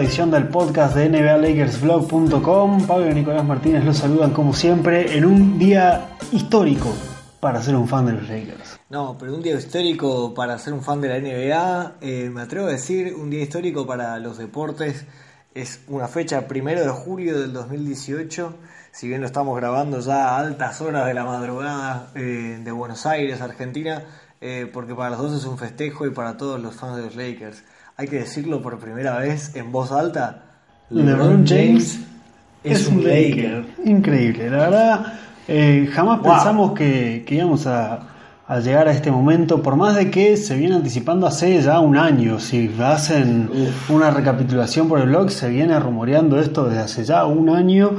edición 0.00 0.30
del 0.30 0.48
podcast 0.48 0.94
de 0.96 1.10
NBALakersVlog.com. 1.10 2.86
Pablo 2.86 3.10
y 3.10 3.14
Nicolás 3.14 3.44
Martínez 3.44 3.84
los 3.84 3.98
saludan 3.98 4.30
como 4.32 4.54
siempre 4.54 5.16
en 5.18 5.26
un 5.26 5.58
día 5.58 6.16
histórico 6.32 6.94
para 7.38 7.62
ser 7.62 7.76
un 7.76 7.86
fan 7.86 8.06
de 8.06 8.12
los 8.12 8.28
Lakers. 8.28 8.80
No, 8.88 9.18
pero 9.18 9.34
un 9.34 9.42
día 9.42 9.56
histórico 9.56 10.32
para 10.32 10.58
ser 10.58 10.72
un 10.72 10.82
fan 10.82 11.02
de 11.02 11.08
la 11.08 11.18
NBA, 11.18 11.96
eh, 12.00 12.30
me 12.32 12.40
atrevo 12.40 12.68
a 12.68 12.70
decir 12.70 13.14
un 13.14 13.28
día 13.28 13.42
histórico 13.42 13.86
para 13.86 14.18
los 14.18 14.38
deportes. 14.38 15.04
Es 15.54 15.80
una 15.88 16.08
fecha 16.08 16.48
primero 16.48 16.80
de 16.80 16.88
julio 16.88 17.38
del 17.38 17.52
2018, 17.52 18.54
si 18.92 19.06
bien 19.06 19.20
lo 19.20 19.26
estamos 19.26 19.54
grabando 19.54 20.00
ya 20.00 20.30
a 20.30 20.38
altas 20.38 20.80
horas 20.80 21.06
de 21.06 21.12
la 21.12 21.24
madrugada 21.24 22.10
eh, 22.14 22.58
de 22.62 22.72
Buenos 22.72 23.04
Aires, 23.04 23.42
Argentina, 23.42 24.02
eh, 24.40 24.70
porque 24.72 24.94
para 24.94 25.10
los 25.10 25.18
dos 25.18 25.34
es 25.34 25.44
un 25.44 25.58
festejo 25.58 26.06
y 26.06 26.10
para 26.10 26.38
todos 26.38 26.58
los 26.58 26.74
fans 26.74 26.96
de 26.96 27.02
los 27.02 27.16
Lakers. 27.16 27.62
Hay 28.00 28.08
que 28.08 28.20
decirlo 28.20 28.62
por 28.62 28.78
primera 28.78 29.18
vez 29.18 29.54
en 29.56 29.70
voz 29.70 29.92
alta. 29.92 30.38
LeBron 30.88 31.46
James 31.46 32.00
es 32.64 32.86
un 32.88 33.04
Laker. 33.04 33.62
Increíble, 33.84 34.48
la 34.48 34.56
verdad, 34.56 35.06
eh, 35.46 35.86
jamás 35.92 36.22
Wow. 36.22 36.32
pensamos 36.32 36.72
que, 36.72 37.24
que 37.26 37.34
íbamos 37.34 37.66
a, 37.66 37.98
a 38.48 38.58
llegar 38.60 38.88
a 38.88 38.92
este 38.92 39.10
momento, 39.10 39.60
por 39.60 39.76
más 39.76 39.96
de 39.96 40.10
que 40.10 40.38
se 40.38 40.56
viene 40.56 40.76
anticipando 40.76 41.26
hace 41.26 41.60
ya 41.60 41.78
un 41.80 41.98
año. 41.98 42.40
Si 42.40 42.74
hacen 42.82 43.50
una 43.90 44.10
recapitulación 44.10 44.88
por 44.88 44.98
el 45.00 45.08
blog, 45.08 45.30
se 45.30 45.50
viene 45.50 45.78
rumoreando 45.78 46.40
esto 46.40 46.64
desde 46.70 46.80
hace 46.80 47.04
ya 47.04 47.26
un 47.26 47.50
año. 47.50 47.90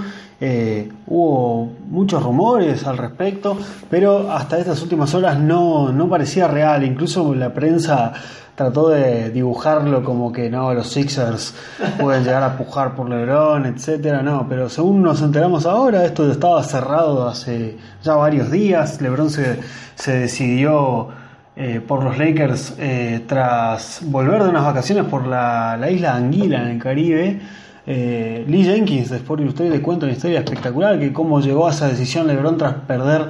Eh, 0.44 0.90
hubo 1.06 1.72
muchos 1.92 2.24
rumores 2.24 2.88
al 2.88 2.98
respecto, 2.98 3.56
pero 3.92 4.32
hasta 4.32 4.58
estas 4.58 4.82
últimas 4.82 5.14
horas 5.14 5.38
no, 5.40 5.92
no 5.92 6.10
parecía 6.10 6.48
real. 6.48 6.84
Incluso 6.84 7.36
la 7.36 7.54
prensa 7.54 8.12
trató 8.56 8.90
de 8.90 9.30
dibujarlo 9.32 10.04
como 10.04 10.32
que 10.32 10.50
no, 10.50 10.74
los 10.74 10.88
Sixers 10.88 11.56
pueden 12.00 12.24
llegar 12.24 12.44
a 12.44 12.58
pujar 12.58 12.96
por 12.96 13.10
LeBron, 13.10 13.66
etcétera, 13.66 14.22
no, 14.22 14.48
pero 14.48 14.70
según 14.70 15.02
nos 15.02 15.22
enteramos 15.22 15.66
ahora, 15.66 16.06
esto 16.06 16.30
estaba 16.32 16.64
cerrado 16.64 17.28
hace 17.28 17.78
ya 18.04 18.16
varios 18.16 18.52
días, 18.52 19.02
LeBron 19.02 19.30
se, 19.30 19.60
se 19.96 20.20
decidió 20.20 21.10
eh, 21.54 21.82
por 21.86 22.02
los 22.04 22.18
Lakers 22.18 22.76
eh, 22.80 23.26
tras 23.28 24.02
volver 24.06 24.42
de 24.42 24.50
unas 24.50 24.64
vacaciones 24.64 25.04
por 25.04 25.28
la, 25.28 25.76
la 25.78 25.92
isla 25.92 26.16
Anguila 26.16 26.62
en 26.64 26.68
el 26.70 26.80
Caribe. 26.80 27.40
Eh, 27.86 28.46
Lee 28.48 28.64
Jenkins 28.64 29.10
de 29.10 29.18
Sport 29.18 29.42
le 29.60 29.82
cuenta 29.82 30.06
una 30.06 30.14
historia 30.14 30.40
espectacular 30.40 30.98
que 30.98 31.12
cómo 31.12 31.42
llegó 31.42 31.68
a 31.68 31.72
esa 31.72 31.90
decisión 31.90 32.28
LeBron 32.28 32.58
tras 32.58 32.74
perder 32.74 33.28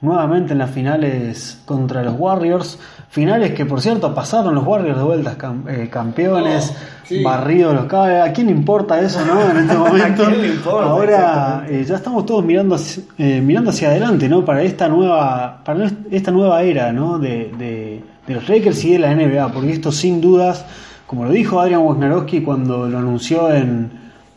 nuevamente 0.00 0.52
en 0.52 0.58
las 0.58 0.70
finales 0.70 1.62
contra 1.64 2.02
los 2.02 2.14
Warriors. 2.18 2.78
Finales 3.10 3.52
que, 3.54 3.66
por 3.66 3.80
cierto, 3.80 4.14
pasaron 4.14 4.54
los 4.54 4.64
Warriors 4.64 4.96
de 4.96 5.02
vueltas 5.02 5.36
cam- 5.36 5.68
eh, 5.68 5.88
campeones, 5.90 6.70
Oh, 6.72 7.06
sí. 7.08 7.22
barridos 7.24 7.74
los 7.74 7.86
cabos. 7.86 8.08
¿A 8.08 8.32
quién 8.32 8.46
le 8.46 8.52
importa 8.52 9.00
eso, 9.00 9.18
no? 9.26 9.50
En 9.50 9.56
este 9.56 9.74
momento. 9.76 10.24
quién 10.26 10.42
le 10.42 10.48
importa? 10.48 10.88
Ahora 10.90 11.64
eh, 11.68 11.84
ya 11.84 11.96
estamos 11.96 12.24
todos 12.24 12.44
mirando 12.44 12.76
eh, 13.18 13.40
mirando 13.44 13.70
hacia 13.70 13.88
adelante, 13.88 14.28
¿no? 14.28 14.44
Para 14.44 14.62
esta 14.62 14.88
nueva, 14.88 15.60
para 15.64 15.90
esta 16.10 16.30
nueva 16.30 16.62
era, 16.62 16.92
¿no? 16.92 17.18
De, 17.18 17.50
de- 17.58 18.00
de 18.28 18.34
los 18.34 18.48
Lakers 18.48 18.84
y 18.84 18.92
de 18.92 18.98
la 19.00 19.12
NBA, 19.12 19.48
porque 19.52 19.72
esto 19.72 19.90
sin 19.90 20.20
dudas, 20.20 20.64
como 21.08 21.24
lo 21.24 21.32
dijo 21.32 21.58
Adrian 21.60 21.80
Wojnarowski 21.80 22.42
cuando 22.42 22.86
lo 22.88 22.98
anunció 22.98 23.52
en, 23.52 23.90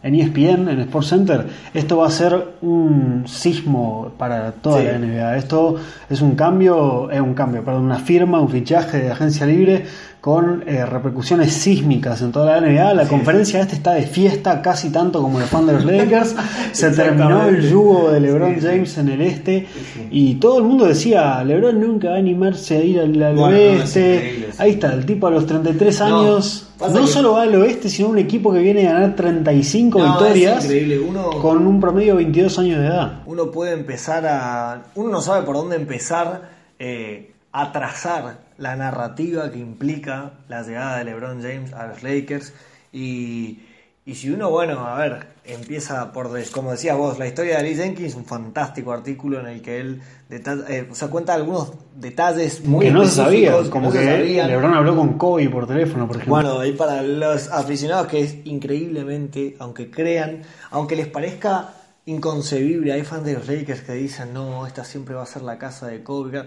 en 0.04 0.16
ESPN, 0.16 0.68
en 0.70 0.80
Sports 0.82 1.08
Center, 1.08 1.48
esto 1.74 1.98
va 1.98 2.08
a 2.08 2.12
ser 2.12 2.56
un 2.62 3.24
sismo 3.26 4.12
para 4.18 4.52
toda 4.52 4.82
Sí. 4.82 4.86
la 4.88 4.98
NBA. 5.00 5.38
Esto 5.38 5.76
es 6.10 6.22
un 6.22 6.36
cambio, 6.36 7.10
es 7.10 7.22
un 7.22 7.34
cambio, 7.34 7.64
perdón, 7.64 7.86
una 7.86 8.00
firma, 8.00 8.40
un 8.42 8.50
fichaje 8.50 9.00
de 9.00 9.12
agencia 9.12 9.46
libre 9.46 9.86
con 10.24 10.64
eh, 10.66 10.86
repercusiones 10.86 11.52
sísmicas 11.52 12.22
en 12.22 12.32
toda 12.32 12.58
la 12.58 12.66
NBA. 12.66 12.94
La 12.94 13.10
conferencia 13.10 13.60
este 13.60 13.76
está 13.76 13.92
de 13.92 14.04
fiesta 14.04 14.62
casi 14.62 14.90
tanto 14.90 15.22
como 15.22 15.42
el 15.42 15.46
fan 15.48 15.66
de 15.68 15.74
los 15.74 15.84
Lakers. 15.92 16.34
Se 16.72 16.92
terminó 16.92 17.46
el 17.50 17.70
yugo 17.70 18.10
de 18.10 18.22
LeBron 18.22 18.56
Sí, 18.56 18.62
sí. 18.62 18.68
James 18.68 18.98
en 19.00 19.10
el 19.10 19.22
este 19.22 19.68
y 20.10 20.36
todo 20.36 20.60
el 20.60 20.64
mundo 20.64 20.86
decía, 20.86 21.44
LeBron 21.44 21.78
nunca 21.78 22.12
va 22.12 22.16
a 22.16 22.20
animarse 22.20 22.78
a 22.78 22.84
ir 22.86 23.02
al, 23.02 23.12
Bueno, 23.36 23.44
oeste. 23.48 24.48
Ahí 24.60 24.72
está, 24.72 24.94
el 24.94 25.06
tipo 25.06 25.28
a 25.28 25.32
los 25.32 25.46
33 25.46 26.00
No, 26.00 26.06
años 26.22 26.70
no 26.80 27.06
solo 27.08 27.34
va 27.34 27.42
al 27.42 27.56
oeste, 27.56 27.90
sino 27.90 28.08
un 28.08 28.18
equipo 28.18 28.54
que 28.54 28.60
viene 28.60 28.88
a 28.88 28.94
ganar 28.94 29.16
35 29.18 30.00
No, 30.00 30.06
victorias 30.06 30.64
increíble. 30.64 31.00
Uno- 31.00 31.32
con 31.42 31.68
un 31.68 31.82
promedio 31.82 32.14
de 32.16 32.24
22 32.24 32.60
años 32.60 32.80
de 32.80 32.86
edad. 32.86 33.24
uno 33.26 33.52
puede 33.52 33.74
empezar 33.74 34.26
a. 34.26 34.84
Uno 34.96 35.10
no 35.10 35.20
sabe 35.22 35.46
por 35.46 35.58
dónde 35.58 35.76
empezar 35.76 36.50
eh, 36.80 37.33
a 37.54 37.72
trazar 37.72 38.40
la 38.58 38.76
narrativa 38.76 39.50
que 39.52 39.60
implica 39.60 40.32
la 40.50 40.64
llegada 40.64 40.98
de 40.98 41.06
LeBron 41.06 41.42
James 41.42 41.72
a 41.74 41.88
los 41.88 42.04
Lakers. 42.04 42.52
Y, 42.92 43.60
y 44.06 44.16
si 44.16 44.30
uno, 44.32 44.50
bueno, 44.50 44.86
a 44.86 44.98
ver, 44.98 45.28
empieza 45.46 46.12
por, 46.12 46.30
como 46.52 46.72
decías 46.72 46.98
vos, 46.98 47.18
la 47.20 47.28
historia 47.28 47.58
de 47.58 47.64
Lee 47.64 47.76
Jenkins, 47.76 48.16
un 48.16 48.26
fantástico 48.26 48.92
artículo 48.92 49.40
en 49.40 49.48
el 49.48 49.62
que 49.62 49.80
él 49.80 50.02
deta- 50.30 50.66
eh, 50.68 50.88
o 50.92 50.96
sea, 50.96 51.08
cuenta 51.10 51.34
algunos 51.36 51.74
detalles 51.96 52.64
muy 52.66 52.86
que 52.86 52.92
no 52.92 53.06
se 53.06 53.12
sabía, 53.12 53.54
como 53.70 53.92
que 53.92 54.04
sabían. 54.04 54.48
LeBron 54.50 54.74
habló 54.74 54.96
con 54.96 55.18
Kobe 55.18 55.50
por 55.50 55.68
teléfono, 55.68 56.08
por 56.08 56.18
ejemplo. 56.18 56.34
Bueno, 56.36 56.66
y 56.66 56.74
para 56.74 57.02
los 57.04 57.50
aficionados 57.52 58.08
que 58.08 58.22
es 58.22 58.36
increíblemente, 58.46 59.56
aunque 59.60 59.90
crean, 59.92 60.42
aunque 60.72 60.96
les 60.96 61.08
parezca 61.08 61.70
inconcebible, 62.06 62.92
hay 62.94 63.04
fans 63.04 63.26
de 63.26 63.34
los 63.34 63.48
Lakers 63.48 63.82
que 63.82 63.94
dicen, 63.94 64.34
no, 64.34 64.68
esta 64.68 64.84
siempre 64.84 65.16
va 65.16 65.24
a 65.24 65.28
ser 65.28 65.42
la 65.44 65.58
casa 65.58 65.88
de 65.88 66.04
Kobe. 66.04 66.44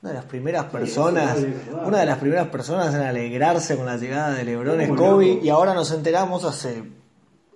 Una 0.00 0.10
de 0.12 0.16
las 0.16 0.24
primeras 0.26 0.64
personas, 0.66 1.36
una 1.84 1.98
de 2.00 2.06
las 2.06 2.18
primeras 2.18 2.48
personas 2.48 2.94
en 2.94 3.00
alegrarse 3.00 3.76
con 3.76 3.86
la 3.86 3.96
llegada 3.96 4.32
de 4.32 4.44
LeBron 4.44 4.80
es 4.80 4.88
Kobe 4.90 5.40
y 5.42 5.48
ahora 5.48 5.74
nos 5.74 5.90
enteramos 5.90 6.44
hace 6.44 6.84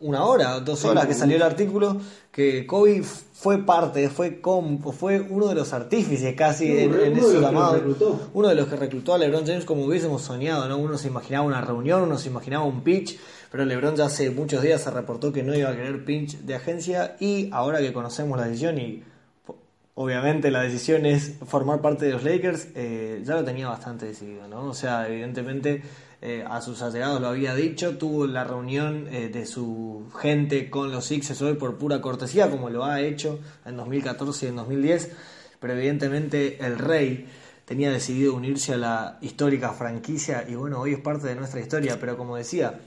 una 0.01 0.25
hora, 0.25 0.59
dos 0.59 0.85
horas 0.85 1.07
que 1.07 1.15
salió 1.15 1.37
el 1.37 1.43
artículo 1.43 1.99
que 2.33 2.67
Kobe 2.67 3.05
fue 3.05 3.59
parte, 3.65 4.09
fue 4.09 4.41
com- 4.41 4.81
fue 4.81 5.21
uno 5.21 5.47
de 5.47 5.55
los 5.55 5.73
artífices 5.73 6.35
casi 6.35 6.67
en, 6.77 6.93
en 6.95 7.17
ese 7.19 7.41
llamado, 7.41 7.75
uno 8.35 8.49
de 8.49 8.55
los 8.57 8.67
que 8.67 8.75
reclutó 8.75 9.15
a 9.15 9.19
LeBron 9.19 9.47
James 9.47 9.65
como 9.65 9.85
hubiésemos 9.85 10.23
soñado, 10.23 10.69
¿no? 10.69 10.79
Uno 10.79 10.99
se 10.99 11.07
imaginaba 11.07 11.47
una 11.47 11.61
reunión, 11.61 12.03
uno 12.03 12.19
se 12.19 12.29
imaginaba 12.29 12.65
un 12.65 12.83
pitch, 12.83 13.21
pero 13.53 13.65
LeBron 13.65 13.95
ya 13.95 14.07
hace 14.07 14.31
muchos 14.31 14.63
días 14.63 14.81
se 14.81 14.91
reportó 14.91 15.33
que 15.33 15.45
no 15.45 15.55
iba 15.55 15.71
a 15.71 15.77
querer 15.77 16.05
pitch 16.05 16.39
de 16.39 16.57
agencia 16.57 17.17
y 17.21 17.49
ahora 17.53 17.79
que 17.79 17.93
conocemos 17.93 18.37
la 18.37 18.47
decisión 18.47 18.79
y 18.79 19.05
obviamente 19.95 20.51
la 20.51 20.63
decisión 20.63 21.07
es 21.07 21.35
formar 21.47 21.81
parte 21.81 22.07
de 22.07 22.13
los 22.13 22.25
Lakers, 22.25 22.69
eh, 22.75 23.23
ya 23.25 23.35
lo 23.35 23.45
tenía 23.45 23.69
bastante 23.69 24.07
decidido, 24.07 24.49
¿no? 24.49 24.65
O 24.69 24.75
sea, 24.75 25.07
evidentemente 25.09 25.83
eh, 26.21 26.45
a 26.49 26.61
sus 26.63 26.83
allegados 26.83 27.21
lo 27.21 27.29
había 27.29 27.55
dicho, 27.55 27.99
tuvo 27.99 28.27
la 28.27 28.45
reunión 28.45 29.07
eh, 29.11 29.29
de 29.29 29.45
su 29.45 30.07
gente 30.21 30.71
con 30.71 30.93
los 30.93 31.05
Sixers 31.07 31.43
hoy 31.43 31.55
por 31.55 31.77
pura 31.77 32.01
cortesía, 32.01 32.51
como 32.51 32.71
lo 32.71 32.85
ha 32.85 33.01
hecho 33.01 33.41
en 33.67 33.77
2014 33.77 34.47
y 34.47 34.49
en 34.49 34.57
2010, 34.57 35.13
pero 35.61 35.75
evidentemente 35.75 36.65
el 36.65 36.79
rey 36.79 37.27
tenía 37.65 37.91
decidido 37.91 38.35
unirse 38.35 38.75
a 38.75 38.77
la 38.77 39.19
histórica 39.21 39.73
franquicia 39.73 40.45
y 40.49 40.55
bueno, 40.55 40.81
hoy 40.81 40.95
es 40.95 41.01
parte 41.01 41.29
de 41.29 41.35
nuestra 41.35 41.61
historia, 41.61 41.99
pero 42.01 42.17
como 42.17 42.37
decía, 42.37 42.81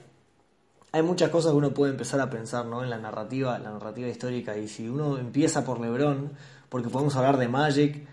hay 0.96 1.02
muchas 1.02 1.30
cosas 1.30 1.52
que 1.52 1.58
uno 1.58 1.74
puede 1.74 1.92
empezar 1.92 2.22
a 2.22 2.30
pensar 2.30 2.66
¿no? 2.66 2.82
en 2.82 2.90
la 2.90 2.98
narrativa, 2.98 3.60
la 3.60 3.70
narrativa 3.70 4.08
histórica. 4.08 4.56
Y 4.58 4.70
si 4.70 4.88
uno 4.88 5.18
empieza 5.18 5.66
por 5.66 5.82
LeBron, 5.82 6.32
porque 6.76 6.90
podemos 6.90 7.16
hablar 7.16 7.38
de 7.38 7.48
Magic, 7.48 8.06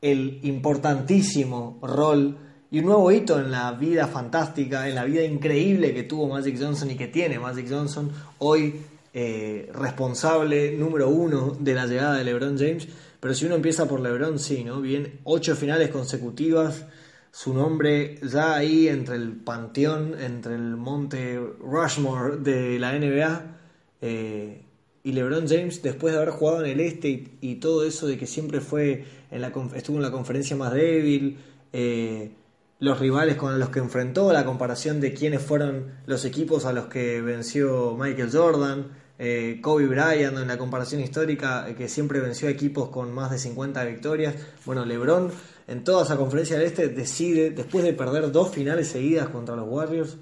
el 0.00 0.38
importantísimo 0.44 1.80
rol 1.82 2.38
y 2.70 2.78
un 2.78 2.84
nuevo 2.84 3.10
hito 3.10 3.40
en 3.40 3.50
la 3.50 3.72
vida 3.72 4.06
fantástica, 4.06 4.88
en 4.88 4.94
la 4.94 5.02
vida 5.02 5.24
increíble 5.24 5.92
que 5.92 6.04
tuvo 6.04 6.28
Magic 6.28 6.56
Johnson 6.56 6.92
y 6.92 6.94
que 6.94 7.08
tiene 7.08 7.40
Magic 7.40 7.66
Johnson, 7.68 8.08
hoy 8.38 8.80
eh, 9.12 9.68
responsable 9.74 10.70
número 10.76 11.08
uno 11.08 11.56
de 11.58 11.74
la 11.74 11.86
llegada 11.88 12.14
de 12.14 12.22
LeBron 12.22 12.56
James. 12.56 12.86
Pero 13.18 13.34
si 13.34 13.46
uno 13.46 13.56
empieza 13.56 13.88
por 13.88 13.98
LeBron, 13.98 14.38
sí, 14.38 14.62
¿no? 14.62 14.80
Bien, 14.80 15.18
ocho 15.24 15.56
finales 15.56 15.88
consecutivas, 15.88 16.86
su 17.32 17.52
nombre 17.52 18.20
ya 18.22 18.54
ahí 18.54 18.86
entre 18.86 19.16
el 19.16 19.32
panteón, 19.32 20.14
entre 20.20 20.54
el 20.54 20.76
monte 20.76 21.40
Rushmore 21.58 22.36
de 22.36 22.78
la 22.78 22.96
NBA. 22.96 23.42
Eh, 24.00 24.62
y 25.02 25.12
LeBron 25.12 25.48
James, 25.48 25.82
después 25.82 26.12
de 26.12 26.20
haber 26.20 26.30
jugado 26.30 26.64
en 26.64 26.70
el 26.70 26.80
este 26.80 27.28
y, 27.40 27.54
todo 27.56 27.84
eso 27.84 28.06
de 28.06 28.18
que 28.18 28.26
siempre 28.26 28.60
fue 28.60 29.04
en 29.30 29.40
la, 29.40 29.52
estuvo 29.74 29.96
en 29.96 30.02
la 30.02 30.10
conferencia 30.10 30.56
más 30.56 30.72
débil, 30.72 31.38
eh, 31.72 32.32
los 32.78 32.98
rivales 32.98 33.36
con 33.36 33.58
los 33.58 33.70
que 33.70 33.78
enfrentó, 33.78 34.32
la 34.32 34.44
comparación 34.44 35.00
de 35.00 35.14
quiénes 35.14 35.42
fueron 35.42 35.92
los 36.06 36.24
equipos 36.24 36.64
a 36.64 36.72
los 36.72 36.86
que 36.86 37.20
venció 37.20 37.96
Michael 37.98 38.30
Jordan, 38.32 38.88
eh, 39.18 39.58
Kobe 39.62 39.86
Bryant 39.86 40.38
en 40.38 40.48
la 40.48 40.58
comparación 40.58 41.00
histórica, 41.00 41.66
que 41.76 41.88
siempre 41.88 42.20
venció 42.20 42.48
a 42.48 42.50
equipos 42.50 42.88
con 42.88 43.12
más 43.12 43.30
de 43.30 43.38
50 43.38 43.84
victorias. 43.84 44.34
Bueno, 44.64 44.84
LeBron 44.86 45.30
en 45.66 45.84
toda 45.84 46.04
esa 46.04 46.16
conferencia 46.16 46.56
del 46.58 46.66
este 46.66 46.88
decide, 46.88 47.50
después 47.50 47.84
de 47.84 47.92
perder 47.92 48.32
dos 48.32 48.50
finales 48.50 48.88
seguidas 48.88 49.28
contra 49.28 49.56
los 49.56 49.68
Warriors, 49.68 50.16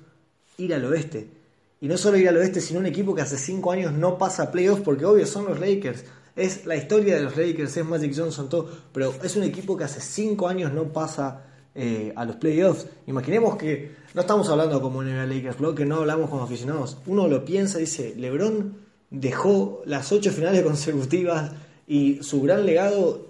ir 0.57 0.75
al 0.75 0.85
oeste 0.85 1.38
y 1.81 1.89
no 1.89 1.97
solo 1.97 2.17
ir 2.19 2.29
al 2.29 2.37
oeste, 2.37 2.61
sino 2.61 2.81
un 2.81 2.87
equipo 2.87 3.15
que 3.15 3.23
hace 3.23 3.37
5 3.37 3.71
años 3.71 3.93
no 3.93 4.19
pasa 4.19 4.45
a 4.45 4.51
playoffs, 4.51 4.83
porque 4.83 5.05
obvio 5.05 5.27
son 5.27 5.47
los 5.47 5.61
Lakers. 5.61 6.05
Es 6.35 6.67
la 6.67 6.77
historia 6.77 7.17
de 7.17 7.23
los 7.23 7.37
Lakers, 7.37 7.77
es 7.77 7.85
Magic 7.85 8.15
Johnson, 8.17 8.49
todo. 8.49 8.69
Pero 8.93 9.15
es 9.23 9.37
un 9.37 9.45
equipo 9.45 9.77
que 9.77 9.85
hace 9.85 10.01
5 10.01 10.49
años 10.49 10.73
no 10.73 10.93
pasa 10.93 11.45
eh, 11.75 12.13
a 12.17 12.25
los 12.25 12.37
playoffs. 12.37 12.87
Imaginemos 13.07 13.57
que 13.57 13.95
no 14.15 14.23
estamos 14.23 14.49
hablando 14.49 14.81
como 14.81 15.03
NBA 15.03 15.27
Lakers, 15.27 15.57
que 15.77 15.85
no 15.85 15.97
hablamos 15.97 16.31
como 16.31 16.43
aficionados. 16.43 16.99
Uno 17.07 17.29
lo 17.29 17.45
piensa 17.45 17.79
y 17.79 17.83
dice: 17.83 18.15
LeBron 18.17 18.77
dejó 19.11 19.83
las 19.87 20.11
8 20.11 20.33
finales 20.33 20.63
consecutivas 20.63 21.53
y 21.87 22.23
su 22.23 22.43
gran 22.43 22.67
legado 22.67 23.29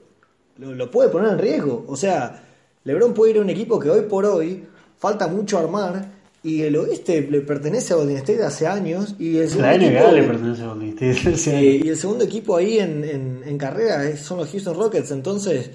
lo 0.56 0.90
puede 0.90 1.10
poner 1.10 1.32
en 1.32 1.38
riesgo. 1.38 1.84
O 1.86 1.96
sea, 1.96 2.42
LeBron 2.84 3.12
puede 3.12 3.32
ir 3.32 3.38
a 3.38 3.42
un 3.42 3.50
equipo 3.50 3.78
que 3.78 3.90
hoy 3.90 4.02
por 4.02 4.24
hoy 4.24 4.64
falta 4.96 5.28
mucho 5.28 5.58
armar 5.58 6.17
y 6.42 6.62
el 6.62 6.76
oeste 6.76 7.20
le 7.22 7.40
pertenece 7.40 7.92
a 7.92 7.96
Golden 7.96 8.18
State 8.18 8.44
hace 8.44 8.66
años. 8.66 9.16
Y 9.18 9.38
el 9.38 9.60
la 9.60 9.76
NBA 9.76 10.12
le 10.12 10.22
pertenece 10.22 10.62
a 10.62 10.68
Golden 10.68 10.96
State. 10.98 11.80
y 11.84 11.88
el 11.88 11.96
segundo 11.96 12.24
equipo 12.24 12.56
ahí 12.56 12.78
en, 12.78 13.04
en, 13.44 13.58
carrera 13.58 14.16
son 14.16 14.38
los 14.38 14.50
Houston 14.50 14.76
Rockets. 14.76 15.10
Entonces, 15.10 15.70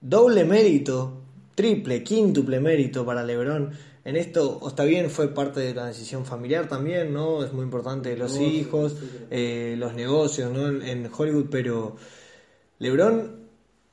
doble 0.00 0.44
mérito, 0.44 1.20
triple, 1.54 2.02
quíntuple 2.02 2.60
mérito 2.60 3.04
para 3.04 3.22
LeBron. 3.22 3.70
En 4.02 4.16
esto, 4.16 4.60
está 4.66 4.84
bien, 4.84 5.10
fue 5.10 5.28
parte 5.28 5.60
de 5.60 5.74
la 5.74 5.86
decisión 5.86 6.24
familiar 6.24 6.66
también, 6.66 7.12
¿no? 7.12 7.44
Es 7.44 7.52
muy 7.52 7.64
importante 7.64 8.16
los 8.16 8.40
hijos, 8.40 8.96
eh, 9.30 9.74
los 9.76 9.92
negocios, 9.94 10.50
¿no? 10.50 10.68
En, 10.68 10.82
en 10.82 11.10
Hollywood, 11.14 11.46
pero 11.50 11.96
LeBron 12.78 13.40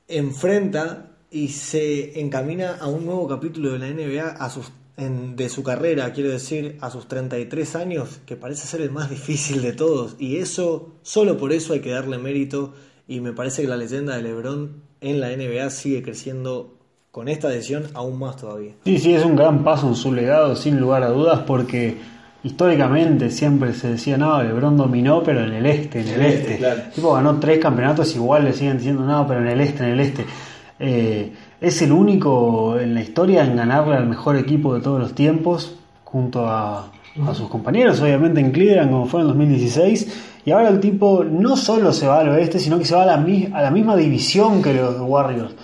enfrenta 0.08 1.10
y 1.30 1.48
se 1.48 2.18
encamina 2.20 2.76
a 2.76 2.86
un 2.86 3.04
nuevo 3.04 3.28
capítulo 3.28 3.72
de 3.72 3.78
la 3.78 3.90
NBA 3.90 4.28
a 4.28 4.48
sus 4.48 4.70
de 4.98 5.48
su 5.48 5.62
carrera, 5.62 6.12
quiero 6.12 6.30
decir, 6.30 6.76
a 6.80 6.90
sus 6.90 7.06
33 7.06 7.76
años, 7.76 8.20
que 8.26 8.34
parece 8.34 8.66
ser 8.66 8.80
el 8.80 8.90
más 8.90 9.08
difícil 9.10 9.62
de 9.62 9.72
todos. 9.72 10.16
Y 10.18 10.38
eso, 10.38 10.94
solo 11.02 11.36
por 11.36 11.52
eso 11.52 11.72
hay 11.72 11.80
que 11.80 11.90
darle 11.90 12.18
mérito. 12.18 12.74
Y 13.06 13.20
me 13.20 13.32
parece 13.32 13.62
que 13.62 13.68
la 13.68 13.76
leyenda 13.76 14.16
de 14.16 14.22
LeBron 14.22 14.82
en 15.00 15.20
la 15.20 15.28
NBA 15.28 15.70
sigue 15.70 16.02
creciendo 16.02 16.74
con 17.12 17.28
esta 17.28 17.48
decisión 17.48 17.84
aún 17.94 18.18
más 18.18 18.36
todavía. 18.36 18.72
Sí, 18.84 18.98
sí, 18.98 19.14
es 19.14 19.24
un 19.24 19.36
gran 19.36 19.62
paso 19.62 19.88
en 19.88 19.94
su 19.94 20.12
legado, 20.12 20.56
sin 20.56 20.78
lugar 20.80 21.04
a 21.04 21.08
dudas, 21.08 21.40
porque 21.46 21.96
históricamente 22.42 23.30
siempre 23.30 23.74
se 23.74 23.90
decía, 23.90 24.18
no, 24.18 24.42
LeBron 24.42 24.76
dominó, 24.76 25.22
pero 25.22 25.44
en 25.44 25.52
el 25.52 25.66
este, 25.66 26.00
en 26.00 26.08
el, 26.08 26.22
este. 26.22 26.60
Tipo 26.94 27.14
ganó 27.14 27.38
tres 27.38 27.60
campeonatos, 27.60 28.14
igual 28.16 28.44
le 28.44 28.52
siguen 28.52 28.78
diciendo, 28.78 29.04
no, 29.04 29.26
pero 29.28 29.40
en 29.40 29.48
el 29.48 29.60
este, 29.60 29.84
en 29.84 29.90
el 29.90 30.00
este. 30.00 30.26
Eh, 30.80 31.32
es 31.60 31.82
el 31.82 31.92
único 31.92 32.78
en 32.78 32.94
la 32.94 33.02
historia 33.02 33.44
en 33.44 33.56
ganarle 33.56 33.96
al 33.96 34.06
mejor 34.06 34.36
equipo 34.36 34.74
de 34.74 34.80
todos 34.80 35.00
los 35.00 35.14
tiempos, 35.14 35.76
junto 36.04 36.46
a, 36.46 36.92
sus 37.34 37.48
compañeros, 37.48 38.00
obviamente 38.00 38.40
en 38.40 38.52
Cleveland, 38.52 38.92
como 38.92 39.06
fue 39.06 39.22
en 39.22 39.28
2016. 39.28 40.08
Y 40.44 40.52
ahora 40.52 40.68
el 40.68 40.78
tipo 40.78 41.24
no 41.24 41.56
solo 41.56 41.92
se 41.92 42.06
va 42.06 42.20
al 42.20 42.28
oeste, 42.28 42.60
sino 42.60 42.78
que 42.78 42.84
se 42.84 42.94
va 42.94 43.02
a 43.02 43.06
la, 43.06 43.14
a 43.14 43.62
la 43.62 43.70
misma 43.72 43.96
división 43.96 44.62
que 44.62 44.72
los 44.72 45.00
Warriors. 45.00 45.54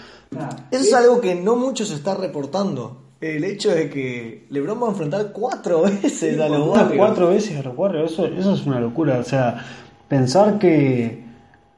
Eso 0.71 0.83
es 0.83 0.95
algo 0.95 1.21
que 1.21 1.37
no 1.37 1.55
mucho 1.55 1.85
se 1.85 1.95
está 1.95 2.17
reportando. 2.17 3.03
El 3.21 3.45
hecho 3.45 3.71
de 3.71 3.89
que 3.89 4.47
LeBron 4.51 4.83
va 4.83 4.89
a 4.89 4.91
enfrentar 4.91 5.33
cuatro 5.33 5.83
veces 6.03 6.39
a 6.41 6.49
los 6.49 6.69
Warriors. 6.69 6.97
Cuatro 6.97 7.29
veces 7.29 7.57
a 7.59 7.63
los 7.63 7.79
Warriors, 7.79 8.13
eso, 8.13 8.27
eso 8.27 8.55
es 8.55 8.67
una 8.67 8.81
locura. 8.81 9.19
O 9.19 9.25
sea, 9.25 9.65
pensar 10.09 10.59
que 10.59 11.24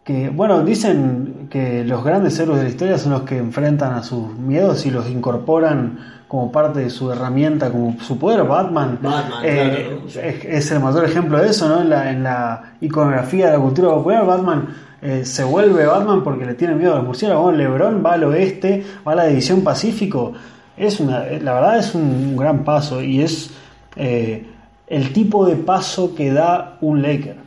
que, 0.07 0.29
bueno, 0.29 0.63
dicen 0.63 1.49
que 1.51 1.85
los 1.85 2.05
grandes 2.05 2.39
héroes 2.39 2.59
de 2.59 2.65
la 2.67 2.71
historia 2.71 2.97
son 2.97 3.11
los 3.11 3.23
que 3.23 3.39
enfrentan 3.39 3.93
a 3.93 4.05
sus 4.05 4.33
miedos 4.39 4.87
y 4.87 4.93
los 4.93 5.11
incorporan 5.11 5.99
como 6.29 6.53
parte 6.53 6.79
de 6.79 6.91
su 6.91 7.11
herramienta, 7.11 7.73
como 7.73 7.99
su 8.01 8.17
poder. 8.17 8.45
Batman, 8.45 9.01
eh, 9.43 9.99
es, 10.45 10.71
el 10.71 10.79
mayor 10.79 11.07
ejemplo 11.07 11.39
de 11.39 11.49
eso, 11.49 11.69
¿no? 11.69 11.81
En 11.81 11.91
la, 11.91 12.11
en 12.13 12.23
la 12.23 12.75
iconografía 12.81 13.47
de 13.47 13.53
la 13.55 13.59
cultura 13.59 13.89
popular, 13.89 14.25
Batman 14.25 14.69
eh, 15.03 15.25
se 15.25 15.43
vuelve 15.43 15.85
Batman 15.87 16.23
porque 16.23 16.47
le 16.47 16.55
tiene 16.55 16.77
miedo 16.77 16.93
a 16.93 16.97
los 16.99 17.05
murciélagos. 17.05 17.57
Lebron 17.57 18.01
va 18.07 18.13
al 18.13 18.23
oeste, 18.23 18.85
va 19.05 19.11
a 19.11 19.17
la 19.17 19.27
división 19.27 19.63
Pacífico. 19.63 20.35
Es 20.77 21.01
una, 21.01 21.25
la 21.25 21.55
verdad 21.55 21.79
es 21.81 21.97
un 21.97 22.37
gran 22.37 22.63
paso 22.63 23.03
y 23.03 23.23
es 23.23 23.51
eh, 23.97 24.47
el 24.87 25.13
tipo 25.13 25.47
de 25.47 25.57
paso 25.57 26.15
que 26.15 26.33
da 26.33 26.79
un 26.81 27.03
Laker. 27.03 27.46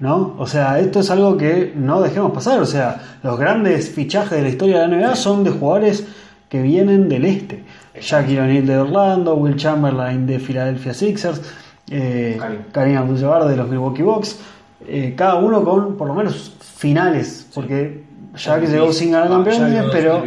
¿No? 0.00 0.34
O 0.38 0.46
sea, 0.46 0.80
esto 0.80 1.00
es 1.00 1.10
algo 1.10 1.36
que 1.36 1.72
no 1.76 2.00
dejemos 2.00 2.32
pasar. 2.32 2.60
O 2.60 2.66
sea, 2.66 3.18
los 3.22 3.38
grandes 3.38 3.90
fichajes 3.90 4.30
de 4.30 4.42
la 4.42 4.48
historia 4.48 4.80
de 4.80 4.88
la 4.88 4.96
NBA 4.96 5.16
son 5.16 5.44
de 5.44 5.50
jugadores 5.50 6.06
que 6.48 6.62
vienen 6.62 7.08
del 7.08 7.24
este. 7.26 7.62
Jackie 8.00 8.38
O'Neal 8.38 8.66
de 8.66 8.78
Orlando, 8.78 9.34
Will 9.34 9.56
Chamberlain 9.56 10.26
de 10.26 10.38
Philadelphia 10.38 10.94
Sixers, 10.94 11.42
eh, 11.90 12.38
Karim 12.72 12.96
Abdul-Jabbar 12.96 13.48
de 13.48 13.56
los 13.56 13.68
Milwaukee 13.68 14.02
Bucks. 14.02 14.38
Eh, 14.86 15.14
cada 15.16 15.36
uno 15.36 15.62
con 15.64 15.96
por 15.96 16.08
lo 16.08 16.14
menos 16.14 16.54
finales, 16.60 17.46
porque 17.54 18.04
Jack 18.36 18.68
llegó 18.68 18.92
sin 18.92 19.12
ganar 19.12 19.28
campeones, 19.28 19.84
pero, 19.90 20.22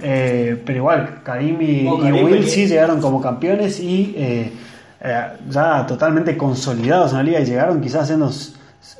eh, 0.00 0.62
pero 0.64 0.78
igual, 0.78 1.20
Karim 1.22 1.60
y, 1.60 1.86
Will 1.86 2.46
sí 2.46 2.66
llegaron 2.66 3.00
como 3.00 3.20
campeones 3.20 3.80
y 3.80 4.14
eh, 4.16 4.52
eh, 5.06 5.36
ya 5.48 5.86
totalmente 5.86 6.36
consolidados 6.36 7.12
en 7.12 7.18
la 7.18 7.22
liga 7.22 7.40
y 7.40 7.44
llegaron 7.44 7.80
quizás 7.80 8.08
siendo, 8.08 8.28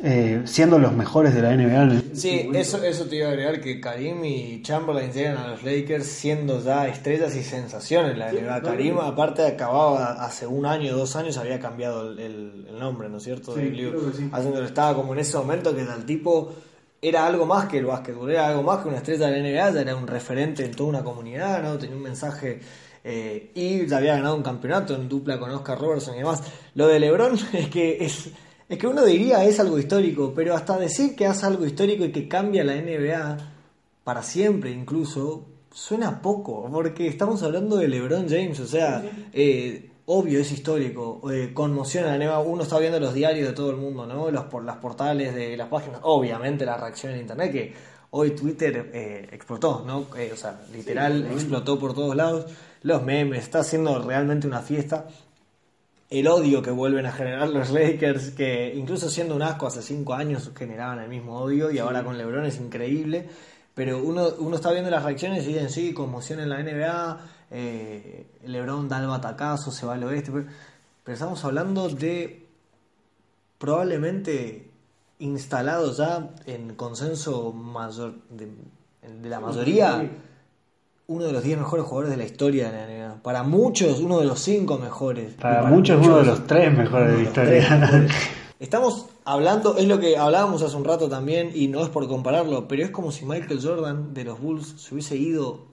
eh, 0.05 0.43
siendo 0.45 0.79
los 0.79 0.93
mejores 0.93 1.35
de 1.35 1.43
la 1.43 1.57
NBA. 1.57 2.03
Sí, 2.15 2.49
eso, 2.55 2.81
eso 2.85 3.07
te 3.07 3.17
iba 3.17 3.27
a 3.27 3.31
agregar 3.31 3.61
que 3.61 3.81
Karim 3.81 4.25
y 4.25 4.63
Chamberlain 4.63 5.11
llegan 5.13 5.37
a 5.37 5.49
los 5.49 5.65
Lakers 5.65 6.07
siendo 6.07 6.63
ya 6.63 6.87
estrellas 6.87 7.35
y 7.35 7.43
sensaciones 7.43 8.13
en 8.13 8.19
la 8.21 8.33
NBA. 8.33 8.63
Karim 8.63 8.99
aparte 8.99 9.45
acababa 9.45 10.25
hace 10.25 10.47
un 10.47 10.65
año, 10.65 10.97
dos 10.97 11.17
años 11.17 11.39
había 11.39 11.59
cambiado 11.59 12.13
el, 12.13 12.67
nombre, 12.79 13.09
¿no 13.09 13.17
es 13.17 13.25
cierto? 13.25 13.57
Haciendo, 14.33 14.65
estaba 14.65 14.95
como 14.95 15.13
en 15.13 15.19
ese 15.19 15.37
momento 15.37 15.75
que 15.75 15.83
el 15.83 16.05
tipo 16.05 16.53
era 17.03 17.27
algo 17.27 17.47
más 17.47 17.67
que 17.67 17.79
el 17.79 17.87
básquetbol, 17.87 18.31
era 18.31 18.47
algo 18.47 18.63
más 18.63 18.83
que 18.83 18.89
una 18.89 18.99
estrella 18.99 19.27
de 19.27 19.41
la 19.41 19.49
NBA, 19.49 19.71
ya 19.75 19.81
era 19.81 19.97
un 19.97 20.07
referente 20.07 20.65
en 20.65 20.73
toda 20.73 20.91
una 20.91 21.03
comunidad, 21.03 21.63
¿no? 21.63 21.79
Tenía 21.79 21.97
un 21.97 22.03
mensaje 22.03 22.61
eh, 23.09 23.53
y 23.55 23.87
ya 23.87 23.99
había 23.99 24.17
ganado 24.17 24.35
un 24.35 24.43
campeonato 24.43 24.97
en 24.97 25.09
dupla 25.09 25.39
con 25.39 25.49
Oscar 25.53 25.79
Robertson 25.79 26.17
y 26.17 26.19
demás. 26.19 26.43
Lo 26.75 26.89
de 26.89 26.99
LeBron 26.99 27.39
es 27.53 27.69
que 27.69 28.05
es, 28.05 28.31
es 28.69 28.79
que 28.79 28.87
uno 28.89 29.05
diría 29.05 29.45
es 29.45 29.61
algo 29.61 29.79
histórico, 29.79 30.33
pero 30.35 30.57
hasta 30.57 30.77
decir 30.77 31.15
que 31.15 31.25
hace 31.25 31.47
algo 31.47 31.65
histórico 31.65 32.05
y 32.05 32.11
que 32.11 32.27
cambia 32.27 32.65
la 32.65 32.75
NBA 32.75 33.37
para 34.03 34.25
siempre 34.25 34.73
incluso, 34.73 35.47
suena 35.73 36.21
poco, 36.21 36.69
porque 36.69 37.07
estamos 37.07 37.45
hablando 37.45 37.77
de 37.77 37.87
LeBron 37.87 38.29
James, 38.29 38.59
o 38.59 38.67
sea, 38.67 39.05
eh, 39.33 39.89
obvio 40.07 40.41
es 40.41 40.51
histórico, 40.51 41.31
eh, 41.31 41.53
conmociona 41.55 42.17
la 42.17 42.25
NBA, 42.25 42.41
uno 42.41 42.65
está 42.65 42.77
viendo 42.81 42.99
los 42.99 43.15
diarios 43.15 43.47
de 43.47 43.55
todo 43.55 43.71
el 43.71 43.77
mundo, 43.77 44.05
¿no? 44.05 44.33
Los, 44.33 44.47
por, 44.47 44.65
las 44.65 44.79
portales 44.79 45.33
de 45.33 45.57
las 45.57 45.69
páginas, 45.69 46.01
obviamente 46.03 46.67
la 46.67 46.77
reacción 46.77 47.13
en 47.13 47.21
internet 47.21 47.53
que 47.53 47.75
hoy 48.11 48.31
Twitter 48.31 48.91
explotó, 49.31 49.85
¿no? 49.87 50.07
o 50.09 50.37
sea, 50.37 50.61
literal 50.73 51.29
explotó 51.31 51.79
por 51.79 51.95
todos 51.95 52.17
lados 52.17 52.47
los 52.87 53.03
memes, 53.03 53.43
está 53.43 53.59
haciendo 53.61 54.01
realmente 54.01 54.47
una 54.47 54.61
fiesta. 54.61 55.07
El 56.09 56.29
odio 56.29 56.63
que 56.63 56.71
vuelven 56.71 57.05
a 57.05 57.11
generar 57.11 57.49
los 57.49 57.71
Lakers, 57.71 58.31
que 58.31 58.73
incluso 58.77 59.11
siendo 59.11 59.35
un 59.35 59.43
asco 59.43 59.67
hace 59.67 59.83
cinco 59.83 60.15
años 60.15 60.53
generaban 60.57 61.01
el 61.01 61.09
mismo 61.09 61.37
odio 61.37 61.73
y 61.73 61.81
ahora 61.81 62.05
con 62.05 62.17
LeBron 62.17 62.47
es 62.47 62.61
increíble. 62.61 63.29
Pero 63.75 64.01
uno, 64.01 64.29
uno 64.39 64.55
está 64.55 64.71
viendo 64.71 64.89
las 64.89 65.03
reacciones 65.03 65.43
y 65.45 65.49
dicen, 65.49 65.69
sí, 65.69 65.93
conmoción 65.93 66.39
en 66.39 66.49
la 66.49 66.63
NBA, 66.63 67.21
eh, 67.51 68.27
LeBron 68.45 68.89
da 68.89 69.01
el 69.01 69.09
batacazo, 69.09 69.73
se 69.73 69.85
va 69.85 69.95
al 69.95 70.05
oeste. 70.05 70.31
Pero, 70.31 70.47
estamos 71.13 71.45
hablando 71.45 71.89
de 71.89 72.47
probablemente 73.59 74.71
instalado 75.19 75.93
ya 75.93 76.31
en 76.47 76.77
consenso 76.77 77.53
mayor 77.53 78.15
de, 78.31 78.49
de 79.23 79.29
la 79.29 79.41
mayoría 79.41 80.09
uno 81.09 81.25
de 81.25 81.33
los 81.33 81.43
10 81.43 81.59
mejores 81.59 81.85
jugadores 81.85 82.11
de 82.11 82.17
la 82.17 82.25
historia 82.25 82.71
de 82.71 82.77
la 82.77 82.87
NBA. 82.87 83.23
Para 83.23 83.43
muchos, 83.43 84.01
uno 84.01 84.19
de 84.19 84.27
los 84.27 84.41
5 84.41 84.79
mejores. 84.79 85.35
Para, 85.35 85.63
muchos, 85.65 86.05
uno 86.05 86.19
de 86.19 86.25
los 86.25 86.47
3 86.47 86.77
mejores 86.77 87.13
de 87.13 87.17
la 87.17 87.23
historia. 87.23 88.09
Estamos 88.59 89.07
hablando, 89.25 89.77
es 89.77 89.87
lo 89.87 90.01
que 90.01 90.17
hablábamos 90.17 90.63
hace 90.63 90.77
un 90.77 90.85
rato 90.85 91.09
también, 91.09 91.51
y 91.55 91.69
no 91.69 91.83
es 91.83 91.91
por 91.91 92.09
compararlo, 92.09 92.67
pero 92.67 92.83
es 92.83 92.91
como 92.91 93.13
si 93.13 93.25
Michael 93.25 93.61
Jordan 93.63 94.15
de 94.15 94.25
los 94.25 94.41
Bulls 94.41 94.75
se 94.79 94.95
hubiese 94.95 95.17
ido. 95.17 95.67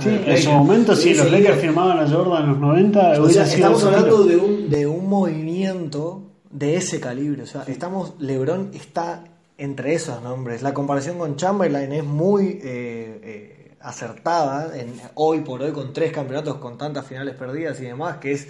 Sí, 0.00 0.08
en 0.26 0.38
su 0.38 0.50
momento, 0.50 0.96
si 0.96 1.14
los 1.14 1.30
Lakers 1.30 1.60
firmaban 1.60 1.98
a 2.00 2.10
Jordan 2.10 2.44
en 2.44 2.50
los 2.50 2.58
90, 2.58 3.22
o 3.22 3.28
sea, 3.28 3.44
estamos 3.44 3.84
hablando 3.84 4.24
de 4.24 4.36
un, 4.36 4.68
de 4.68 4.86
un 4.86 5.08
movimiento 5.08 6.30
de 6.50 6.76
ese 6.76 7.00
calibre. 7.00 7.44
O 7.44 7.46
sea, 7.46 7.62
estamos, 7.66 8.14
LeBron 8.18 8.70
está 8.74 9.24
entre 9.56 9.94
esos 9.94 10.22
nombres. 10.22 10.62
La 10.62 10.74
comparación 10.74 11.18
con 11.18 11.36
Chamberlain 11.36 11.92
es 11.92 12.04
muy 12.04 12.58
eh, 12.62 13.20
eh, 13.22 13.59
acertada 13.80 14.78
en, 14.78 14.94
hoy 15.14 15.40
por 15.40 15.62
hoy 15.62 15.72
con 15.72 15.92
tres 15.92 16.12
campeonatos 16.12 16.56
con 16.56 16.76
tantas 16.76 17.06
finales 17.06 17.34
perdidas 17.34 17.80
y 17.80 17.84
demás, 17.84 18.18
que 18.18 18.32
es 18.32 18.48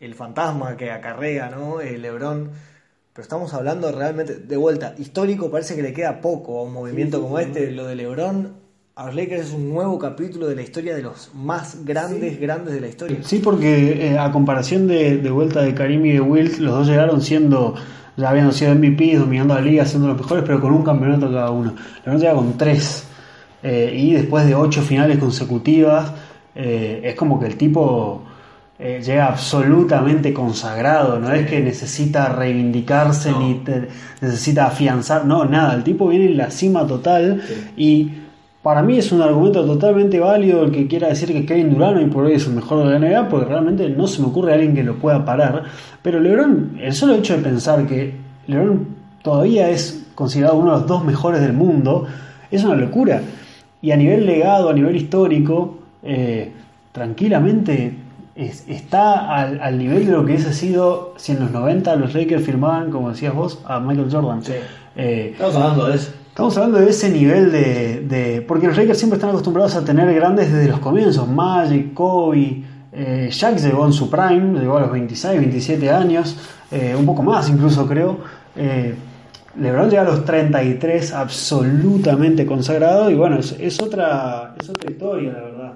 el 0.00 0.14
fantasma 0.14 0.76
que 0.76 0.90
acarrea, 0.90 1.50
¿no? 1.50 1.80
El 1.80 2.02
LeBron. 2.02 2.50
Pero 3.12 3.22
estamos 3.22 3.52
hablando 3.54 3.92
realmente, 3.92 4.36
de 4.36 4.56
vuelta, 4.56 4.94
histórico, 4.98 5.50
parece 5.50 5.76
que 5.76 5.82
le 5.82 5.92
queda 5.92 6.20
poco 6.20 6.58
a 6.58 6.62
un 6.62 6.72
movimiento 6.72 7.20
como 7.20 7.38
este. 7.38 7.70
Lo 7.70 7.86
de 7.86 7.94
LeBron 7.94 8.54
a 8.94 9.06
los 9.06 9.14
Lakers 9.14 9.48
es 9.48 9.52
un 9.52 9.70
nuevo 9.70 9.98
capítulo 9.98 10.48
de 10.48 10.56
la 10.56 10.62
historia 10.62 10.94
de 10.94 11.02
los 11.02 11.30
más 11.34 11.84
grandes, 11.84 12.40
grandes 12.40 12.74
de 12.74 12.80
la 12.80 12.88
historia. 12.88 13.18
Sí, 13.22 13.38
porque 13.38 14.08
eh, 14.08 14.18
a 14.18 14.30
comparación 14.32 14.86
de, 14.86 15.18
de, 15.18 15.30
vuelta 15.30 15.62
de 15.62 15.74
Karim 15.74 16.04
y 16.06 16.12
de 16.12 16.20
Wilt, 16.20 16.58
los 16.58 16.74
dos 16.74 16.88
llegaron 16.88 17.22
siendo, 17.22 17.74
ya 18.16 18.30
habían 18.30 18.52
sido 18.52 18.74
MVP, 18.74 19.16
dominando 19.16 19.54
la 19.54 19.60
liga, 19.60 19.84
siendo 19.84 20.08
los 20.08 20.18
mejores, 20.18 20.44
pero 20.46 20.60
con 20.60 20.72
un 20.72 20.82
campeonato 20.82 21.30
cada 21.30 21.50
uno. 21.50 21.74
LeBron 22.04 22.20
llega 22.20 22.34
con 22.34 22.58
tres. 22.58 23.06
Eh, 23.62 23.94
y 23.96 24.12
después 24.12 24.46
de 24.46 24.54
ocho 24.54 24.82
finales 24.82 25.18
consecutivas, 25.18 26.12
eh, 26.54 27.00
es 27.04 27.14
como 27.14 27.38
que 27.38 27.46
el 27.46 27.56
tipo 27.56 28.24
llega 28.82 29.28
absolutamente 29.28 30.32
consagrado, 30.32 31.20
no 31.20 31.32
es 31.32 31.48
que 31.48 31.60
necesita 31.60 32.30
reivindicarse 32.30 33.30
ni 33.30 33.62
necesita 34.20 34.66
afianzar, 34.66 35.24
no, 35.24 35.44
nada, 35.44 35.74
el 35.74 35.84
tipo 35.84 36.08
viene 36.08 36.24
en 36.24 36.36
la 36.36 36.50
cima 36.50 36.84
total 36.84 37.40
y 37.76 38.10
para 38.62 38.80
mí 38.80 38.96
es 38.96 39.10
un 39.10 39.20
argumento 39.20 39.64
totalmente 39.66 40.20
válido 40.20 40.62
el 40.62 40.70
que 40.70 40.86
quiera 40.86 41.08
decir 41.08 41.32
que 41.32 41.44
Kevin 41.44 41.74
Durant 41.74 41.98
hoy 41.98 42.06
por 42.06 42.24
hoy 42.24 42.34
es 42.34 42.46
el 42.46 42.52
mejor 42.52 42.86
de 42.86 42.96
la 42.96 42.98
NBA, 43.00 43.28
porque 43.28 43.46
realmente 43.46 43.88
no 43.88 44.06
se 44.06 44.22
me 44.22 44.28
ocurre 44.28 44.52
a 44.52 44.54
alguien 44.54 44.72
que 44.72 44.84
lo 44.84 45.00
pueda 45.00 45.24
parar. 45.24 45.64
Pero 46.00 46.20
LeBron, 46.20 46.78
el 46.80 46.92
solo 46.92 47.14
hecho 47.14 47.36
de 47.36 47.42
pensar 47.42 47.84
que 47.88 48.14
LeBron 48.46 48.86
todavía 49.20 49.68
es 49.68 50.06
considerado 50.14 50.58
uno 50.58 50.74
de 50.74 50.78
los 50.78 50.86
dos 50.86 51.04
mejores 51.04 51.40
del 51.40 51.54
mundo, 51.54 52.06
es 52.52 52.62
una 52.62 52.76
locura. 52.76 53.20
Y 53.82 53.90
a 53.90 53.96
nivel 53.96 54.24
legado, 54.24 54.70
a 54.70 54.72
nivel 54.72 54.96
histórico, 54.96 55.78
eh, 56.02 56.52
tranquilamente 56.92 57.94
está 58.34 59.36
al, 59.36 59.76
nivel 59.76 60.06
de 60.06 60.12
lo 60.12 60.24
que 60.24 60.32
hubiese 60.32 60.54
sido 60.54 61.14
si 61.16 61.32
en 61.32 61.40
los 61.40 61.50
90 61.50 61.96
los 61.96 62.14
Lakers 62.14 62.44
firmaban, 62.44 62.90
como 62.90 63.10
decías 63.10 63.34
vos, 63.34 63.60
a 63.66 63.80
Michael 63.80 64.08
Jordan. 64.10 64.40
Eh, 64.96 65.30
Estamos 65.32 65.56
hablando 65.56 65.86
de 65.88 65.96
eso. 65.96 66.12
Estamos 66.28 66.56
hablando 66.56 66.78
de 66.78 66.88
ese 66.88 67.10
nivel 67.10 67.52
de, 67.52 68.42
Porque 68.48 68.66
los 68.66 68.76
Lakers 68.76 68.96
siempre 68.96 69.16
están 69.16 69.30
acostumbrados 69.30 69.74
a 69.76 69.84
tener 69.84 70.14
grandes 70.14 70.50
desde 70.50 70.70
los 70.70 70.78
comienzos. 70.78 71.28
Magic, 71.28 71.92
Kobe, 71.92 72.62
eh, 72.92 73.28
Shaq 73.30 73.58
llegó 73.58 73.84
en 73.84 73.92
su 73.92 74.08
prime, 74.08 74.58
llegó 74.58 74.78
a 74.78 74.80
los 74.80 74.92
26, 74.92 75.38
27 75.38 75.90
años, 75.90 76.36
eh, 76.70 76.94
un 76.98 77.04
poco 77.04 77.22
más 77.22 77.50
incluso 77.50 77.86
creo. 77.86 78.20
LeBron 79.58 79.90
llega 79.90 80.02
a 80.02 80.06
los 80.06 80.24
33 80.24 81.12
absolutamente 81.12 82.46
consagrado 82.46 83.10
y 83.10 83.14
bueno, 83.14 83.38
es, 83.38 83.82
otra, 83.82 84.54
es 84.60 84.68
otra 84.68 84.90
historia, 84.90 85.32
la 85.32 85.40
verdad. 85.40 85.72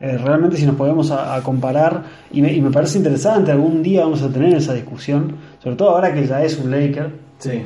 Eh, 0.00 0.16
realmente 0.16 0.56
si 0.56 0.64
nos 0.64 0.76
podemos 0.76 1.10
a, 1.10 1.40
comparar, 1.42 2.02
y 2.32 2.40
me, 2.40 2.52
y 2.52 2.60
me, 2.60 2.70
parece 2.70 2.98
interesante, 2.98 3.52
algún 3.52 3.82
día 3.82 4.02
vamos 4.02 4.22
a 4.22 4.30
tener 4.30 4.54
esa 4.54 4.72
discusión, 4.72 5.36
sobre 5.62 5.76
todo 5.76 5.90
ahora 5.90 6.14
que 6.14 6.26
ya 6.26 6.42
es 6.42 6.58
un 6.58 6.70
Laker, 6.70 7.10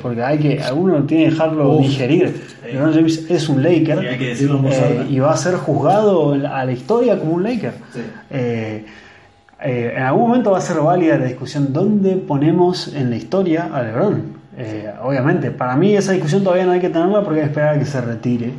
porque 0.01 0.21
hay 0.21 0.37
que, 0.37 0.61
alguno 0.61 1.03
tiene 1.03 1.25
que 1.25 1.31
dejarlo 1.31 1.77
digerir. 1.79 2.41
LeBron 2.65 2.93
James 2.93 3.29
es 3.29 3.49
un 3.49 3.63
Laker 3.63 3.99
eh, 4.03 5.05
y 5.09 5.19
va 5.19 5.31
a 5.31 5.37
ser 5.37 5.55
juzgado 5.55 6.33
a 6.33 6.65
la 6.65 6.71
historia 6.71 7.19
como 7.19 7.33
un 7.33 7.43
Laker. 7.43 7.73
Eh, 8.29 8.85
en 9.61 10.03
algún 10.03 10.27
momento 10.27 10.51
va 10.51 10.59
a 10.59 10.61
ser 10.61 10.79
válida 10.79 11.17
la 11.17 11.25
discusión 11.25 11.73
dónde 11.73 12.17
ponemos 12.17 12.93
en 12.93 13.09
la 13.09 13.15
historia 13.15 13.69
a 13.73 13.81
LeBron. 13.81 14.44
Obviamente, 15.01 15.51
para 15.51 15.75
mí 15.75 15.95
esa 15.95 16.13
discusión 16.13 16.43
todavía 16.43 16.65
no 16.65 16.71
hay 16.71 16.79
que 16.79 16.89
tenerla 16.89 17.23
porque 17.23 17.41
hay 17.41 17.45
que 17.45 17.51
esperar 17.51 17.75
a 17.75 17.79
que 17.79 17.85
se 17.85 18.01
retire. 18.01 18.53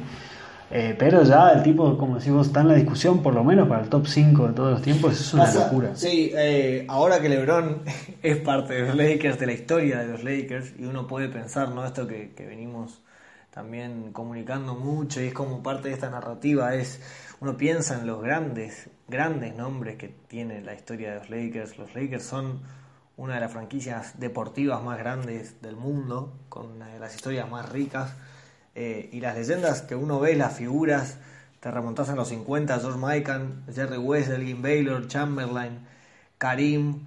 Eh, 0.68 0.96
pero 0.98 1.22
ya 1.22 1.50
el 1.50 1.62
tipo, 1.62 1.96
como 1.96 2.16
decimos, 2.16 2.48
está 2.48 2.60
en 2.60 2.68
la 2.68 2.74
discusión, 2.74 3.22
por 3.22 3.34
lo 3.34 3.44
menos 3.44 3.68
para 3.68 3.82
el 3.82 3.88
top 3.88 4.06
5 4.06 4.48
de 4.48 4.52
todos 4.52 4.72
los 4.72 4.82
tiempos, 4.82 5.18
es 5.18 5.32
una 5.32 5.52
locura. 5.52 5.94
Sí, 5.94 6.32
eh, 6.36 6.84
ahora 6.88 7.20
que 7.20 7.28
LeBron 7.28 7.82
es 8.22 8.36
parte 8.38 8.74
de 8.74 8.88
los 8.88 8.96
Lakers, 8.96 9.38
de 9.38 9.46
la 9.46 9.52
historia 9.52 10.00
de 10.00 10.08
los 10.08 10.24
Lakers, 10.24 10.74
y 10.76 10.84
uno 10.84 11.06
puede 11.06 11.28
pensar, 11.28 11.70
¿no? 11.70 11.84
Esto 11.84 12.06
que, 12.08 12.32
venimos 12.36 13.00
también 13.50 14.12
comunicando 14.12 14.74
mucho, 14.74 15.22
y 15.22 15.28
es 15.28 15.34
como 15.34 15.62
parte 15.62 15.88
de 15.88 15.94
esta 15.94 16.10
narrativa, 16.10 16.74
es 16.74 17.00
uno 17.38 17.56
piensa 17.56 17.98
en 18.00 18.06
los 18.06 18.20
grandes, 18.20 18.90
grandes 19.08 19.54
nombres 19.54 19.96
que 19.96 20.08
tiene 20.08 20.62
la 20.62 20.74
historia 20.74 21.10
de 21.10 21.18
los 21.20 21.30
Lakers. 21.30 21.78
Los 21.78 21.94
Lakers 21.94 22.24
son 22.24 22.60
una 23.16 23.34
de 23.34 23.40
las 23.40 23.52
franquicias 23.52 24.18
deportivas 24.20 24.82
más 24.82 24.98
grandes 24.98 25.60
del 25.62 25.76
mundo, 25.76 26.32
con 26.48 26.72
una 26.72 26.88
de 26.88 26.98
las 26.98 27.14
historias 27.14 27.50
más 27.50 27.68
ricas 27.70 28.12
eh, 28.74 29.08
y 29.12 29.20
las 29.20 29.36
leyendas 29.36 29.82
que 29.82 29.94
uno 29.94 30.20
ve, 30.20 30.36
las 30.36 30.54
figuras, 30.56 31.16
te 31.60 31.70
remontas 31.70 32.10
a 32.10 32.14
los 32.14 32.28
50, 32.28 32.78
George 32.78 32.98
Michael, 33.02 33.54
Jerry 33.74 33.96
West, 33.96 34.30
Elgin 34.30 34.60
Baylor, 34.60 35.08
Chamberlain, 35.08 35.80
Karim. 36.36 37.06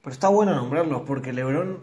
Pero 0.00 0.12
está 0.12 0.28
bueno 0.28 0.54
nombrarlos 0.54 1.02
porque 1.02 1.32
LeBron 1.32 1.80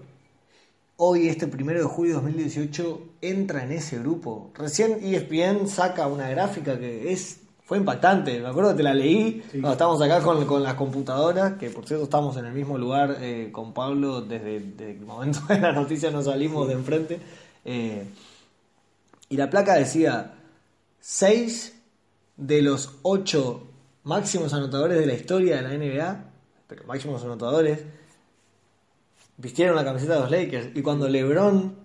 hoy, 0.97 1.27
este 1.27 1.47
primero 1.47 1.79
de 1.79 1.85
julio 1.85 2.15
de 2.15 2.21
2018, 2.21 3.01
entra 3.21 3.63
en 3.63 3.73
ese 3.73 3.99
grupo. 3.99 4.51
Recién 4.55 4.99
ESPN 5.03 5.67
saca 5.67 6.07
una 6.07 6.29
gráfica 6.29 6.79
que 6.79 7.11
es 7.11 7.41
fue 7.65 7.79
impactante. 7.79 8.39
Me 8.39 8.47
acuerdo 8.47 8.71
que 8.71 8.77
te 8.77 8.83
la 8.83 8.93
leí 8.93 9.43
cuando 9.51 9.71
estábamos 9.71 10.01
acá 10.01 10.21
con, 10.21 10.45
con, 10.45 10.63
las 10.63 10.75
computadoras, 10.75 11.53
que 11.53 11.69
por 11.69 11.85
cierto 11.85 12.05
estamos 12.05 12.37
en 12.37 12.45
el 12.45 12.53
mismo 12.53 12.77
lugar 12.77 13.17
eh, 13.19 13.49
con 13.51 13.73
Pablo 13.73 14.21
desde, 14.21 14.57
el 14.57 15.01
momento 15.01 15.41
de 15.49 15.59
la 15.59 15.71
noticia 15.71 16.11
nos 16.11 16.25
salimos 16.25 16.67
de 16.67 16.73
enfrente. 16.73 17.19
Eh, 17.65 18.05
y 19.29 19.37
la 19.37 19.49
placa 19.49 19.73
decía 19.73 20.35
6 20.99 21.81
de 22.37 22.61
los 22.61 22.97
8 23.01 23.63
máximos 24.03 24.53
anotadores 24.53 24.99
de 24.99 25.05
la 25.07 25.13
historia 25.13 25.55
de 25.55 25.61
la 25.63 25.69
NBA, 25.69 26.23
pero 26.67 26.83
máximos 26.85 27.23
anotadores, 27.23 27.79
vistieron 29.37 29.75
la 29.75 29.83
camiseta 29.83 30.13
de 30.13 30.19
los 30.19 30.31
Lakers. 30.31 30.67
Y 30.75 30.83
cuando 30.83 31.09
LeBron 31.09 31.75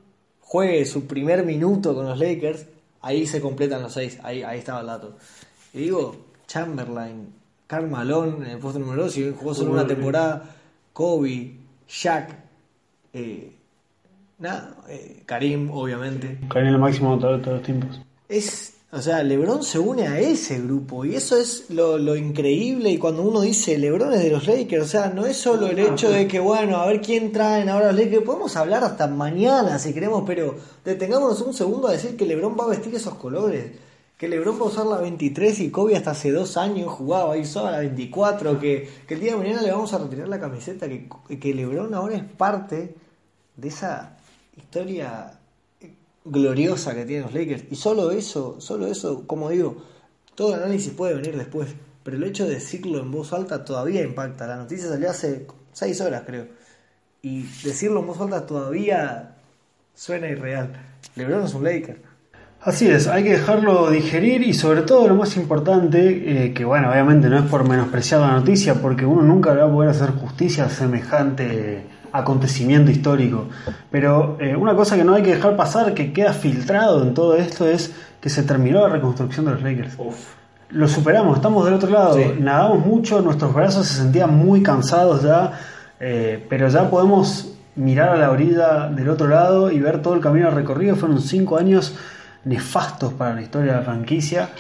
juegue 0.42 0.84
su 0.84 1.06
primer 1.06 1.46
minuto 1.46 1.94
con 1.94 2.04
los 2.06 2.18
Lakers, 2.18 2.66
ahí 3.00 3.26
se 3.26 3.40
completan 3.40 3.80
los 3.80 3.94
6, 3.94 4.18
ahí, 4.22 4.42
ahí 4.42 4.58
estaba 4.58 4.80
el 4.80 4.86
dato. 4.86 5.16
Y 5.72 5.78
digo, 5.80 6.16
Chamberlain, 6.46 7.32
Karl 7.66 7.88
Malone 7.88 8.44
en 8.44 8.52
el 8.52 8.58
puesto 8.58 8.78
número 8.78 9.04
2, 9.04 9.12
si 9.12 9.30
jugó 9.30 9.54
solo 9.54 9.72
una 9.72 9.86
temporada, 9.86 10.56
Kobe, 10.92 11.54
Shaq, 11.88 12.34
eh, 13.12 13.52
Nada, 14.40 14.74
eh, 14.88 15.22
Karim, 15.26 15.70
obviamente. 15.70 16.38
Karim 16.48 16.68
es 16.68 16.74
el 16.74 16.80
máximo 16.80 17.14
de 17.14 17.20
todos 17.20 17.46
los 17.46 17.62
tiempos. 17.62 18.00
Es, 18.26 18.72
o 18.90 19.02
sea, 19.02 19.22
LeBron 19.22 19.62
se 19.62 19.78
une 19.78 20.08
a 20.08 20.18
ese 20.18 20.58
grupo 20.60 21.04
y 21.04 21.14
eso 21.14 21.36
es 21.36 21.68
lo, 21.68 22.16
increíble. 22.16 22.88
Y 22.88 22.96
cuando 22.96 23.20
uno 23.20 23.42
dice 23.42 23.76
LeBron 23.76 24.14
es 24.14 24.22
de 24.22 24.30
los 24.30 24.46
Lakers, 24.46 24.82
o 24.82 24.88
sea, 24.88 25.08
no 25.10 25.26
es 25.26 25.36
solo 25.36 25.66
el 25.66 25.78
hecho 25.78 26.10
de 26.10 26.26
que, 26.26 26.40
bueno, 26.40 26.78
a 26.78 26.86
ver 26.86 27.02
quién 27.02 27.32
traen 27.32 27.68
ahora 27.68 27.92
los 27.92 28.02
Lakers. 28.02 28.24
Podemos 28.24 28.56
hablar 28.56 28.82
hasta 28.82 29.06
mañana 29.08 29.78
si 29.78 29.92
queremos, 29.92 30.24
pero 30.26 30.56
detengámonos 30.86 31.42
un 31.42 31.52
segundo 31.52 31.88
a 31.88 31.92
decir 31.92 32.16
que 32.16 32.24
LeBron 32.24 32.56
va 32.58 32.64
a 32.64 32.68
vestir 32.68 32.94
esos 32.94 33.16
colores. 33.16 33.66
Que 34.20 34.28
LeBron 34.28 34.60
va 34.60 34.64
a 34.64 34.68
usar 34.68 34.84
la 34.84 34.98
23 34.98 35.60
y 35.60 35.70
Kobe 35.70 35.96
hasta 35.96 36.10
hace 36.10 36.30
dos 36.30 36.58
años 36.58 36.92
jugaba 36.92 37.38
y 37.38 37.40
usaba 37.40 37.70
la 37.70 37.78
24. 37.78 38.60
Que, 38.60 38.86
que 39.08 39.14
el 39.14 39.20
día 39.20 39.32
de 39.32 39.38
mañana 39.38 39.62
le 39.62 39.72
vamos 39.72 39.94
a 39.94 39.98
retirar 39.98 40.28
la 40.28 40.38
camiseta. 40.38 40.86
Que, 40.90 41.08
que 41.40 41.54
LeBron 41.54 41.94
ahora 41.94 42.16
es 42.16 42.24
parte 42.24 42.94
de 43.56 43.68
esa 43.68 44.18
historia 44.58 45.40
gloriosa 46.26 46.94
que 46.94 47.06
tienen 47.06 47.24
los 47.24 47.32
Lakers. 47.32 47.64
Y 47.70 47.76
solo 47.76 48.10
eso, 48.10 48.60
solo 48.60 48.88
eso, 48.88 49.26
como 49.26 49.48
digo, 49.48 49.82
todo 50.34 50.54
el 50.54 50.64
análisis 50.64 50.92
puede 50.92 51.14
venir 51.14 51.38
después. 51.38 51.70
Pero 52.02 52.18
el 52.18 52.24
hecho 52.24 52.46
de 52.46 52.56
decirlo 52.56 52.98
en 52.98 53.10
voz 53.10 53.32
alta 53.32 53.64
todavía 53.64 54.02
impacta. 54.02 54.46
La 54.46 54.56
noticia 54.56 54.86
salió 54.90 55.08
hace 55.08 55.46
seis 55.72 55.98
horas, 56.02 56.24
creo. 56.26 56.46
Y 57.22 57.44
decirlo 57.64 58.00
en 58.00 58.06
voz 58.08 58.20
alta 58.20 58.44
todavía 58.44 59.38
suena 59.94 60.28
irreal. 60.28 60.74
LeBron 61.16 61.44
es 61.44 61.54
un 61.54 61.64
Laker. 61.64 62.10
Así 62.62 62.86
es, 62.88 63.08
hay 63.08 63.24
que 63.24 63.30
dejarlo 63.30 63.90
digerir 63.90 64.42
y 64.42 64.52
sobre 64.52 64.82
todo 64.82 65.08
lo 65.08 65.14
más 65.14 65.34
importante, 65.38 66.44
eh, 66.44 66.52
que 66.52 66.66
bueno, 66.66 66.90
obviamente 66.90 67.30
no 67.30 67.38
es 67.38 67.44
por 67.44 67.66
menospreciar 67.66 68.20
la 68.20 68.32
noticia, 68.32 68.74
porque 68.74 69.06
uno 69.06 69.22
nunca 69.22 69.54
va 69.54 69.64
a 69.64 69.72
poder 69.72 69.88
hacer 69.88 70.10
justicia 70.10 70.68
semejante 70.68 71.86
acontecimiento 72.12 72.90
histórico. 72.90 73.48
Pero 73.90 74.36
eh, 74.40 74.54
una 74.56 74.74
cosa 74.74 74.96
que 74.96 75.04
no 75.04 75.14
hay 75.14 75.22
que 75.22 75.36
dejar 75.36 75.56
pasar, 75.56 75.94
que 75.94 76.12
queda 76.12 76.34
filtrado 76.34 77.02
en 77.02 77.14
todo 77.14 77.34
esto, 77.34 77.66
es 77.66 77.94
que 78.20 78.28
se 78.28 78.42
terminó 78.42 78.86
la 78.86 78.92
reconstrucción 78.92 79.46
de 79.46 79.52
los 79.52 79.62
Lakers. 79.62 79.96
Lo 80.68 80.86
superamos, 80.86 81.36
estamos 81.36 81.64
del 81.64 81.72
otro 81.72 81.88
lado, 81.88 82.18
nadamos 82.38 82.84
mucho, 82.84 83.22
nuestros 83.22 83.54
brazos 83.54 83.86
se 83.86 83.94
sentían 83.94 84.36
muy 84.36 84.62
cansados 84.62 85.22
ya, 85.22 85.52
eh, 85.98 86.44
pero 86.50 86.68
ya 86.68 86.90
podemos 86.90 87.54
mirar 87.74 88.10
a 88.10 88.16
la 88.16 88.30
orilla 88.30 88.90
del 88.90 89.08
otro 89.08 89.28
lado 89.28 89.70
y 89.70 89.80
ver 89.80 90.02
todo 90.02 90.12
el 90.12 90.20
camino 90.20 90.50
recorrido. 90.50 90.94
Fueron 90.94 91.22
cinco 91.22 91.56
años 91.56 91.96
nefastos 92.44 93.12
para 93.12 93.34
la 93.34 93.42
historia 93.42 93.72
de 93.72 93.78
la 93.78 93.84
franquicia. 93.84 94.50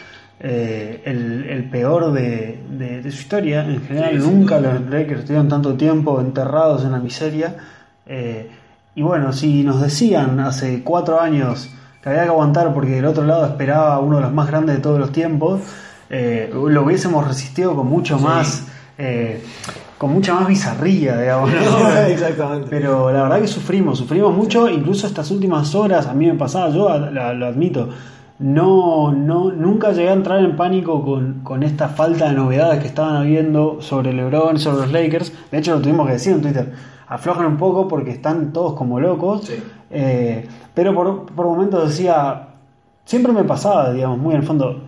Eh, 0.42 1.02
el, 1.04 1.68
peor 1.70 2.12
de, 2.12 3.02
su 3.02 3.08
historia. 3.08 3.62
En 3.62 3.82
general, 3.82 4.18
nunca 4.18 4.58
los 4.58 4.80
Lakers 4.88 5.20
estuvieron 5.20 5.48
tanto 5.48 5.74
tiempo 5.74 6.20
enterrados 6.20 6.82
en 6.84 6.92
la 6.92 6.98
miseria. 6.98 7.56
Eh, 8.06 8.50
y 8.94 9.02
bueno, 9.02 9.32
si 9.32 9.62
nos 9.62 9.82
decían 9.82 10.40
hace 10.40 10.82
cuatro 10.82 11.20
años 11.20 11.70
que 12.02 12.08
había 12.08 12.22
que 12.22 12.28
aguantar 12.28 12.72
porque 12.72 12.92
del 12.92 13.04
otro 13.04 13.24
lado 13.24 13.44
esperaba 13.46 13.98
uno 14.00 14.16
de 14.16 14.22
los 14.22 14.32
más 14.32 14.48
grandes 14.48 14.76
de 14.76 14.82
todos 14.82 14.98
los 14.98 15.12
tiempos, 15.12 15.60
eh, 16.08 16.50
lo 16.52 16.84
hubiésemos 16.84 17.28
resistido 17.28 17.76
con 17.76 17.86
mucho 17.86 18.18
más, 18.18 18.64
con 20.00 20.14
mucha 20.14 20.32
más 20.32 20.48
bizarría, 20.48 21.20
digamos. 21.20 21.50
Exactamente. 22.08 22.68
Pero 22.70 23.12
la 23.12 23.24
verdad 23.24 23.42
que 23.42 23.46
sufrimos, 23.46 23.98
sufrimos 23.98 24.34
mucho, 24.34 24.66
incluso 24.66 25.06
estas 25.06 25.30
últimas 25.30 25.74
horas, 25.74 26.06
a 26.06 26.14
mí 26.14 26.24
me 26.26 26.36
pasaba, 26.36 26.70
yo 26.70 26.88
lo, 26.88 27.34
lo 27.34 27.46
admito, 27.46 27.90
no, 28.38 29.12
no, 29.12 29.52
nunca 29.52 29.92
llegué 29.92 30.08
a 30.08 30.14
entrar 30.14 30.42
en 30.42 30.56
pánico 30.56 31.04
con, 31.04 31.40
con, 31.42 31.62
esta 31.62 31.90
falta 31.90 32.30
de 32.30 32.32
novedades 32.32 32.80
que 32.80 32.86
estaban 32.86 33.14
habiendo 33.14 33.82
sobre 33.82 34.14
LeBron, 34.14 34.58
sobre 34.58 34.86
los 34.86 34.90
Lakers. 34.90 35.34
De 35.50 35.58
hecho, 35.58 35.74
lo 35.74 35.82
tuvimos 35.82 36.06
que 36.06 36.14
decir 36.14 36.32
en 36.32 36.40
Twitter. 36.40 36.72
Aflojan 37.06 37.44
un 37.44 37.58
poco 37.58 37.86
porque 37.86 38.12
están 38.12 38.54
todos 38.54 38.72
como 38.72 39.00
locos. 39.00 39.44
Sí. 39.44 39.62
Eh, 39.90 40.48
pero 40.72 40.94
por, 40.94 41.26
por 41.26 41.44
momentos 41.44 41.90
decía, 41.90 42.48
siempre 43.04 43.34
me 43.34 43.44
pasaba, 43.44 43.92
digamos, 43.92 44.16
muy 44.16 44.34
en 44.34 44.40
el 44.40 44.46
fondo, 44.46 44.80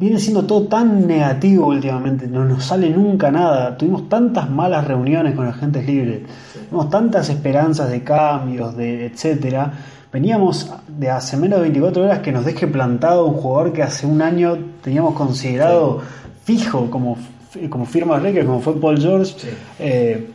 viene 0.00 0.18
siendo 0.18 0.44
todo 0.44 0.62
tan 0.66 1.06
negativo 1.06 1.66
últimamente, 1.68 2.26
no 2.26 2.44
nos 2.44 2.64
sale 2.64 2.88
nunca 2.90 3.30
nada. 3.30 3.76
Tuvimos 3.76 4.08
tantas 4.08 4.48
malas 4.50 4.88
reuniones 4.88 5.34
con 5.36 5.46
agentes 5.46 5.86
libres, 5.86 6.20
Sí. 6.52 6.58
tuvimos 6.68 6.88
tantas 6.90 7.28
esperanzas 7.28 7.90
de 7.90 8.02
cambios, 8.02 8.76
de 8.76 9.06
etcétera. 9.06 9.70
Veníamos 10.12 10.72
de 10.88 11.08
hace 11.10 11.36
menos 11.36 11.58
de 11.60 11.64
24 11.64 12.02
horas 12.02 12.18
que 12.20 12.32
nos 12.32 12.44
deje 12.44 12.66
plantado 12.66 13.26
un 13.26 13.34
jugador 13.34 13.72
que 13.72 13.82
hace 13.82 14.06
un 14.06 14.22
año 14.22 14.58
teníamos 14.82 15.14
considerado 15.14 16.00
fijo 16.44 16.90
como, 16.90 17.16
como 17.68 17.84
firma 17.84 18.18
de 18.18 18.24
Lakers, 18.24 18.46
como 18.46 18.60
fue 18.60 18.80
Paul 18.80 18.98
George. 19.00 19.34
Sí. 19.38 19.48
Eh, 19.78 20.30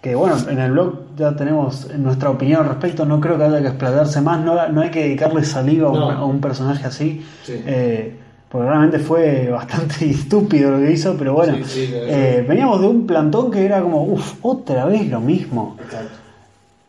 que 0.00 0.14
bueno, 0.14 0.34
en 0.48 0.58
el 0.58 0.72
blog 0.72 0.94
ya 1.14 1.36
tenemos 1.36 1.86
nuestra 1.98 2.30
opinión 2.30 2.62
al 2.62 2.68
respecto, 2.70 3.04
no 3.04 3.20
creo 3.20 3.36
que 3.36 3.44
haya 3.44 3.60
que 3.60 3.68
explayarse 3.68 4.22
más, 4.22 4.40
no, 4.42 4.66
no 4.70 4.80
hay 4.80 4.90
que 4.90 5.00
dedicarle 5.02 5.44
saliva 5.44 5.88
a 5.88 5.92
un, 5.92 6.02
a 6.14 6.24
un 6.24 6.40
personaje 6.40 6.86
así, 6.86 7.22
Sí. 7.44 7.52
eh, 7.66 8.16
porque 8.50 8.66
realmente 8.66 8.98
fue 8.98 9.48
bastante 9.52 10.10
estúpido 10.10 10.72
lo 10.72 10.78
que 10.78 10.92
hizo, 10.92 11.16
pero 11.16 11.34
bueno, 11.34 11.56
Sí, 11.64 11.86
sí, 11.86 11.88
lo 11.88 11.98
eh, 12.04 12.44
veníamos 12.46 12.80
de 12.80 12.88
un 12.88 13.06
plantón 13.06 13.50
que 13.50 13.64
era 13.64 13.80
como, 13.80 14.04
uff, 14.04 14.34
otra 14.42 14.84
vez 14.86 15.08
lo 15.08 15.20
mismo. 15.20 15.76
Exacto. 15.80 16.20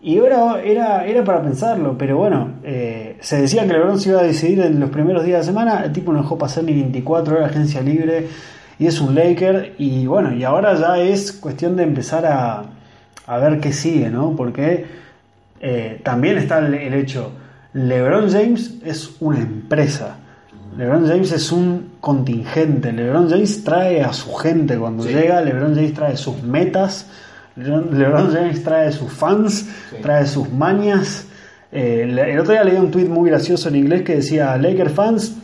Y 0.03 0.18
ahora 0.18 0.62
era, 0.63 1.06
era 1.06 1.24
para 1.24 1.44
pensarlo, 1.44 1.96
pero 1.96 2.18
bueno, 2.18 2.53
eh, 2.63 3.18
se 3.20 3.39
decía 3.39 3.68
que 3.68 3.74
LeBron 3.74 4.00
se 4.00 4.10
iba 4.10 4.22
a 4.22 4.24
decidir 4.24 4.60
en 4.62 4.80
los 4.80 4.89
primeros 4.89 5.24
días 5.24 5.41
de 5.41 5.46
semana, 5.46 5.84
el 5.84 5.94
tipo 5.94 6.12
no 6.12 6.24
dejó 6.24 6.39
pasar 6.39 6.63
ni 6.63 6.74
24 6.74 7.36
horas 7.36 7.50
de 7.51 7.56
agencia 7.56 7.82
libre 7.82 8.27
y 8.80 8.88
es 8.88 9.00
un 9.00 9.13
Laker 9.13 9.75
y 9.77 10.08
bueno, 10.08 10.34
y 10.34 10.44
ahora 10.44 10.74
ya 10.74 10.98
es 10.98 11.32
cuestión 11.32 11.75
de 11.75 11.84
empezar 11.84 12.25
a, 12.25 12.63
a 13.27 13.38
ver 13.38 13.60
qué 13.60 13.72
sigue, 13.74 14.10
¿no? 14.10 14.36
Porque 14.36 14.88
eh, 15.60 16.01
también 16.03 16.39
está 16.39 16.58
el, 16.58 16.74
el 16.74 16.96
hecho, 16.96 17.34
LeBron 17.74 18.32
James 18.32 18.80
es 18.84 19.18
una 19.20 19.38
empresa, 19.38 20.18
LeBron 20.78 21.06
James 21.08 21.32
es 21.32 21.51
un 21.51 21.92
contingente, 22.00 22.92
LeBron 22.94 23.30
James 23.30 23.63
trae 23.63 24.01
a 24.01 24.13
su 24.13 24.34
gente 24.34 24.78
cuando 24.78 25.04
Sí. 25.04 25.10
llega, 25.13 25.42
LeBron 25.42 25.75
James 25.75 25.94
trae 25.94 26.16
sus 26.18 26.42
metas, 26.44 27.08
LeBron, 27.56 27.98
LeBron 27.98 28.32
James 28.34 28.63
trae 28.63 28.92
sus 28.92 29.12
fans, 29.12 29.68
Sí. 29.90 29.98
trae 30.01 30.25
sus 30.25 30.50
mañas. 30.51 31.28
Eh, 31.72 32.04
el 32.10 32.40
otro 32.40 32.54
día 32.54 32.63
leí 32.63 32.78
un 32.78 32.92
tweet 32.92 33.06
muy 33.08 33.30
gracioso 33.30 33.70
en 33.70 33.75
inglés 33.78 34.04
que 34.04 34.16
decía 34.18 34.58
Laker 34.58 34.90
fans, 34.90 35.36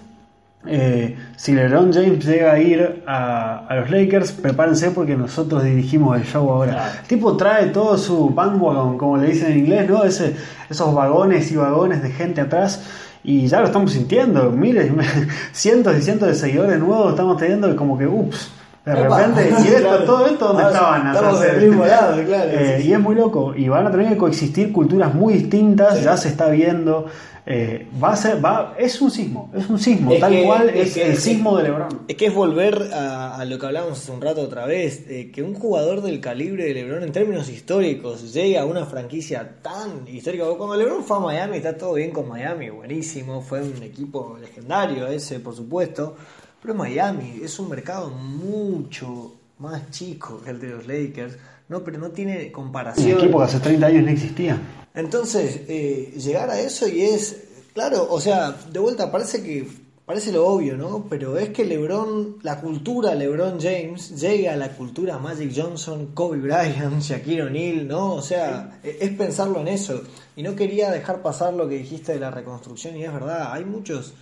eh, 0.66 1.16
si 1.38 1.54
LeBron 1.54 1.94
James 1.94 2.26
llega 2.26 2.52
a 2.54 2.60
ir 2.60 3.04
a, 3.08 3.66
a 3.68 3.76
los 3.76 3.90
Lakers, 3.90 4.34
prepárense 4.34 4.92
porque 4.92 5.16
nosotros 5.16 5.64
dirigimos 5.64 6.18
el 6.18 6.26
show 6.26 6.50
ahora. 6.50 6.72
Claro. 6.74 6.92
El 7.02 7.08
tipo 7.08 7.38
trae 7.38 7.68
todo 7.68 7.98
su 7.98 8.30
bandwagon, 8.32 8.98
como 8.98 9.18
le 9.18 9.28
dicen 9.30 9.52
en 9.54 9.60
inglés, 9.60 9.90
¿no? 9.90 10.04
Ese, 10.04 10.36
esos 10.70 10.94
vagones 10.94 11.50
y 11.52 11.56
vagones 11.56 12.02
de 12.04 12.10
gente 12.12 12.42
atrás. 12.42 12.82
Y 13.28 13.46
ya 13.46 13.60
lo 13.60 13.66
estamos 13.66 13.92
sintiendo, 13.92 14.52
miles, 14.52 14.90
cientos 15.52 15.98
y 15.98 16.02
cientos 16.02 16.30
de 16.30 16.34
seguidores 16.34 16.80
nuevos 16.80 17.10
estamos 17.10 17.36
teniendo 17.36 17.76
como 17.76 17.98
que, 17.98 18.08
ups, 18.08 18.50
de 18.94 19.02
Epa. 19.04 19.18
repente, 19.28 19.50
y 19.50 19.68
esto, 19.68 19.80
Claro. 19.82 20.04
todo 20.06 20.26
esto, 20.28 20.48
¿dónde 20.48 20.64
Ah, 20.64 20.68
estaban? 20.68 21.08
estamos 21.16 21.42
del 21.42 21.68
mismo 21.70 21.86
lado, 21.86 22.24
claro, 22.26 22.52
Eh, 22.52 22.78
sí. 22.82 22.88
Y 22.90 22.94
es 22.94 23.00
muy 23.00 23.16
loco, 23.16 23.54
y 23.56 23.68
van 23.70 23.88
a 23.88 23.92
tener 23.92 24.10
que 24.10 24.18
coexistir 24.18 24.72
culturas 24.72 25.14
muy 25.14 25.34
distintas, 25.36 25.98
Sí. 25.98 26.04
ya 26.04 26.18
se 26.18 26.30
está 26.30 26.50
viendo. 26.50 27.06
eh, 27.50 27.88
va 28.04 28.12
a 28.12 28.16
ser, 28.18 28.44
va, 28.44 28.76
es 28.78 29.00
un 29.02 29.10
sismo, 29.10 29.50
es 29.56 29.70
un 29.70 29.80
sismo, 29.80 30.12
Es 30.12 30.20
tal 30.20 30.34
que- 30.34 30.44
cual 30.44 30.68
es 30.70 30.88
es, 30.90 30.94
que- 30.96 31.04
el 31.06 31.12
es- 31.14 31.24
sismo 31.24 31.56
de 31.56 31.64
Lebron. 31.64 31.88
Es 32.10 32.18
que 32.18 32.26
es 32.26 32.34
volver 32.36 32.90
a, 32.94 33.38
a 33.38 33.46
lo 33.46 33.58
que 33.58 33.66
hablábamos 33.68 34.00
hace 34.00 34.12
un 34.12 34.20
rato 34.20 34.42
otra 34.42 34.66
vez, 34.66 35.06
eh, 35.08 35.32
que 35.34 35.44
un 35.44 35.54
jugador 35.54 36.02
del 36.02 36.20
calibre 36.20 36.66
de 36.66 36.74
LeBron 36.74 37.04
en 37.04 37.14
términos 37.14 37.48
históricos 37.48 38.34
llegue 38.34 38.58
a 38.60 38.66
una 38.66 38.86
franquicia 38.86 39.50
tan 39.62 40.06
histórica. 40.10 40.44
Cuando 40.58 40.76
LeBron 40.76 41.06
fue 41.06 41.16
a 41.16 41.20
Miami, 41.22 41.56
está 41.56 41.78
todo 41.78 41.94
bien 41.94 42.12
con 42.12 42.28
Miami, 42.28 42.70
buenísimo, 42.70 43.40
fue 43.40 43.62
un 43.62 43.82
equipo 43.82 44.38
legendario 44.42 45.08
ese, 45.08 45.40
por 45.40 45.56
supuesto, 45.56 46.18
pero 46.62 46.74
Miami 46.76 47.40
es 47.44 47.58
un 47.60 47.70
mercado 47.70 48.10
mucho 48.10 49.34
más 49.60 49.90
chico 49.92 50.42
que 50.44 50.52
el 50.52 50.60
de 50.60 50.68
los 50.70 50.88
Lakers, 50.88 51.38
no, 51.70 51.84
pero 51.84 51.98
no 52.00 52.10
tiene 52.12 52.46
Un 52.46 52.52
comparación. 52.52 53.20
equipo 53.20 53.40
que 53.40 53.44
hace 53.46 53.60
30 53.60 53.88
años 53.88 54.04
no 54.06 54.10
existía. 54.12 54.62
Entonces, 54.94 55.62
eh, 55.68 56.14
llegar 56.18 56.50
a 56.50 56.60
eso 56.60 56.88
y 56.88 57.02
es, 57.02 57.44
claro, 57.74 58.08
o 58.10 58.20
sea, 58.22 58.52
de 58.72 58.80
vuelta 58.80 59.12
parece 59.12 59.44
que, 59.44 59.68
parece 60.06 60.32
lo 60.32 60.48
obvio, 60.48 60.78
¿no? 60.78 61.06
Pero 61.10 61.38
es 61.38 61.50
que 61.50 61.66
LeBron, 61.66 62.38
la 62.42 62.62
cultura 62.62 63.14
LeBron 63.14 63.60
James 63.60 64.20
llega 64.20 64.54
a 64.54 64.56
la 64.56 64.70
cultura 64.70 65.18
Magic 65.20 65.52
Johnson, 65.56 66.12
Kobe 66.14 66.38
Bryant, 66.40 67.00
Shaquille 67.02 67.44
O'Neal, 67.44 67.88
¿no? 67.88 68.14
O 68.14 68.22
sea, 68.22 68.80
e- 68.84 68.98
es 69.02 69.10
pensarlo 69.12 69.60
en 69.60 69.68
eso. 69.68 70.02
Y 70.36 70.44
no 70.44 70.56
quería 70.56 70.90
dejar 70.92 71.22
pasar 71.22 71.54
lo 71.54 71.68
que 71.68 71.76
dijiste 71.80 72.14
de 72.14 72.20
la 72.20 72.32
reconstrucción 72.32 72.96
y 72.96 73.04
es 73.04 73.12
verdad, 73.12 73.52
hay 73.52 73.66
muchos, 73.66 74.14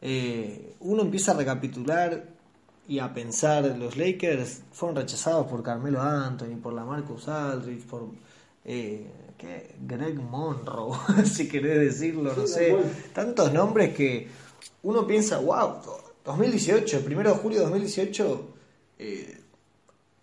eh, 0.00 0.74
uno 0.80 1.02
empieza 1.02 1.32
a 1.32 1.34
recapitular 1.34 2.24
y 2.88 2.98
a 2.98 3.12
pensar, 3.12 3.64
los 3.78 3.96
Lakers 3.96 4.62
fueron 4.72 4.96
rechazados 4.96 5.46
por 5.46 5.62
Carmelo 5.62 6.00
Anthony, 6.00 6.56
por 6.60 6.72
la 6.72 6.84
Marcus 6.84 7.28
Aldridge, 7.28 7.84
por 7.84 8.08
eh, 8.64 9.06
¿qué? 9.38 9.76
Greg 9.80 10.16
Monroe, 10.18 10.98
si 11.24 11.48
querés 11.48 11.78
decirlo, 11.78 12.34
no 12.34 12.46
sé. 12.46 12.76
Tantos 13.14 13.52
nombres 13.52 13.94
que 13.94 14.28
uno 14.82 15.06
piensa, 15.06 15.38
wow, 15.38 15.76
2018, 16.24 17.04
primero 17.04 17.30
de 17.30 17.36
julio 17.36 17.58
de 17.58 17.64
2018, 17.66 18.48
eh, 18.98 19.40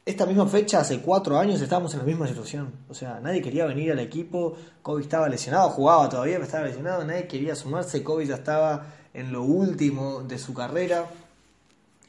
esta 0.06 0.26
misma 0.26 0.48
fecha, 0.48 0.80
hace 0.80 1.02
cuatro 1.02 1.38
años, 1.38 1.62
estábamos 1.62 1.94
en 1.94 2.00
la 2.00 2.06
misma 2.06 2.28
situación. 2.28 2.72
O 2.90 2.94
sea, 2.94 3.20
nadie 3.20 3.42
quería 3.42 3.66
venir 3.66 3.92
al 3.92 4.00
equipo, 4.00 4.56
Kobe 4.82 5.02
estaba 5.02 5.28
lesionado, 5.28 5.70
jugaba 5.70 6.08
todavía, 6.10 6.36
pero 6.36 6.46
estaba 6.46 6.66
lesionado, 6.66 7.04
nadie 7.04 7.28
quería 7.28 7.56
sumarse, 7.56 8.04
Kobe 8.04 8.26
ya 8.26 8.36
estaba 8.36 8.86
en 9.18 9.34
lo 9.34 9.42
último 9.42 10.22
de 10.24 10.38
su 10.38 10.54
carrera. 10.54 11.10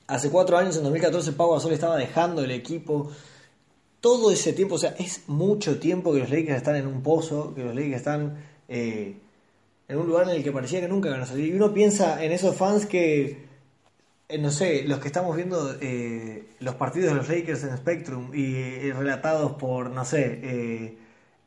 Hace 0.06 0.30
cuatro 0.30 0.56
años, 0.58 0.76
en 0.76 0.82
2014, 0.84 1.32
Pau 1.32 1.52
Gasol 1.52 1.72
estaba 1.72 1.96
dejando 1.96 2.44
el 2.44 2.50
equipo. 2.50 3.10
Todo 4.00 4.30
ese 4.30 4.52
tiempo, 4.52 4.76
o 4.76 4.78
sea, 4.78 4.94
es 4.98 5.22
mucho 5.26 5.80
tiempo 5.80 6.12
que 6.12 6.20
los 6.20 6.30
Lakers 6.30 6.58
están 6.58 6.76
en 6.76 6.86
un 6.86 7.02
pozo, 7.02 7.54
que 7.54 7.64
los 7.64 7.74
Lakers 7.74 7.96
están 7.96 8.36
eh, 8.68 9.16
en 9.88 9.98
un 9.98 10.06
lugar 10.06 10.28
en 10.28 10.36
el 10.36 10.44
que 10.44 10.52
parecía 10.52 10.80
que 10.80 10.88
nunca 10.88 11.08
iban 11.08 11.22
a 11.22 11.26
salir. 11.26 11.48
Y 11.48 11.56
uno 11.56 11.72
piensa 11.72 12.22
en 12.22 12.30
esos 12.32 12.54
fans 12.54 12.84
que, 12.84 13.46
eh, 14.28 14.38
no 14.38 14.50
sé, 14.50 14.84
los 14.84 14.98
que 15.00 15.08
estamos 15.08 15.34
viendo 15.34 15.74
eh, 15.80 16.46
los 16.60 16.74
partidos 16.74 17.10
de 17.10 17.16
los 17.16 17.28
Lakers 17.28 17.64
en 17.64 17.76
Spectrum 17.76 18.34
y 18.34 18.54
eh, 18.54 18.94
relatados 18.96 19.52
por, 19.52 19.90
no 19.90 20.04
sé, 20.04 20.98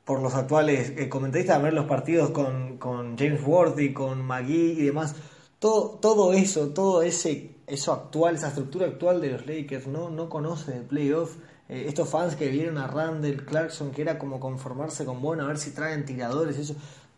por 0.05 0.21
los 0.21 0.33
actuales 0.33 0.93
comentaristas, 1.09 1.61
ver 1.61 1.73
los 1.73 1.85
partidos 1.85 2.31
con, 2.31 2.77
con 2.79 3.15
James 3.17 3.41
Worthy, 3.45 3.93
con 3.93 4.25
McGee 4.25 4.73
y 4.79 4.85
demás. 4.85 5.15
Todo, 5.61 5.99
todo 6.01 6.33
eso, 6.33 6.69
todo 6.69 7.03
ese 7.03 7.51
eso 7.67 7.93
actual, 7.93 8.33
esa 8.33 8.47
estructura 8.47 8.87
actual 8.87 9.21
de 9.21 9.29
los 9.29 9.45
Lakers, 9.45 9.85
no, 9.85 10.09
no 10.09 10.27
conocen 10.27 10.77
el 10.77 10.83
playoff. 10.85 11.35
Eh, 11.69 11.85
estos 11.87 12.09
fans 12.09 12.35
que 12.35 12.47
vieron 12.47 12.79
a 12.79 12.87
Randall 12.87 13.45
Clarkson, 13.45 13.91
que 13.91 14.01
era 14.01 14.17
como 14.17 14.39
conformarse 14.39 15.05
con, 15.05 15.21
bueno, 15.21 15.43
a 15.43 15.47
ver 15.49 15.59
si 15.59 15.69
traen 15.69 16.03
tiradores, 16.03 16.57
eso, 16.57 16.73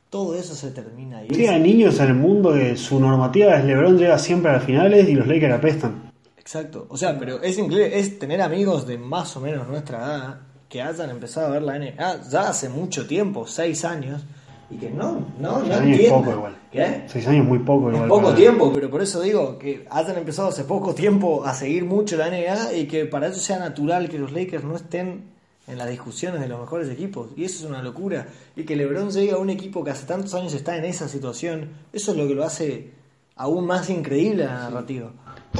todo 0.09 0.35
eso 0.35 0.55
se 0.55 0.71
termina 0.71 1.19
ahí. 1.19 1.29
Hay 1.45 1.61
niños 1.61 1.97
en 2.01 2.07
el 2.07 2.15
mundo 2.15 2.51
que 2.51 2.75
su 2.75 2.99
normativa 2.99 3.57
es 3.57 3.63
LeBron 3.63 3.97
llega 3.97 4.19
siempre 4.19 4.51
a 4.51 4.55
las 4.55 4.65
finales 4.65 5.07
y 5.07 5.15
los 5.15 5.25
Lakers 5.25 5.53
apestan. 5.53 6.11
Exacto, 6.37 6.85
o 6.89 6.97
sea, 6.97 7.17
pero 7.17 7.41
es 7.41 7.57
increíble, 7.57 7.97
es 7.97 8.19
tener 8.19 8.41
amigos 8.41 8.85
de 8.85 8.97
más 8.97 9.37
o 9.37 9.39
menos 9.39 9.69
nuestra 9.69 9.99
edad 9.99 10.39
que 10.67 10.81
hayan 10.81 11.09
empezado 11.11 11.47
a 11.47 11.51
ver 11.51 11.61
la 11.61 11.79
NBA 11.79 12.29
ya 12.29 12.49
hace 12.49 12.67
mucho 12.67 13.07
tiempo, 13.07 13.47
seis 13.47 13.85
años, 13.85 14.25
y 14.73 14.77
que 14.79 14.89
no, 14.89 15.25
no, 15.39 15.59
no 15.59 15.65
Seis 15.65 15.71
años 15.71 15.81
es 15.81 15.81
entienden. 15.91 16.19
poco 16.23 16.31
igual. 16.31 16.55
¿Qué? 16.71 17.03
Seis 17.07 17.27
años 17.27 17.43
es 17.43 17.47
muy 17.49 17.59
poco 17.59 17.89
Es 17.89 17.95
igual. 17.95 18.09
poco 18.09 18.33
tiempo, 18.33 18.71
pero 18.73 18.89
por 18.89 19.01
eso 19.01 19.21
digo 19.21 19.57
que 19.59 19.85
hayan 19.89 20.17
empezado 20.17 20.47
hace 20.49 20.63
poco 20.63 20.93
tiempo 20.93 21.45
a 21.45 21.53
seguir 21.53 21.85
mucho 21.85 22.17
la 22.17 22.29
NBA 22.29 22.73
y 22.73 22.85
que 22.87 23.05
para 23.05 23.27
eso 23.27 23.39
sea 23.39 23.59
natural 23.59 24.09
que 24.09 24.17
los 24.19 24.31
Lakers 24.31 24.63
no 24.63 24.75
estén 24.75 25.25
en 25.67 25.77
las 25.77 25.89
discusiones 25.89 26.41
de 26.41 26.47
los 26.49 26.59
mejores 26.59 26.89
equipos. 26.89 27.29
Y 27.37 27.45
eso 27.45 27.63
es 27.63 27.69
una 27.69 27.81
locura. 27.81 28.27
Y 28.55 28.63
que 28.63 28.75
LeBron 28.75 29.11
llegue 29.11 29.31
a 29.31 29.37
un 29.37 29.49
equipo 29.49 29.83
que 29.83 29.91
hace 29.91 30.05
tantos 30.05 30.33
años 30.33 30.53
está 30.53 30.75
en 30.77 30.83
esa 30.85 31.07
situación, 31.07 31.69
eso 31.93 32.11
es 32.11 32.17
lo 32.17 32.27
que 32.27 32.35
lo 32.35 32.43
hace 32.43 32.91
aún 33.35 33.65
más 33.65 33.89
increíble 33.89 34.45
la 34.45 34.69
narrativa. 34.69 35.09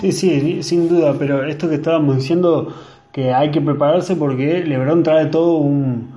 Sí, 0.02 0.12
sí, 0.12 0.62
sin 0.64 0.90
duda, 0.90 1.16
pero 1.18 1.46
esto 1.46 1.70
que 1.70 1.76
estábamos 1.76 2.18
diciendo 2.18 2.74
que 3.12 3.32
hay 3.32 3.52
que 3.52 3.62
prepararse 3.62 4.16
porque 4.16 4.64
LeBron 4.66 5.04
trae 5.04 5.28
todo 5.28 5.58
un, 5.58 6.12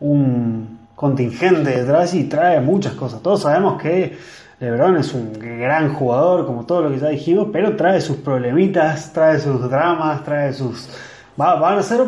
un, 0.00 0.77
contingente 0.98 1.70
detrás 1.70 2.12
y 2.12 2.24
trae 2.24 2.60
muchas 2.60 2.94
cosas. 2.94 3.22
Todos 3.22 3.42
sabemos 3.42 3.80
que 3.80 4.18
LeBron 4.58 4.96
es 4.96 5.14
un 5.14 5.32
gran 5.32 5.94
jugador, 5.94 6.44
como 6.44 6.66
todo 6.66 6.82
lo 6.82 6.90
que 6.90 6.98
ya 6.98 7.06
dijimos, 7.06 7.50
pero 7.52 7.76
trae 7.76 8.00
sus 8.00 8.16
problemitas, 8.16 9.12
trae 9.12 9.38
sus 9.38 9.70
dramas, 9.70 10.24
trae 10.24 10.52
sus... 10.52 10.90
Va, 11.40 11.54
van 11.54 11.78
a 11.78 11.82
ser... 11.84 12.00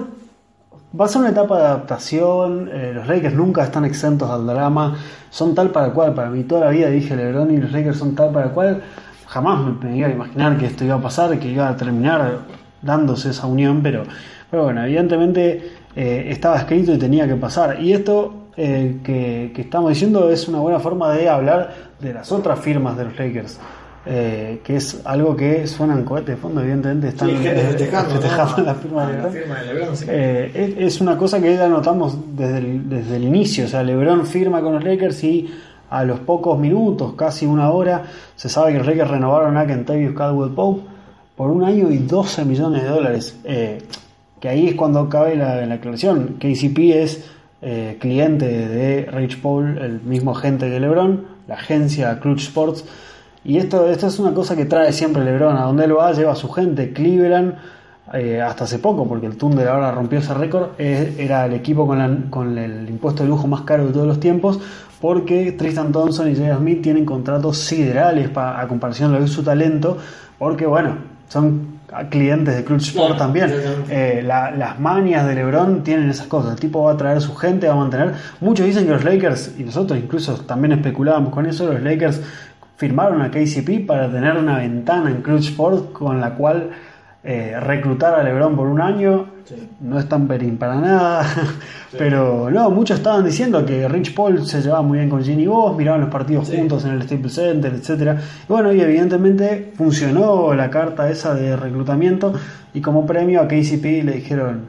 Va 1.00 1.04
a 1.04 1.08
ser 1.08 1.20
una 1.20 1.30
etapa 1.30 1.56
de 1.56 1.64
adaptación, 1.66 2.68
eh, 2.72 2.90
los 2.92 3.06
Lakers 3.06 3.32
nunca 3.32 3.62
están 3.62 3.84
exentos 3.84 4.28
al 4.28 4.44
drama, 4.44 4.96
son 5.30 5.54
tal 5.54 5.70
para 5.70 5.92
cual, 5.92 6.12
para 6.12 6.28
mí 6.28 6.42
toda 6.42 6.62
la 6.62 6.70
vida 6.70 6.90
dije 6.90 7.14
LeBron 7.14 7.48
y 7.52 7.58
los 7.58 7.70
Lakers 7.70 7.96
son 7.96 8.16
tal 8.16 8.32
para 8.32 8.48
cual, 8.48 8.82
jamás 9.28 9.60
me, 9.84 9.96
iba 9.96 10.08
a 10.08 10.10
imaginar 10.10 10.58
que 10.58 10.66
esto 10.66 10.84
iba 10.84 10.96
a 10.96 11.00
pasar, 11.00 11.38
que 11.38 11.46
iba 11.46 11.68
a 11.68 11.76
terminar 11.76 12.38
dándose 12.82 13.30
esa 13.30 13.46
unión, 13.46 13.84
pero, 13.84 14.02
pero 14.50 14.64
bueno, 14.64 14.82
evidentemente 14.82 15.74
eh, 15.94 16.26
estaba 16.30 16.56
escrito 16.56 16.92
y 16.92 16.98
tenía 16.98 17.28
que 17.28 17.36
pasar. 17.36 17.80
Y 17.80 17.92
esto 17.92 18.39
eh, 18.56 18.98
que, 19.04 19.52
estamos 19.56 19.90
diciendo 19.90 20.30
es 20.30 20.48
una 20.48 20.58
buena 20.58 20.80
forma 20.80 21.12
de 21.12 21.28
hablar 21.28 21.74
de 21.98 22.12
las 22.12 22.30
otras 22.32 22.58
firmas 22.58 22.96
de 22.96 23.04
los 23.04 23.18
Lakers. 23.18 23.58
Eh, 24.06 24.62
que 24.64 24.76
es 24.76 25.02
algo 25.04 25.36
que 25.36 25.66
suena 25.66 25.92
en 25.92 26.04
cohete 26.04 26.30
de 26.32 26.36
fondo, 26.38 26.62
evidentemente 26.62 27.08
están 27.08 27.28
festejando, 27.36 28.62
la 28.64 28.74
firma 28.74 29.06
de 29.06 29.74
Lebron. 29.74 29.94
es, 30.08 31.00
una 31.02 31.18
cosa 31.18 31.38
que 31.38 31.54
ya 31.54 31.68
notamos 31.68 32.16
desde 32.34 32.58
el, 32.58 32.88
desde 32.88 33.16
el 33.16 33.24
inicio, 33.24 33.66
o 33.66 33.68
sea, 33.68 33.82
Lebron 33.82 34.24
firma 34.24 34.62
con 34.62 34.72
los 34.72 34.84
Lakers 34.84 35.22
y 35.24 35.50
a 35.90 36.04
los 36.04 36.20
pocos 36.20 36.58
minutos, 36.58 37.12
casi 37.14 37.44
una 37.44 37.70
hora, 37.70 38.04
se 38.36 38.48
sabe 38.48 38.72
que 38.72 38.78
los 38.78 38.86
Lakers 38.86 39.10
renovaron 39.10 39.58
a 39.58 39.66
Kentavious 39.66 40.14
Caldwell 40.14 40.52
Pope 40.52 40.82
por 41.36 41.50
un 41.50 41.64
año 41.64 41.90
y 41.90 41.98
12 41.98 42.44
millones 42.44 42.82
de 42.82 42.88
dólares. 42.88 43.38
Eh, 43.44 43.82
que 44.40 44.48
ahí 44.48 44.68
es 44.68 44.74
cuando 44.74 45.08
cabe 45.08 45.36
la, 45.36 45.66
la 45.66 45.74
aclaración. 45.74 46.36
KCP 46.38 46.78
es 46.94 47.30
eh, 47.62 47.98
cliente 48.00 48.46
de 48.46 49.06
Rich 49.10 49.42
Paul, 49.42 49.78
el 49.78 50.00
mismo 50.00 50.30
agente 50.30 50.70
de 50.70 50.80
LeBron, 50.80 51.26
la 51.46 51.56
agencia 51.56 52.18
Clutch 52.20 52.44
Sports. 52.44 52.84
Y 53.44 53.58
esto, 53.58 53.88
es 53.88 54.18
una 54.18 54.32
cosa 54.32 54.56
que 54.56 54.64
trae 54.64 54.92
siempre 54.92 55.24
LeBron. 55.24 55.56
A 55.56 55.64
donde 55.64 55.86
lo 55.86 55.96
va, 55.96 56.12
lleva 56.12 56.32
a 56.32 56.36
su 56.36 56.48
gente. 56.50 56.92
Cleveland, 56.92 57.54
eh, 58.14 58.40
hasta 58.40 58.64
hace 58.64 58.78
poco, 58.78 59.06
porque 59.06 59.26
el 59.26 59.36
Thunder 59.36 59.68
ahora 59.68 59.92
rompió 59.92 60.18
ese 60.18 60.34
récord, 60.34 60.70
era 60.78 61.46
el 61.46 61.52
equipo 61.52 61.86
con, 61.86 62.28
con, 62.30 62.58
el 62.58 62.88
impuesto 62.88 63.22
de 63.22 63.28
lujo 63.28 63.46
más 63.46 63.62
caro 63.62 63.86
de 63.86 63.92
todos 63.92 64.06
los 64.06 64.20
tiempos, 64.20 64.58
porque 65.00 65.52
Tristan 65.52 65.92
Thompson 65.92 66.30
y 66.30 66.36
J. 66.36 66.56
Smith 66.56 66.82
tienen 66.82 67.04
contratos 67.04 67.58
siderales 67.58 68.30
a 68.36 68.66
comparación 68.68 69.18
de 69.18 69.28
su 69.28 69.42
talento, 69.42 69.96
porque 70.38 70.66
bueno, 70.66 70.96
son 71.28 71.79
clientes 72.08 72.56
de 72.56 72.64
Clutch 72.64 72.88
Sport 72.88 73.18
también. 73.18 73.52
Eh, 73.88 74.22
las 74.24 74.78
manias 74.78 75.26
de 75.26 75.34
LeBron 75.34 75.82
tienen 75.82 76.10
esas 76.10 76.26
cosas. 76.26 76.52
El 76.52 76.60
tipo 76.60 76.84
va 76.84 76.92
a 76.92 76.96
traer 76.96 77.20
su 77.20 77.34
gente, 77.34 77.66
va 77.66 77.74
a 77.74 77.76
mantener. 77.76 78.14
Muchos 78.40 78.66
dicen 78.66 78.86
que 78.86 78.92
los 78.92 79.04
Lakers, 79.04 79.54
y 79.58 79.64
nosotros 79.64 79.98
incluso 79.98 80.34
también 80.44 80.72
especulábamos 80.72 81.32
con 81.32 81.46
eso, 81.46 81.72
los 81.72 81.82
Lakers 81.82 82.20
firmaron 82.76 83.20
a 83.22 83.30
KCP 83.30 83.86
para 83.86 84.10
tener 84.10 84.36
una 84.36 84.58
ventana 84.58 85.10
en 85.10 85.22
Clutch 85.22 85.48
Sport 85.48 85.92
con 85.92 86.20
la 86.20 86.34
cual 86.34 86.70
eh, 87.22 87.54
reclutar 87.60 88.14
a 88.14 88.22
LeBron 88.22 88.56
por 88.56 88.66
un 88.66 88.80
año 88.80 89.26
no 89.80 89.98
es 89.98 90.08
tan 90.08 90.26
perín 90.26 90.56
para 90.56 90.76
nada. 90.76 91.26
Pero 91.98 92.50
no, 92.50 92.70
muchos 92.70 92.98
estaban 92.98 93.24
diciendo 93.24 93.64
que 93.64 93.88
Rich 93.88 94.14
Paul 94.14 94.46
se 94.46 94.60
llevaba 94.60 94.82
muy 94.82 94.98
bien 94.98 95.10
con 95.10 95.22
Ginny 95.22 95.46
Voss, 95.46 95.76
miraban 95.76 96.02
los 96.02 96.10
partidos 96.10 96.48
juntos 96.48 96.84
en 96.84 96.92
el 96.92 97.02
Staples 97.02 97.34
Center, 97.34 97.72
etcétera. 97.72 98.20
Y 98.48 98.52
bueno, 98.52 98.72
y 98.72 98.80
evidentemente 98.80 99.72
funcionó 99.76 100.54
la 100.54 100.70
carta 100.70 101.10
esa 101.10 101.34
de 101.34 101.56
reclutamiento 101.56 102.32
y 102.72 102.80
como 102.80 103.06
premio 103.06 103.40
a 103.40 103.48
KCP 103.48 104.04
le 104.04 104.12
dijeron, 104.12 104.66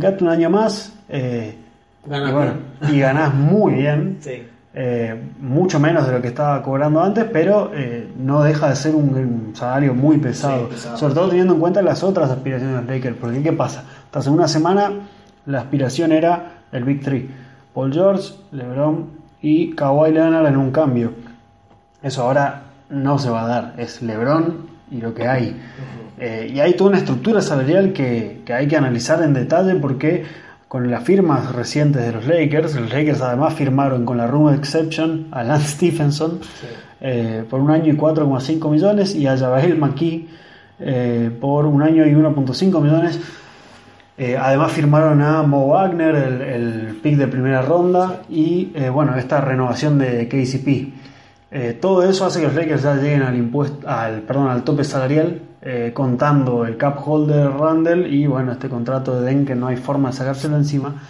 quédate 0.00 0.24
un 0.24 0.30
año 0.30 0.50
más 0.50 0.92
eh, 1.08 1.56
y, 2.04 2.08
bueno, 2.08 2.52
y 2.90 3.00
ganás 3.00 3.34
muy 3.34 3.74
bien. 3.74 4.18
Eh, 4.80 5.20
mucho 5.40 5.80
menos 5.80 6.06
de 6.06 6.12
lo 6.12 6.22
que 6.22 6.28
estaba 6.28 6.62
cobrando 6.62 7.02
antes, 7.02 7.24
pero 7.32 7.72
eh, 7.74 8.12
no 8.16 8.44
deja 8.44 8.68
de 8.68 8.76
ser 8.76 8.94
un, 8.94 9.52
salario 9.54 9.92
muy 9.92 10.18
pesado, 10.18 10.68
sobre 10.94 11.14
todo 11.14 11.28
teniendo 11.30 11.54
en 11.54 11.60
cuenta 11.60 11.82
las 11.82 12.04
otras 12.04 12.30
aspiraciones 12.30 12.76
de 12.76 12.82
los 12.82 12.88
Lakers, 12.88 13.16
porque 13.18 13.42
¿qué 13.42 13.52
pasa? 13.52 13.82
Hace 14.12 14.30
una 14.30 14.48
semana 14.48 14.92
la 15.46 15.60
aspiración 15.60 16.12
era 16.12 16.62
el 16.72 16.84
Big 16.84 17.02
Three, 17.02 17.28
Paul 17.74 17.92
George, 17.92 18.34
LeBron 18.52 19.06
y 19.42 19.74
Kawhi 19.74 20.12
Leonard 20.12 20.46
en 20.46 20.56
un 20.56 20.70
cambio. 20.70 21.12
Eso 22.02 22.22
ahora 22.22 22.62
no 22.90 23.18
se 23.18 23.30
va 23.30 23.44
a 23.44 23.48
dar, 23.48 23.74
es 23.78 24.02
LeBron 24.02 24.66
y 24.90 25.00
lo 25.00 25.14
que 25.14 25.26
hay. 25.26 25.60
Eh, 26.18 26.50
y 26.54 26.60
hay 26.60 26.74
toda 26.74 26.90
una 26.90 26.98
estructura 26.98 27.40
salarial 27.40 27.92
que, 27.92 28.42
que 28.44 28.52
hay 28.52 28.66
que 28.66 28.76
analizar 28.76 29.22
en 29.22 29.34
detalle 29.34 29.74
porque 29.76 30.24
con 30.68 30.90
las 30.90 31.02
firmas 31.02 31.54
recientes 31.54 32.02
de 32.04 32.12
los 32.12 32.26
Lakers. 32.26 32.74
Los 32.76 32.92
Lakers 32.92 33.22
además 33.22 33.54
firmaron 33.54 34.04
con 34.04 34.18
la 34.18 34.26
Room 34.26 34.54
Exception 34.54 35.28
a 35.32 35.42
Lance 35.42 35.68
Stephenson 35.68 36.40
eh, 37.00 37.44
por 37.48 37.60
un 37.60 37.70
año 37.70 37.92
y 37.92 37.96
4,5 37.96 38.70
millones 38.70 39.14
y 39.14 39.26
a 39.26 39.36
Javel 39.36 39.78
McKee 39.78 40.28
eh, 40.78 41.30
por 41.40 41.64
un 41.64 41.82
año 41.82 42.06
y 42.06 42.12
1,5 42.12 42.82
millones. 42.82 43.18
Eh, 44.18 44.36
además 44.36 44.72
firmaron 44.72 45.22
a 45.22 45.42
Mo 45.44 45.68
Wagner, 45.68 46.14
el, 46.16 46.98
pick 47.02 47.16
de 47.16 47.28
primera 47.28 47.62
ronda, 47.62 48.22
y 48.28 48.72
bueno, 48.92 49.16
esta 49.16 49.40
renovación 49.40 49.98
de 49.98 50.28
KCP. 50.28 51.80
todo 51.80 52.02
eso 52.02 52.26
hace 52.26 52.40
que 52.40 52.46
los 52.46 52.54
Lakers 52.56 52.82
ya 52.82 52.96
lleguen 52.96 53.22
al 53.22 53.36
impuesto, 53.36 53.88
al, 53.88 54.22
perdón, 54.22 54.48
al 54.48 54.64
tope 54.64 54.82
salarial 54.82 55.42
eh, 55.60 55.90
contando 55.92 56.64
el 56.64 56.76
cap 56.76 57.00
holder 57.04 57.50
Randall 57.50 58.06
y 58.06 58.28
bueno, 58.28 58.52
este 58.52 58.68
contrato 58.68 59.20
de 59.20 59.26
Den 59.26 59.44
que 59.44 59.56
no 59.56 59.66
hay 59.66 59.76
forma 59.76 60.10
de 60.10 60.16
sacárselo 60.16 60.56
encima. 60.56 61.02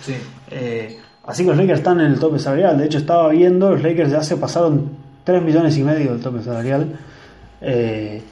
Eh, 0.51 0.99
así 1.27 1.43
que 1.43 1.51
los 1.51 1.59
Lakers 1.59 1.81
están 1.81 2.01
en 2.01 2.07
el 2.07 2.19
tope 2.19 2.39
salarial. 2.39 2.79
De 2.79 2.87
hecho, 2.87 2.97
estaba 2.97 3.29
viendo, 3.29 3.71
los 3.71 3.83
Lakers 3.83 4.11
ya 4.11 4.23
se 4.23 4.39
pasaron 4.39 4.97
3 5.25 5.43
millones 5.43 5.77
y 5.77 5.83
medio 5.83 6.13
del 6.13 6.23
tope 6.23 6.43
salarial. 6.43 6.99
Eh, 7.61 8.23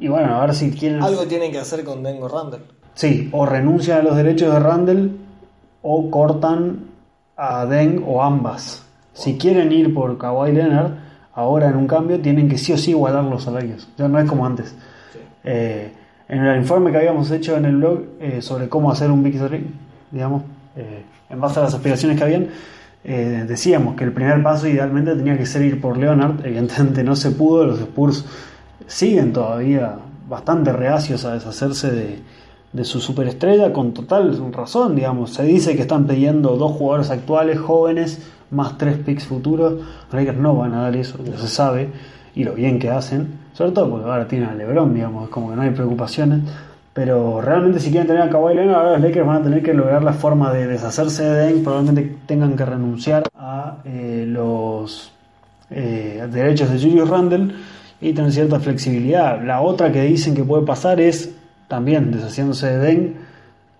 y 0.00 0.08
bueno, 0.08 0.34
a 0.34 0.44
ver 0.44 0.54
si 0.54 0.72
quieren. 0.72 1.00
Algo 1.00 1.26
tienen 1.26 1.52
que 1.52 1.58
hacer 1.58 1.84
con 1.84 2.02
Dengo 2.02 2.26
Randall. 2.26 2.64
Sí, 2.96 3.28
o 3.30 3.44
renuncian 3.44 3.98
a 4.00 4.02
los 4.02 4.16
derechos 4.16 4.54
de 4.54 4.58
Randall 4.58 5.18
o 5.82 6.10
cortan 6.10 6.86
a 7.36 7.66
Den 7.66 8.02
o 8.06 8.22
ambas. 8.22 8.86
Si 9.12 9.36
quieren 9.36 9.70
ir 9.70 9.92
por 9.92 10.16
Kawhi 10.16 10.52
Leonard, 10.52 10.92
ahora 11.34 11.68
en 11.68 11.76
un 11.76 11.86
cambio 11.86 12.18
tienen 12.20 12.48
que 12.48 12.56
sí 12.56 12.72
o 12.72 12.78
sí 12.78 12.92
igualar 12.92 13.24
los 13.24 13.42
salarios. 13.42 13.86
Ya 13.98 14.08
no 14.08 14.18
es 14.18 14.26
como 14.26 14.46
antes. 14.46 14.74
Eh, 15.44 15.92
en 16.26 16.42
el 16.42 16.56
informe 16.56 16.90
que 16.90 16.96
habíamos 16.96 17.30
hecho 17.30 17.54
en 17.58 17.66
el 17.66 17.76
blog 17.76 18.00
eh, 18.18 18.40
sobre 18.40 18.70
cómo 18.70 18.90
hacer 18.90 19.10
un 19.10 19.22
Big 19.22 19.38
digamos, 20.10 20.42
eh, 20.74 21.04
en 21.28 21.38
base 21.38 21.60
a 21.60 21.64
las 21.64 21.74
aspiraciones 21.74 22.16
que 22.16 22.24
habían, 22.24 22.48
decíamos 23.04 23.94
que 23.94 24.04
el 24.04 24.12
primer 24.12 24.42
paso 24.42 24.66
idealmente 24.66 25.14
tenía 25.14 25.36
que 25.36 25.44
ser 25.44 25.62
ir 25.62 25.80
por 25.80 25.98
Leonard, 25.98 26.44
evidentemente 26.44 27.04
no 27.04 27.14
se 27.14 27.30
pudo, 27.30 27.66
los 27.66 27.78
Spurs 27.78 28.24
siguen 28.86 29.32
todavía 29.32 29.96
bastante 30.28 30.72
reacios 30.72 31.24
a 31.24 31.34
deshacerse 31.34 31.92
de, 31.92 32.18
de 32.72 32.84
su 32.84 33.00
superestrella, 33.00 33.72
con 33.72 33.92
total 33.92 34.36
razón, 34.52 34.96
digamos, 34.96 35.32
se 35.32 35.44
dice 35.44 35.76
que 35.76 35.82
están 35.82 36.06
pidiendo 36.06 36.56
dos 36.56 36.72
jugadores 36.72 37.10
actuales, 37.10 37.58
jóvenes, 37.58 38.20
más 38.50 38.78
tres 38.78 38.98
picks 38.98 39.24
futuros, 39.24 39.74
Lakers 40.12 40.38
no 40.38 40.56
van 40.56 40.74
a 40.74 40.82
dar 40.82 40.96
eso, 40.96 41.18
no 41.18 41.36
se 41.38 41.48
sabe, 41.48 41.90
y 42.34 42.44
lo 42.44 42.54
bien 42.54 42.78
que 42.78 42.90
hacen, 42.90 43.38
sobre 43.52 43.72
todo 43.72 43.90
porque 43.90 44.10
ahora 44.10 44.28
tienen 44.28 44.48
a 44.48 44.54
LeBron, 44.54 44.92
digamos, 44.94 45.24
es 45.24 45.30
como 45.30 45.50
que 45.50 45.56
no 45.56 45.62
hay 45.62 45.70
preocupaciones. 45.70 46.40
Pero 46.92 47.42
realmente 47.42 47.78
si 47.78 47.90
quieren 47.90 48.06
tener 48.06 48.22
a 48.22 48.30
Kawhi 48.30 48.54
Leonard, 48.54 48.76
ahora 48.76 48.92
los 48.92 49.02
Lakers 49.02 49.26
van 49.26 49.36
a 49.36 49.42
tener 49.42 49.62
que 49.62 49.74
lograr 49.74 50.02
la 50.02 50.14
forma 50.14 50.50
de 50.50 50.66
deshacerse 50.66 51.24
de 51.24 51.46
Deng, 51.46 51.62
probablemente 51.62 52.16
tengan 52.24 52.56
que 52.56 52.64
renunciar 52.64 53.24
a 53.34 53.76
eh, 53.84 54.24
los 54.26 55.12
eh, 55.68 56.26
derechos 56.32 56.70
de 56.70 56.78
Julius 56.78 57.10
Randle 57.10 57.54
y 58.00 58.14
tener 58.14 58.32
cierta 58.32 58.60
flexibilidad. 58.60 59.42
La 59.42 59.60
otra 59.60 59.92
que 59.92 60.02
dicen 60.04 60.34
que 60.34 60.42
puede 60.42 60.64
pasar 60.64 60.98
es 60.98 61.35
también 61.68 62.10
deshaciéndose 62.10 62.66
de 62.66 62.78
Deng, 62.78 63.14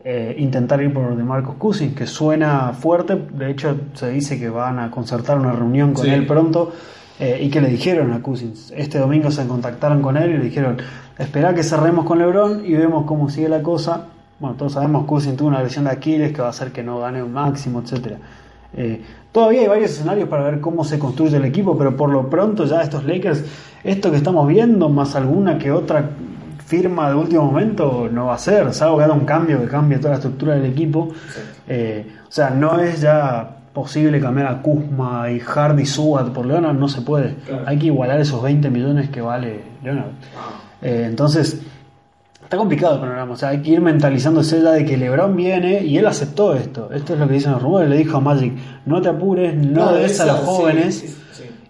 eh, 0.04 0.36
intentar 0.38 0.80
ir 0.80 0.92
por 0.92 1.16
de 1.16 1.24
Marcos 1.24 1.56
Cousins, 1.56 1.94
que 1.94 2.06
suena 2.06 2.72
fuerte, 2.72 3.16
de 3.16 3.50
hecho 3.50 3.76
se 3.94 4.10
dice 4.10 4.38
que 4.38 4.48
van 4.48 4.78
a 4.78 4.90
concertar 4.90 5.38
una 5.38 5.52
reunión 5.52 5.94
con 5.94 6.06
él 6.06 6.26
pronto 6.26 6.72
eh, 7.18 7.40
y 7.42 7.50
que 7.50 7.60
le 7.60 7.68
dijeron 7.68 8.12
a 8.12 8.22
Cousins, 8.22 8.72
este 8.76 8.98
domingo 8.98 9.30
se 9.30 9.46
contactaron 9.48 10.02
con 10.02 10.16
él 10.16 10.30
y 10.30 10.38
le 10.38 10.44
dijeron, 10.44 10.76
espera 11.18 11.54
que 11.54 11.64
cerremos 11.64 12.04
con 12.04 12.18
Lebron 12.18 12.64
y 12.64 12.74
vemos 12.74 13.04
cómo 13.04 13.28
sigue 13.30 13.48
la 13.48 13.62
cosa. 13.62 14.06
Bueno, 14.38 14.54
todos 14.56 14.74
sabemos 14.74 15.06
Cousins 15.06 15.36
tuvo 15.36 15.48
una 15.48 15.62
lesión 15.62 15.86
de 15.86 15.90
Aquiles 15.90 16.32
que 16.32 16.40
va 16.40 16.48
a 16.48 16.50
hacer 16.50 16.70
que 16.70 16.82
no 16.82 17.00
gane 17.00 17.22
un 17.22 17.32
máximo, 17.32 17.80
etcétera. 17.80 18.18
Eh, 18.76 19.02
todavía 19.32 19.62
hay 19.62 19.66
varios 19.68 19.90
escenarios 19.90 20.28
para 20.28 20.44
ver 20.44 20.60
cómo 20.60 20.84
se 20.84 20.98
construye 20.98 21.36
el 21.36 21.46
equipo, 21.46 21.76
pero 21.78 21.96
por 21.96 22.10
lo 22.10 22.28
pronto 22.28 22.64
ya 22.66 22.82
estos 22.82 23.04
Lakers, 23.04 23.44
esto 23.82 24.10
que 24.10 24.18
estamos 24.18 24.46
viendo, 24.46 24.88
más 24.88 25.16
alguna 25.16 25.58
que 25.58 25.72
otra 25.72 26.10
firma 26.66 27.08
de 27.08 27.14
último 27.14 27.44
momento, 27.44 28.08
no 28.12 28.26
va 28.26 28.34
a 28.34 28.38
ser, 28.38 28.74
salvo 28.74 28.98
que 28.98 29.04
haga 29.04 29.14
un 29.14 29.24
cambio 29.24 29.60
que 29.60 29.68
cambie 29.68 29.98
toda 29.98 30.10
la 30.10 30.16
estructura 30.16 30.54
del 30.54 30.66
equipo. 30.66 31.12
Eh, 31.68 32.06
o 32.28 32.30
sea, 32.30 32.50
no 32.50 32.80
es 32.80 33.00
ya 33.00 33.56
posible 33.72 34.20
cambiar 34.20 34.48
a 34.48 34.62
Kuzma 34.62 35.30
y 35.30 35.38
Hardy 35.38 35.86
Subat 35.86 36.28
por 36.28 36.44
Leonard, 36.44 36.74
no 36.74 36.88
se 36.88 37.02
puede. 37.02 37.36
Hay 37.66 37.78
que 37.78 37.86
igualar 37.86 38.20
esos 38.20 38.42
20 38.42 38.68
millones 38.70 39.10
que 39.10 39.20
vale 39.20 39.60
Leonard. 39.82 40.10
Eh, 40.82 41.04
entonces, 41.06 41.60
Está 42.46 42.58
complicado 42.58 42.94
el 42.94 43.00
panorama, 43.00 43.32
o 43.32 43.36
sea, 43.36 43.48
hay 43.48 43.60
que 43.60 43.72
ir 43.72 43.80
mentalizándose 43.80 44.62
ya 44.62 44.70
de 44.70 44.84
que 44.84 44.96
LeBron 44.96 45.34
viene 45.34 45.82
y 45.82 45.98
él 45.98 46.06
aceptó 46.06 46.54
esto. 46.54 46.92
Esto 46.92 47.14
es 47.14 47.18
lo 47.18 47.26
que 47.26 47.34
dicen 47.34 47.50
los 47.50 47.60
rumores. 47.60 47.90
Le 47.90 47.96
dijo 47.96 48.18
a 48.18 48.20
Magic: 48.20 48.52
no 48.84 49.02
te 49.02 49.08
apures, 49.08 49.52
no, 49.52 49.92
des 49.94 50.20
a 50.20 50.26
los 50.26 50.36
jóvenes. 50.36 51.16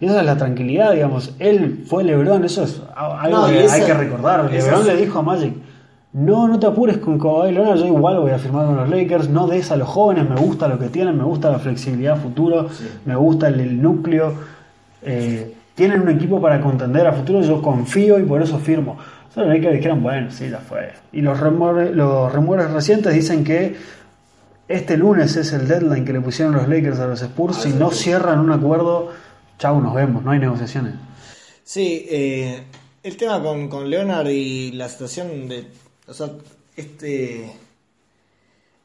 Y 0.01 0.07
esa 0.07 0.21
es 0.21 0.27
la 0.27 0.37
tranquilidad, 0.37 0.93
digamos. 0.93 1.35
Él 1.39 1.85
fue 1.87 2.05
LeBron, 2.05 2.45
eso 2.45 2.65
es 2.65 2.83
algo 2.95 3.47
que 3.47 3.69
hay 3.69 3.83
que 3.83 3.95
recordar. 3.95 4.51
LeBron 4.51 4.87
le 4.87 4.97
dijo 4.97 5.19
a 5.19 5.23
Magic: 5.23 5.55
no, 6.13 6.49
no 6.49 6.59
te 6.59 6.67
apures 6.67 6.97
con 6.97 7.19
Kawhi 7.19 7.53
Leonard, 7.53 7.79
yo 7.79 7.87
igual 7.87 8.19
voy 8.19 8.31
a 8.31 8.39
firmar 8.39 8.67
con 8.67 8.77
los 8.77 8.89
Lakers. 8.89 9.29
No 9.29 9.47
des 9.47 9.71
a 9.71 9.77
los 9.77 9.87
jóvenes, 9.89 10.29
me 10.29 10.37
gusta 10.37 10.67
lo 10.67 10.79
que 10.79 10.89
tienen, 10.89 11.17
me 11.17 11.25
gusta 11.25 11.51
la 11.51 11.59
flexibilidad 11.59 12.17
futuro, 12.17 12.69
me 13.05 13.17
gusta 13.17 13.49
el, 13.49 13.83
núcleo. 13.83 14.33
Eh, 15.03 15.55
tienen 15.75 16.01
un 16.01 16.09
equipo 16.09 16.41
para 16.41 16.61
contender 16.63 17.07
a 17.07 17.13
futuro, 17.13 17.43
yo 17.43 17.61
confío 17.61 18.19
y 18.19 18.23
por 18.23 18.41
eso 18.41 18.59
firmo. 18.59 18.97
Los 19.35 19.47
Lakers 19.47 19.75
dijeron, 19.75 20.03
bueno, 20.03 20.31
sí, 20.31 20.49
ya 20.49 20.59
fue. 20.59 20.93
Y 21.13 21.21
los 21.21 21.39
rumores, 21.39 21.95
los 21.95 22.33
rumores 22.33 22.71
recientes 22.71 23.13
dicen 23.13 23.45
que 23.45 23.77
este 24.69 24.97
lunes 24.97 25.37
es 25.37 25.53
el 25.53 25.69
deadline 25.69 26.07
que 26.07 26.15
le 26.15 26.23
pusieron 26.23 26.55
los 26.55 26.67
Lakers 26.67 26.99
a 26.99 27.07
los 27.07 27.21
Spurs. 27.21 27.57
si 27.57 27.75
no 27.75 27.91
cierran 27.91 28.39
un 28.39 28.51
acuerdo, 28.51 29.11
chau, 29.59 29.81
nos 29.81 29.95
vemos, 29.95 30.23
no 30.23 30.31
hay 30.31 30.39
negociaciones. 30.39 30.95
Sí, 31.65 32.07
eh, 32.09 32.63
el 33.03 33.17
tema 33.17 33.43
con, 33.43 33.69
con 33.69 33.89
Leonard 33.89 34.29
y 34.29 34.73
la 34.73 34.89
situación 34.89 35.49
de. 35.49 35.67
O 36.07 36.15
sea, 36.15 36.31
este. 36.77 37.53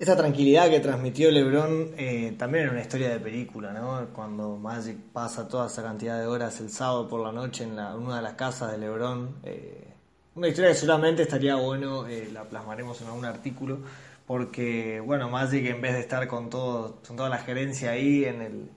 Esta 0.02 0.18
tranquilidad 0.18 0.68
que 0.72 0.80
transmitió 0.80 1.30
LeBron 1.30 1.92
eh, 1.96 2.34
también 2.36 2.64
era 2.64 2.72
una 2.72 2.82
historia 2.82 3.10
de 3.10 3.20
película, 3.20 3.72
¿no? 3.72 4.08
Cuando 4.14 4.58
Magic 4.58 4.98
pasa 5.14 5.48
toda 5.48 5.68
esa 5.68 5.84
cantidad 5.84 6.20
de 6.20 6.26
horas 6.26 6.60
el 6.60 6.72
sábado 6.72 7.08
por 7.08 7.22
la 7.22 7.32
noche 7.32 7.66
en 7.66 7.76
la, 7.76 7.96
una 7.96 8.16
de 8.16 8.24
las 8.24 8.34
casas 8.34 8.72
de 8.72 8.80
LeBron. 8.80 9.36
Eh, 9.44 9.94
una 10.34 10.48
historia 10.48 10.72
que 10.72 10.76
seguramente 10.76 11.22
estaría 11.22 11.56
bueno, 11.56 12.08
eh, 12.08 12.30
la 12.34 12.46
plasmaremos 12.46 13.00
en 13.02 13.08
algún 13.10 13.26
artículo, 13.26 13.78
porque, 14.26 15.00
bueno, 15.02 15.30
Magic 15.30 15.68
en 15.68 15.82
vez 15.82 15.94
de 15.94 16.00
estar 16.00 16.28
con, 16.28 16.50
todo, 16.50 16.98
con 17.06 17.16
toda 17.16 17.30
la 17.30 17.38
gerencia 17.38 17.92
ahí, 17.92 18.26
en 18.26 18.42
el, 18.42 18.72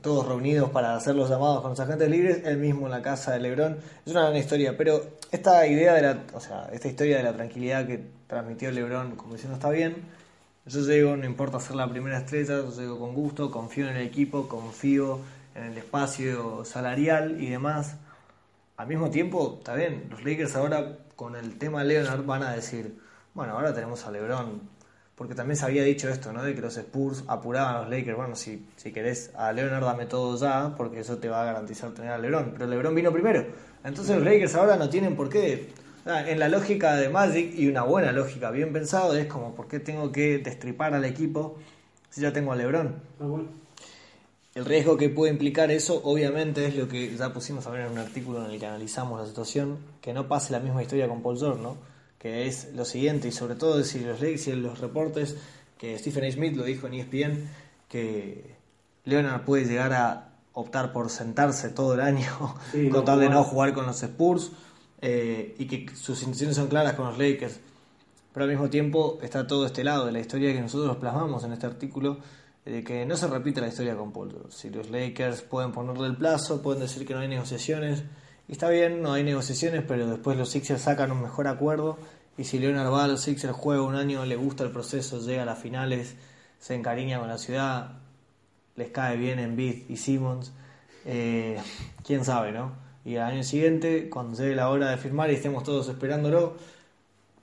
todos 0.00 0.26
reunidos 0.26 0.70
para 0.70 0.96
hacer 0.96 1.14
los 1.14 1.28
llamados 1.28 1.60
con 1.60 1.70
los 1.70 1.80
agentes 1.80 2.08
libres, 2.08 2.42
él 2.44 2.58
mismo 2.58 2.86
en 2.86 2.92
la 2.92 3.02
casa 3.02 3.32
de 3.32 3.40
Lebron, 3.40 3.78
es 4.04 4.12
una 4.12 4.22
gran 4.22 4.36
historia, 4.36 4.76
pero 4.76 5.02
esta 5.30 5.66
idea 5.66 5.94
de 5.94 6.02
la, 6.02 6.22
o 6.34 6.40
sea, 6.40 6.68
esta 6.72 6.88
historia 6.88 7.18
de 7.18 7.22
la 7.22 7.32
tranquilidad 7.34 7.86
que 7.86 8.04
transmitió 8.26 8.70
Lebron, 8.70 9.16
como 9.16 9.34
diciendo, 9.34 9.56
está 9.56 9.70
bien, 9.70 9.96
yo 10.66 10.80
llego, 10.80 11.16
no 11.16 11.24
importa 11.24 11.60
ser 11.60 11.76
la 11.76 11.88
primera 11.88 12.18
estrella, 12.18 12.56
yo 12.56 12.70
llego 12.70 12.98
con 12.98 13.14
gusto, 13.14 13.50
confío 13.50 13.88
en 13.88 13.96
el 13.96 14.06
equipo, 14.06 14.48
confío 14.48 15.20
en 15.54 15.64
el 15.64 15.78
espacio 15.78 16.64
salarial 16.64 17.40
y 17.42 17.48
demás. 17.48 17.96
Al 18.76 18.86
mismo 18.86 19.10
tiempo, 19.10 19.56
está 19.58 19.74
bien, 19.74 20.08
los 20.10 20.24
Lakers 20.24 20.56
ahora 20.56 20.98
con 21.16 21.36
el 21.36 21.58
tema 21.58 21.84
Leonard 21.84 22.24
van 22.24 22.42
a 22.42 22.52
decir, 22.52 22.98
bueno, 23.34 23.54
ahora 23.54 23.74
tenemos 23.74 24.06
a 24.06 24.10
LeBron, 24.10 24.60
porque 25.18 25.34
también 25.34 25.56
se 25.56 25.66
había 25.66 25.82
dicho 25.82 26.08
esto, 26.08 26.32
¿no? 26.32 26.44
De 26.44 26.54
que 26.54 26.60
los 26.60 26.76
Spurs 26.76 27.24
apuraban 27.26 27.74
a 27.74 27.80
los 27.80 27.90
Lakers, 27.90 28.16
bueno, 28.16 28.36
si, 28.36 28.64
si 28.76 28.92
querés 28.92 29.32
a 29.34 29.52
Leonard 29.52 29.84
dame 29.84 30.06
todo 30.06 30.38
ya, 30.38 30.74
porque 30.76 31.00
eso 31.00 31.18
te 31.18 31.28
va 31.28 31.42
a 31.42 31.44
garantizar 31.46 31.90
tener 31.90 32.12
a 32.12 32.18
LeBron, 32.18 32.52
pero 32.52 32.66
LeBron 32.66 32.94
vino 32.94 33.12
primero. 33.12 33.44
Entonces 33.82 34.14
los 34.14 34.24
Lakers 34.24 34.54
ahora 34.54 34.76
no 34.76 34.88
tienen 34.88 35.16
por 35.16 35.28
qué 35.28 35.70
en 36.06 36.38
la 36.38 36.48
lógica 36.48 36.96
de 36.96 37.08
Magic 37.08 37.52
y 37.54 37.68
una 37.68 37.82
buena 37.82 38.12
lógica, 38.12 38.50
bien 38.50 38.72
pensado, 38.72 39.14
es 39.14 39.26
como, 39.26 39.54
¿por 39.54 39.68
qué 39.68 39.78
tengo 39.80 40.10
que 40.10 40.38
destripar 40.38 40.94
al 40.94 41.04
equipo 41.04 41.58
si 42.08 42.22
ya 42.22 42.32
tengo 42.32 42.52
a 42.52 42.56
LeBron? 42.56 42.94
Ah, 43.20 43.26
el 44.54 44.64
riesgo 44.64 44.96
que 44.96 45.08
puede 45.08 45.32
implicar 45.32 45.70
eso, 45.70 46.00
obviamente, 46.04 46.66
es 46.66 46.76
lo 46.76 46.88
que 46.88 47.14
ya 47.14 47.32
pusimos 47.32 47.66
a 47.66 47.70
ver 47.70 47.82
en 47.82 47.92
un 47.92 47.98
artículo 47.98 48.44
en 48.44 48.52
el 48.52 48.58
que 48.58 48.66
analizamos 48.66 49.20
la 49.20 49.26
situación, 49.26 49.78
que 50.00 50.12
no 50.12 50.28
pase 50.28 50.52
la 50.52 50.60
misma 50.60 50.82
historia 50.82 51.08
con 51.08 51.22
Paul 51.22 51.38
George, 51.38 51.62
¿no? 51.62 51.76
Que 52.18 52.46
es 52.46 52.74
lo 52.74 52.84
siguiente, 52.84 53.28
y 53.28 53.32
sobre 53.32 53.54
todo 53.54 53.82
si 53.84 54.00
los, 54.00 54.18
si 54.18 54.52
los 54.52 54.80
reportes, 54.80 55.36
que 55.78 55.98
Stephen 55.98 56.24
A. 56.24 56.32
Smith 56.32 56.56
lo 56.56 56.64
dijo 56.64 56.86
en 56.86 56.94
ESPN, 56.94 57.48
que 57.88 58.56
Leonard 59.04 59.44
puede 59.44 59.64
llegar 59.64 59.92
a 59.92 60.28
optar 60.52 60.92
por 60.92 61.08
sentarse 61.08 61.68
todo 61.68 61.94
el 61.94 62.00
año 62.00 62.56
con 62.92 63.04
tal 63.04 63.20
de 63.20 63.28
no 63.28 63.44
jugar 63.44 63.72
con 63.72 63.86
los 63.86 64.02
Spurs, 64.02 64.50
eh, 65.00 65.54
y 65.58 65.66
que 65.66 65.94
sus 65.94 66.20
intenciones 66.22 66.56
son 66.56 66.68
claras 66.68 66.94
con 66.94 67.06
los 67.06 67.18
Lakers. 67.18 67.60
Pero 68.32 68.44
al 68.44 68.50
mismo 68.50 68.68
tiempo 68.68 69.18
está 69.22 69.46
todo 69.46 69.66
este 69.66 69.84
lado 69.84 70.06
de 70.06 70.12
la 70.12 70.20
historia 70.20 70.52
que 70.52 70.60
nosotros 70.60 70.96
plasmamos 70.96 71.44
en 71.44 71.52
este 71.52 71.66
artículo, 71.66 72.18
de 72.64 72.84
que 72.84 73.06
no 73.06 73.16
se 73.16 73.26
repite 73.26 73.60
la 73.60 73.68
historia 73.68 73.96
con 73.96 74.12
Paul 74.12 74.46
Si 74.50 74.68
los 74.68 74.90
Lakers 74.90 75.42
pueden 75.42 75.72
ponerle 75.72 76.06
el 76.06 76.16
plazo, 76.16 76.60
pueden 76.60 76.82
decir 76.82 77.06
que 77.06 77.14
no 77.14 77.20
hay 77.20 77.28
negociaciones, 77.28 78.02
y 78.02 78.04
está 78.52 78.68
bien, 78.70 79.02
no 79.02 79.12
hay 79.12 79.24
negociaciones, 79.24 79.84
pero 79.86 80.06
después 80.06 80.36
los 80.36 80.50
Sixers 80.50 80.82
sacan 80.82 81.12
un 81.12 81.22
mejor 81.22 81.48
acuerdo, 81.48 81.98
y 82.36 82.44
si 82.44 82.58
Leonard 82.58 82.92
va 82.92 83.04
a 83.04 83.08
los 83.08 83.20
Sixers, 83.20 83.54
juega 83.54 83.82
un 83.82 83.94
año, 83.94 84.24
le 84.24 84.36
gusta 84.36 84.64
el 84.64 84.70
proceso, 84.70 85.20
llega 85.20 85.42
a 85.42 85.46
las 85.46 85.58
finales, 85.58 86.16
se 86.58 86.74
encariña 86.74 87.18
con 87.18 87.28
la 87.28 87.38
ciudad, 87.38 87.98
les 88.76 88.90
cae 88.90 89.16
bien 89.16 89.38
en 89.38 89.56
Beat 89.56 89.90
y 89.90 89.96
Simmons, 89.96 90.52
eh, 91.04 91.60
quién 92.04 92.24
sabe, 92.24 92.52
¿no? 92.52 92.72
Y 93.04 93.16
al 93.16 93.32
año 93.32 93.42
siguiente, 93.42 94.08
cuando 94.08 94.36
llegue 94.36 94.54
la 94.54 94.68
hora 94.68 94.90
de 94.90 94.98
firmar 94.98 95.30
y 95.30 95.34
estemos 95.34 95.64
todos 95.64 95.88
esperándolo, 95.88 96.56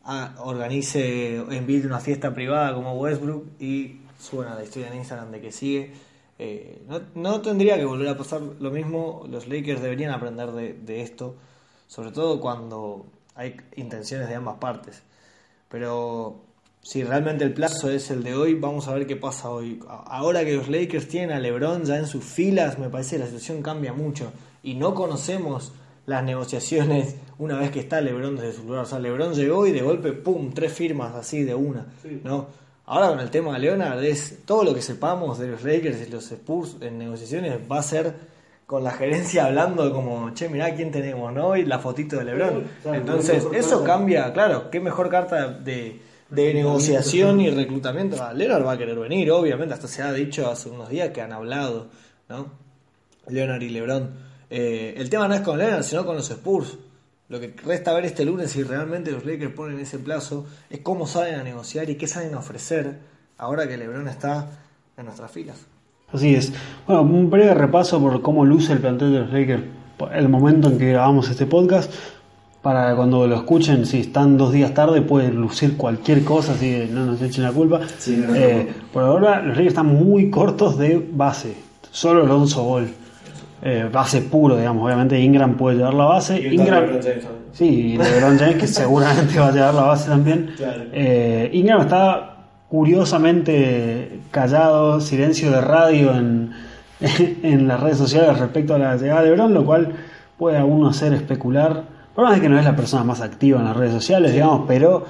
ah, 0.04 0.36
organice 0.40 1.36
en 1.38 1.68
Beat 1.68 1.86
una 1.86 2.00
fiesta 2.00 2.34
privada 2.34 2.74
como 2.74 2.94
Westbrook 2.94 3.60
y 3.60 4.02
suena 4.20 4.56
la 4.56 4.64
historia 4.64 4.90
en 4.90 4.98
Instagram 4.98 5.32
de 5.32 5.42
que 5.42 5.52
sigue. 5.52 5.94
Eh, 6.38 6.84
no, 7.16 7.42
tendría 7.42 7.78
que 7.78 7.86
volver 7.86 8.10
a 8.10 8.18
pasar 8.18 8.42
lo 8.60 8.72
mismo. 8.72 9.26
Los 9.30 9.48
Lakers 9.48 9.82
deberían 9.82 10.12
aprender 10.12 10.52
de, 10.52 11.02
esto, 11.02 11.36
sobre 11.88 12.12
todo 12.12 12.40
cuando 12.40 13.06
hay 13.36 13.56
intenciones 13.76 14.28
de 14.28 14.36
ambas 14.36 14.58
partes. 14.58 15.02
Pero 15.70 16.42
si 16.82 17.04
realmente 17.04 17.44
el 17.44 17.54
plazo 17.54 17.90
es 17.90 18.12
el 18.12 18.24
de 18.24 18.36
hoy, 18.36 18.56
vamos 18.56 18.88
a 18.88 18.94
ver 18.94 19.08
qué 19.08 19.16
pasa 19.16 19.50
hoy. 19.50 19.80
Ahora 19.88 20.44
que 20.44 20.56
los 20.56 20.70
Lakers 20.70 21.08
tienen 21.08 21.32
a 21.32 21.40
LeBron 21.40 21.86
ya 21.86 21.98
en 21.98 22.08
sus 22.08 22.24
filas, 22.24 22.80
me 22.80 22.90
parece 22.90 23.16
que 23.16 23.24
la 23.24 23.26
situación 23.26 23.62
cambia 23.62 23.94
mucho. 23.94 24.32
Y 24.62 24.76
no 24.76 24.94
conocemos 24.94 25.74
las 26.06 26.24
negociaciones 26.24 27.16
una 27.40 27.58
vez 27.58 27.72
que 27.72 27.80
está 27.80 28.02
LeBron 28.02 28.36
desde 28.36 28.54
su 28.54 28.64
lugar. 28.64 28.84
O 28.84 28.86
sea, 28.86 29.00
LeBron 29.00 29.34
llegó 29.34 29.66
y 29.68 29.72
de 29.72 29.82
golpe, 29.82 30.12
¡pum!, 30.12 30.52
tres 30.54 30.74
firmas 30.74 31.16
así 31.16 31.44
de 31.44 31.56
una. 31.56 31.88
¿no? 32.24 32.48
Ahora 32.88 33.10
con 33.10 33.20
el 33.20 33.32
tema 33.32 33.54
de 33.54 33.60
Leonard 33.60 34.04
es 34.04 34.46
todo 34.46 34.64
lo 34.64 34.74
que 34.74 34.82
sepamos 34.82 35.40
de 35.40 35.48
los 35.48 35.64
Lakers 35.64 36.08
y 36.08 36.12
los 36.12 36.32
Spurs 36.32 36.78
en 36.82 37.00
negociaciones 37.00 37.60
va 37.70 37.80
a 37.80 37.84
ser 37.84 38.14
con 38.68 38.84
la 38.84 38.92
gerencia 38.92 39.46
hablando 39.46 39.92
como, 39.92 40.34
che, 40.34 40.50
mirá 40.50 40.74
quién 40.76 40.92
tenemos, 40.92 41.34
¿no? 41.34 41.56
Y 41.56 41.66
la 41.66 41.80
fotito 41.80 42.18
de 42.18 42.26
Lebron. 42.26 42.64
Entonces, 42.86 43.46
eso 43.54 43.84
cambia, 43.84 44.32
claro, 44.34 44.70
qué 44.70 44.80
mejor 44.80 45.10
carta 45.10 45.50
de, 45.50 46.00
negociación 46.30 47.42
y 47.42 47.50
reclutamiento. 47.50 48.18
Ah, 48.22 48.34
Leonard 48.34 48.66
va 48.66 48.74
a 48.74 48.78
querer 48.78 48.98
venir, 48.98 49.32
obviamente, 49.32 49.74
hasta 49.74 49.88
se 49.88 50.02
ha 50.02 50.12
dicho 50.12 50.50
hace 50.50 50.70
unos 50.70 50.90
días 50.90 51.10
que 51.10 51.22
han 51.22 51.34
hablado, 51.34 51.88
¿no? 52.30 52.52
Leonard 53.28 53.62
y 53.62 53.70
Lebron. 53.70 54.12
Eh, 54.50 54.94
el 54.98 55.10
tema 55.10 55.28
no 55.28 55.36
es 55.36 55.42
con 55.42 55.58
Leonard, 55.58 55.84
sino 55.84 56.06
con 56.06 56.16
los 56.16 56.30
Spurs. 56.30 56.78
Lo 57.28 57.40
que 57.40 57.56
resta 57.66 57.94
ver 57.94 58.06
este 58.06 58.24
lunes 58.24 58.52
si 58.52 58.62
realmente 58.62 59.12
los 59.12 59.26
Lakers 59.26 59.54
ponen 59.54 59.80
ese 59.80 59.98
plazo 59.98 60.46
es 60.70 60.80
cómo 60.82 61.08
saben 61.08 61.36
a 61.36 61.44
negociar 61.44 61.90
y 61.90 61.96
qué 61.96 62.06
saben 62.06 62.36
ofrecer 62.36 63.00
ahora 63.38 63.68
que 63.68 63.78
LeBron 63.78 64.08
está 64.08 64.48
en 64.96 65.06
nuestras 65.06 65.32
filas. 65.32 65.58
Así 66.12 66.36
es. 66.36 66.54
Bueno, 66.86 67.02
un 67.02 67.30
breve 67.32 67.56
repaso 67.56 68.00
por 68.00 68.22
cómo 68.22 68.46
luce 68.46 68.74
el 68.74 68.80
plantel 68.80 69.12
de 69.12 69.20
los 69.20 69.34
Lakers 69.34 69.64
el 70.14 70.30
momento 70.30 70.68
en 70.68 70.78
que 70.78 70.90
grabamos 70.90 71.30
este 71.30 71.46
podcast. 71.46 71.92
Para 72.62 72.96
cuando 72.96 73.28
lo 73.28 73.36
escuchen, 73.36 73.86
si 73.86 74.00
están 74.00 74.38
dos 74.38 74.52
días 74.52 74.74
tarde, 74.74 75.02
puede 75.02 75.32
lucir 75.32 75.78
cualquier 75.78 76.24
cosa, 76.24 76.54
así 76.54 76.88
no 76.92 77.06
nos 77.06 77.22
echen 77.22 77.44
la 77.44 77.52
culpa. 77.52 77.82
Eh, 78.08 78.72
por 78.92 79.04
ahora, 79.04 79.42
los 79.42 79.56
Lakers 79.56 79.68
están 79.68 79.88
muy 79.88 80.30
cortos 80.30 80.78
de 80.78 81.08
base. 81.12 81.56
Solo 81.92 82.24
Alonso 82.24 82.64
Ball 82.64 82.90
eh, 83.62 83.90
base 83.92 84.22
puro, 84.22 84.58
digamos. 84.58 84.84
Obviamente 84.84 85.20
Ingram 85.20 85.56
puede 85.56 85.78
llevar 85.78 85.94
la 85.94 86.06
base. 86.06 86.40
Ingram, 86.40 86.86
sí, 87.52 87.94
y 87.94 87.98
LeBron 87.98 88.38
James 88.38 88.58
que 88.58 88.68
seguramente 88.68 89.40
va 89.40 89.48
a 89.48 89.52
llevar 89.52 89.74
la 89.74 89.84
base 89.84 90.10
también. 90.10 90.56
Eh, 90.92 91.50
Ingram 91.54 91.82
está 91.82 92.38
curiosamente 92.70 94.20
callado, 94.32 95.00
silencio 95.00 95.52
de 95.52 95.62
radio 95.62 96.16
en, 96.16 96.52
en 97.44 97.68
las 97.68 97.80
redes 97.80 97.98
sociales 97.98 98.38
respecto 98.40 98.76
a 98.76 98.78
la 98.78 98.98
llegada 98.98 99.24
de 99.24 99.30
LeBron, 99.30 99.54
lo 99.54 99.66
cual 99.66 99.94
puede 100.38 100.58
a 100.58 100.66
uno 100.66 100.90
hacer 100.90 101.14
especular. 101.14 101.84
Por 102.14 102.26
más 102.26 102.40
que 102.40 102.50
no 102.50 102.58
es 102.58 102.66
la 102.66 102.76
persona 102.76 103.04
más 103.04 103.22
activa 103.22 103.60
en 103.60 103.66
las 103.66 103.76
redes 103.76 103.94
sociales, 103.94 104.32
digamos, 104.32 104.64
pero 104.68 105.06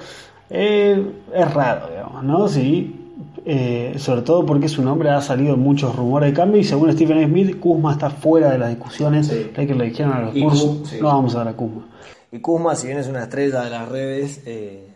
eh, 0.49 1.11
es 1.33 1.53
raro, 1.53 1.89
digamos, 1.89 2.23
¿no? 2.23 2.47
Sí, 2.47 3.04
eh, 3.45 3.95
sobre 3.97 4.21
todo 4.21 4.45
porque 4.45 4.67
su 4.67 4.81
nombre 4.81 5.09
ha 5.09 5.21
salido 5.21 5.55
muchos 5.55 5.95
rumores 5.95 6.31
de 6.31 6.35
cambio 6.35 6.59
y 6.59 6.63
según 6.63 6.91
Stephen 6.91 7.27
Smith, 7.27 7.59
Kuzma 7.59 7.93
está 7.93 8.09
fuera 8.09 8.51
de 8.51 8.57
las 8.57 8.69
discusiones 8.69 9.31
hay 9.31 9.67
que 9.67 9.75
le 9.75 9.85
dijeron 9.85 10.13
a 10.13 10.21
los 10.21 10.35
Spurs, 10.35 11.01
no 11.01 11.07
vamos 11.07 11.35
a 11.35 11.39
dar 11.39 11.49
a 11.49 11.53
Kuzma. 11.53 11.87
Y 12.31 12.39
Kuzma, 12.39 12.75
si 12.75 12.87
bien 12.87 12.99
es 12.99 13.07
una 13.07 13.23
estrella 13.23 13.61
de 13.61 13.69
las 13.69 13.87
redes, 13.87 14.41
eh, 14.45 14.89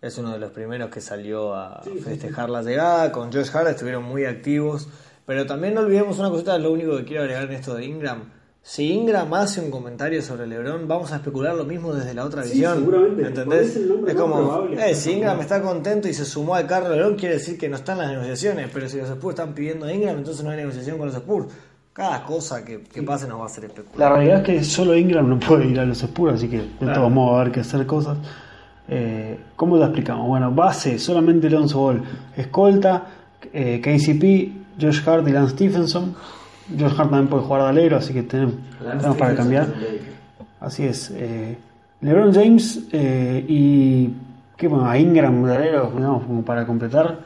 es 0.00 0.18
uno 0.18 0.32
de 0.32 0.38
los 0.38 0.50
primeros 0.50 0.90
que 0.90 1.00
salió 1.00 1.54
a 1.54 1.82
festejar 2.02 2.50
la 2.50 2.62
llegada, 2.62 3.12
con 3.12 3.32
Josh 3.32 3.50
Hart 3.54 3.68
estuvieron 3.68 4.02
muy 4.02 4.24
activos, 4.24 4.88
pero 5.24 5.46
también 5.46 5.74
no 5.74 5.80
olvidemos 5.80 6.18
una 6.18 6.30
cosita, 6.30 6.58
lo 6.58 6.72
único 6.72 6.96
que 6.96 7.04
quiero 7.04 7.22
agregar 7.22 7.44
en 7.44 7.52
esto 7.52 7.74
de 7.74 7.84
Ingram, 7.84 8.24
si 8.64 8.92
Ingram 8.92 9.32
hace 9.34 9.60
un 9.60 9.70
comentario 9.70 10.22
sobre 10.22 10.46
LeBron, 10.46 10.86
vamos 10.86 11.10
a 11.12 11.16
especular 11.16 11.54
lo 11.54 11.64
mismo 11.64 11.92
desde 11.92 12.14
la 12.14 12.24
otra 12.24 12.44
Sí, 12.44 12.52
visión. 12.54 12.78
seguramente. 12.78 13.26
¿Entendés? 13.26 13.76
Es 14.06 14.14
como, 14.14 14.36
probable. 14.36 14.90
eh, 14.90 14.94
si 14.94 15.12
Ingram 15.12 15.40
está 15.40 15.60
contento 15.60 16.08
y 16.08 16.14
se 16.14 16.24
sumó 16.24 16.54
al 16.54 16.66
carro 16.66 16.88
de 16.90 16.96
LeBron, 16.96 17.16
quiere 17.16 17.34
decir 17.34 17.58
que 17.58 17.68
no 17.68 17.76
están 17.76 17.98
las 17.98 18.10
negociaciones. 18.10 18.70
Pero 18.72 18.88
si 18.88 18.98
los 18.98 19.10
Spurs 19.10 19.34
están 19.38 19.52
pidiendo 19.54 19.86
a 19.86 19.92
Ingram, 19.92 20.16
entonces 20.18 20.44
no 20.44 20.50
hay 20.50 20.58
negociación 20.58 20.96
con 20.96 21.06
los 21.08 21.16
Spurs. 21.16 21.46
Cada 21.92 22.24
cosa 22.24 22.64
que, 22.64 22.82
que 22.82 23.02
pase 23.02 23.26
nos 23.28 23.38
va 23.38 23.42
a 23.42 23.46
hacer 23.46 23.64
especular. 23.64 23.98
La 24.10 24.16
realidad 24.16 24.38
es 24.38 24.44
que 24.46 24.64
solo 24.64 24.96
Ingram 24.96 25.28
no 25.28 25.38
puede 25.40 25.66
ir 25.66 25.78
a 25.80 25.84
los 25.84 26.00
Spurs, 26.02 26.34
así 26.34 26.48
que 26.48 26.58
de 26.58 26.68
Claro. 26.78 26.94
todos 26.94 27.10
modos 27.12 27.32
va 27.34 27.38
a 27.38 27.40
haber 27.42 27.52
que 27.52 27.60
hacer 27.60 27.84
cosas. 27.84 28.16
Eh, 28.88 29.38
¿Cómo 29.56 29.76
lo 29.76 29.84
explicamos? 29.84 30.26
Bueno, 30.28 30.50
base, 30.52 30.98
solamente 30.98 31.50
Lonzo 31.50 31.80
Ball. 31.80 32.02
Escolta, 32.36 33.06
eh, 33.52 33.80
KCP, 33.82 34.80
Josh 34.80 35.06
Hart 35.06 35.26
y 35.28 35.32
Lance 35.32 35.52
Stephenson. 35.54 36.14
Josh 36.70 36.92
Hart 36.92 37.10
también 37.10 37.28
puede 37.28 37.42
jugar 37.44 37.62
de 37.62 37.68
alero, 37.68 37.96
así 37.96 38.12
que 38.12 38.22
tenemos, 38.22 38.54
tenemos 38.78 39.16
para 39.16 39.34
cambiar. 39.34 39.68
Así 40.60 40.84
es. 40.84 41.10
eh, 41.14 41.56
LeBron 42.00 42.32
James 42.32 42.80
eh, 42.92 43.44
y 43.48 44.10
¿qué 44.56 44.68
bueno, 44.68 44.88
a 44.88 44.98
Ingram 44.98 45.44
de 45.44 45.54
alero, 45.54 45.92
digamos, 45.96 46.24
como 46.24 46.42
para 46.44 46.66
completar. 46.66 47.18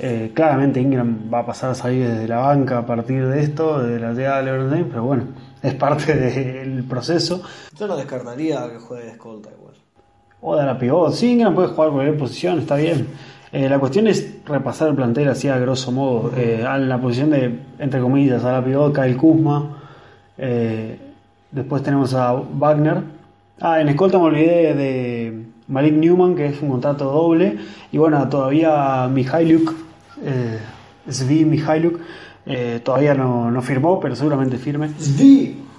Eh, 0.00 0.30
claramente 0.32 0.80
Ingram 0.80 1.28
va 1.32 1.40
a 1.40 1.46
pasar 1.46 1.70
a 1.70 1.74
salir 1.74 2.06
desde 2.06 2.28
la 2.28 2.38
banca 2.38 2.78
a 2.78 2.86
partir 2.86 3.26
de 3.26 3.40
esto, 3.42 3.82
de 3.82 3.98
la 3.98 4.12
llegada 4.12 4.38
de 4.38 4.44
LeBron 4.44 4.70
James, 4.70 4.86
pero 4.90 5.02
bueno, 5.04 5.24
es 5.62 5.74
parte 5.74 6.14
del 6.14 6.84
proceso. 6.84 7.42
Yo 7.76 7.86
no 7.86 7.96
descartaría 7.96 8.68
que 8.70 8.78
juegue 8.78 9.04
de 9.04 9.10
escolta 9.12 9.50
igual. 9.50 9.74
O 10.40 10.56
de 10.56 10.64
la 10.64 10.78
pivot. 10.78 11.12
Sí, 11.12 11.32
Ingram 11.32 11.54
puede 11.54 11.68
jugar 11.68 11.90
cualquier 11.90 12.16
posición, 12.16 12.60
está 12.60 12.76
bien. 12.76 13.08
Eh, 13.52 13.68
la 13.68 13.78
cuestión 13.78 14.06
es 14.06 14.44
repasar 14.44 14.88
el 14.88 14.94
plantel 14.94 15.28
así 15.28 15.48
a 15.48 15.58
grosso 15.58 15.92
modo. 15.92 16.32
Eh, 16.36 16.64
a 16.66 16.78
la 16.78 17.00
posición 17.00 17.30
de, 17.30 17.58
entre 17.78 18.00
comillas, 18.00 18.44
a 18.44 18.52
la 18.52 18.64
pivot, 18.64 18.94
Kyle 18.94 19.16
Kuzma. 19.16 19.78
Eh, 20.36 20.98
después 21.50 21.82
tenemos 21.82 22.14
a 22.14 22.32
Wagner. 22.32 23.02
Ah, 23.60 23.80
en 23.80 23.88
escolta 23.88 24.18
me 24.18 24.24
olvidé 24.24 24.74
de 24.74 25.44
Malik 25.68 25.94
Newman, 25.94 26.34
que 26.34 26.46
es 26.46 26.62
un 26.62 26.70
contrato 26.70 27.04
doble. 27.04 27.58
Y 27.90 27.98
bueno, 27.98 28.28
todavía 28.28 29.08
Mihailuk, 29.08 29.74
eh, 30.24 30.58
Svi 31.08 31.44
Mihailuk, 31.44 31.98
eh, 32.46 32.80
todavía 32.82 33.14
no, 33.14 33.50
no 33.50 33.62
firmó, 33.62 33.98
pero 34.00 34.14
seguramente 34.14 34.58
firme. 34.58 34.90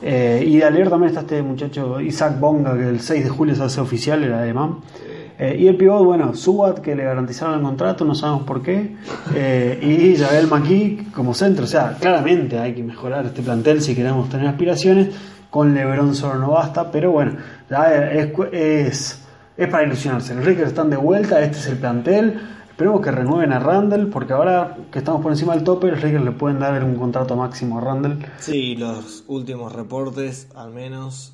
Eh, 0.02 0.44
y 0.48 0.58
de 0.58 0.64
alero 0.64 0.90
también 0.90 1.10
está 1.10 1.22
este 1.22 1.42
muchacho 1.42 2.00
Isaac 2.00 2.40
Bonga, 2.40 2.78
que 2.78 2.88
el 2.88 3.00
6 3.02 3.24
de 3.24 3.30
julio 3.30 3.56
se 3.56 3.64
hace 3.64 3.82
oficial, 3.82 4.24
el 4.24 4.34
alemán. 4.34 4.78
Eh, 5.42 5.56
y 5.58 5.68
el 5.68 5.78
pivot, 5.78 6.04
bueno, 6.04 6.36
Subat, 6.36 6.80
que 6.80 6.94
le 6.96 7.06
garantizaron 7.06 7.56
el 7.56 7.62
contrato, 7.62 8.04
no 8.04 8.14
sabemos 8.14 8.44
por 8.44 8.62
qué. 8.62 8.98
Eh, 9.34 9.80
y 9.82 10.22
Javel 10.22 10.48
McKee 10.48 11.08
como 11.14 11.34
centro. 11.34 11.64
O 11.64 11.68
sea, 11.68 11.96
claramente 11.98 12.60
hay 12.60 12.74
que 12.76 12.84
mejorar 12.84 13.26
este 13.26 13.42
plantel 13.42 13.82
si 13.82 13.96
queremos 13.96 14.30
tener 14.30 14.48
aspiraciones. 14.48 15.16
Con 15.50 15.74
LeBron 15.74 16.14
solo 16.14 16.36
no 16.36 16.52
basta, 16.52 16.92
pero 16.92 17.12
bueno, 17.12 17.38
ya 17.70 18.12
es, 18.12 18.30
es, 18.52 19.24
es 19.58 19.68
para 19.70 19.84
ilusionarse. 19.84 20.36
Los 20.36 20.46
Lakers 20.46 20.68
están 20.68 20.90
de 20.90 20.98
vuelta, 20.98 21.42
este 21.42 21.58
es 21.58 21.68
el 21.68 21.78
plantel. 21.78 22.40
Esperemos 22.70 23.02
que 23.02 23.12
renueven 23.12 23.52
a 23.52 23.60
Randall, 23.60 24.08
porque 24.08 24.34
ahora 24.34 24.78
que 24.92 25.00
estamos 25.00 25.22
por 25.22 25.32
encima 25.32 25.54
del 25.54 25.64
tope, 25.64 25.88
los 25.88 26.04
Lakers 26.04 26.24
le 26.24 26.32
pueden 26.32 26.60
dar 26.60 26.84
un 26.84 26.96
contrato 26.96 27.36
máximo 27.36 27.78
a 27.78 27.82
Randall. 27.82 28.20
Sí, 28.40 28.76
los 28.76 29.24
últimos 29.28 29.74
reportes, 29.74 30.48
al 30.56 30.72
menos, 30.72 31.34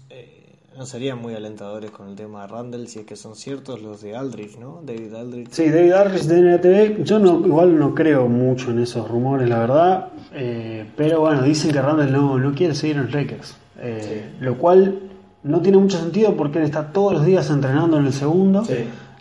no 0.77 0.85
serían 0.85 1.21
muy 1.21 1.33
alentadores 1.33 1.91
con 1.91 2.09
el 2.09 2.15
tema 2.15 2.41
de 2.41 2.47
Randall, 2.47 2.87
si 2.87 2.99
es 2.99 3.05
que 3.05 3.15
son 3.15 3.35
ciertos 3.35 3.81
los 3.81 4.01
de 4.01 4.15
Aldridge, 4.15 4.57
¿no? 4.59 4.81
David 4.85 5.13
Aldridge. 5.13 5.47
Sí, 5.51 5.69
David 5.69 5.91
Harris 5.93 6.27
de 6.27 6.39
NTV. 6.39 7.03
Yo 7.05 7.17
no, 7.19 7.45
igual 7.45 7.79
no 7.79 7.95
creo 7.95 8.27
mucho 8.27 8.71
en 8.71 8.79
esos 8.79 9.07
rumores, 9.09 9.47
la 9.47 9.59
verdad. 9.59 10.07
Eh, 10.33 10.85
pero 10.97 11.21
bueno, 11.21 11.43
dicen 11.43 11.71
que 11.71 11.81
Randall 11.81 12.11
no, 12.11 12.37
no 12.37 12.53
quiere 12.53 12.75
seguir 12.75 12.97
en 12.97 13.09
Lakers. 13.11 13.55
Eh, 13.79 14.31
Lo 14.41 14.57
cual 14.57 14.99
no 15.43 15.61
tiene 15.61 15.77
mucho 15.77 15.97
sentido 15.97 16.35
porque 16.35 16.59
él 16.59 16.65
está 16.65 16.91
todos 16.91 17.13
los 17.13 17.25
días 17.25 17.49
entrenando 17.49 17.97
en 17.97 18.05
el 18.07 18.13
segundo. 18.13 18.63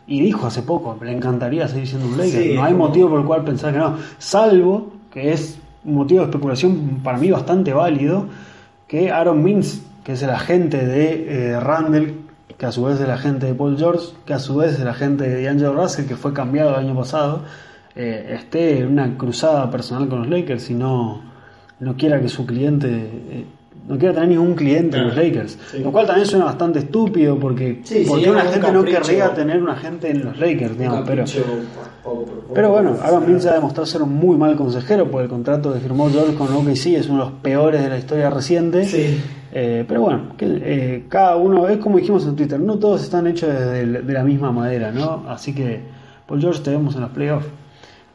Y 0.07 0.21
dijo 0.21 0.47
hace 0.49 0.63
poco, 0.63 0.99
le 1.03 1.13
encantaría 1.13 1.67
seguir 1.69 1.87
siendo 1.87 2.07
un 2.09 2.19
Laker. 2.19 2.43
Sí, 2.43 2.53
no 2.55 2.65
hay 2.65 2.73
como- 2.73 2.89
motivo 2.89 3.11
por 3.11 3.21
el 3.21 3.27
cual 3.27 3.45
pensar 3.45 3.73
que 3.73 3.79
no. 3.79 3.97
Salvo 4.19 4.93
que 5.11 5.33
es 5.33 5.57
un 5.85 5.95
motivo 5.95 6.21
de 6.21 6.27
especulación 6.27 7.01
para 7.05 7.17
mí 7.17 7.31
bastante 7.31 7.73
válido 7.73 8.27
que 8.89 9.11
Aaron 9.11 9.43
Mins, 9.43 9.81
que 10.05 10.13
es 10.13 10.23
el 10.23 10.31
agente 10.31 10.87
de 10.87 11.53
eh, 11.53 11.61
Randall, 11.61 12.15
que 12.59 12.67
a 12.67 12.73
su 12.73 12.85
vez 12.85 12.97
es 12.97 13.01
el 13.01 13.11
agente 13.11 13.47
de 13.47 13.55
Paul 13.55 13.77
George, 13.77 14.09
que 14.27 14.35
a 14.35 14.39
su 14.39 14.57
vez 14.57 14.75
es 14.75 14.81
el 14.81 14.89
agente 14.89 15.29
de 15.29 15.43
D'Angelo 15.43 15.73
Russell, 15.73 16.07
que 16.07 16.17
fue 16.17 16.33
cambiado 16.33 16.71
el 16.71 16.77
año 16.77 16.95
pasado, 16.95 17.43
eh, 17.97 18.37
esté 18.39 18.79
en 18.79 18.89
una 18.89 19.17
cruzada 19.17 19.71
personal 19.71 20.09
con 20.09 20.21
los 20.21 20.29
Lakers 20.29 20.71
y 20.71 20.75
no, 20.75 21.23
no 21.81 21.97
quiera 21.97 22.21
que 22.21 22.29
su 22.29 22.45
cliente, 22.45 22.89
eh, 22.91 23.47
no 23.87 23.99
quiera 23.99 24.15
tener 24.15 24.31
ningún 24.31 24.55
cliente 24.55 24.97
en 24.97 25.09
los 25.09 25.17
Lakers. 25.17 25.59
Lo 25.83 25.93
cual 25.93 26.07
también 26.07 26.27
suena 26.27 26.47
bastante 26.47 26.79
estúpido 26.81 27.39
porque, 27.39 27.81
Sí, 27.85 28.05
porque 28.09 28.25
sí, 28.25 28.31
una 28.31 28.45
un 28.45 28.49
gente 28.49 28.73
no 28.73 28.85
querría 28.85 29.35
tener 29.35 29.63
un 29.63 29.69
agente 29.69 30.11
en 30.11 30.25
los 30.25 30.39
Lakers, 30.39 30.79
digamos, 30.79 31.03
pero... 31.07 31.25
Pero 32.55 32.71
bueno, 32.71 32.97
Aaron 33.03 33.27
Mins 33.27 33.47
ha 33.47 33.55
demostrado 33.55 33.87
ser 33.87 34.03
un 34.03 34.13
muy 34.15 34.37
mal 34.37 34.57
consejero 34.57 35.11
porque 35.11 35.25
el 35.25 35.31
contrato 35.31 35.73
que 35.73 35.81
firmó 35.81 36.11
George 36.11 36.35
con 36.35 36.53
OKC 36.53 36.87
es 36.99 37.09
uno 37.09 37.25
de 37.25 37.31
los 37.31 37.41
peores 37.41 37.83
de 37.83 37.89
la 37.89 37.99
historia 37.99 38.29
reciente. 38.31 38.85
Sí. 38.85 39.23
Eh, 39.53 39.85
pero 39.87 40.03
bueno, 40.03 40.35
que, 40.37 40.47
eh, 40.47 41.05
cada 41.09 41.37
uno, 41.37 41.67
es 41.69 41.79
como 41.79 41.97
dijimos 41.99 42.27
en 42.27 42.37
Twitter, 42.37 42.61
no 42.61 42.79
todos 42.79 43.03
están 43.03 43.27
hechos 43.27 43.49
de, 43.49 43.87
de 44.03 44.13
la 44.13 44.23
misma 44.25 44.53
madera, 44.53 44.91
¿no? 44.91 45.25
Así 45.29 45.55
que, 45.55 45.81
Paul 46.27 46.41
George, 46.41 46.61
te 46.63 46.71
vemos 46.71 46.95
en 46.97 47.03
los 47.03 47.11
playoffs. 47.11 47.47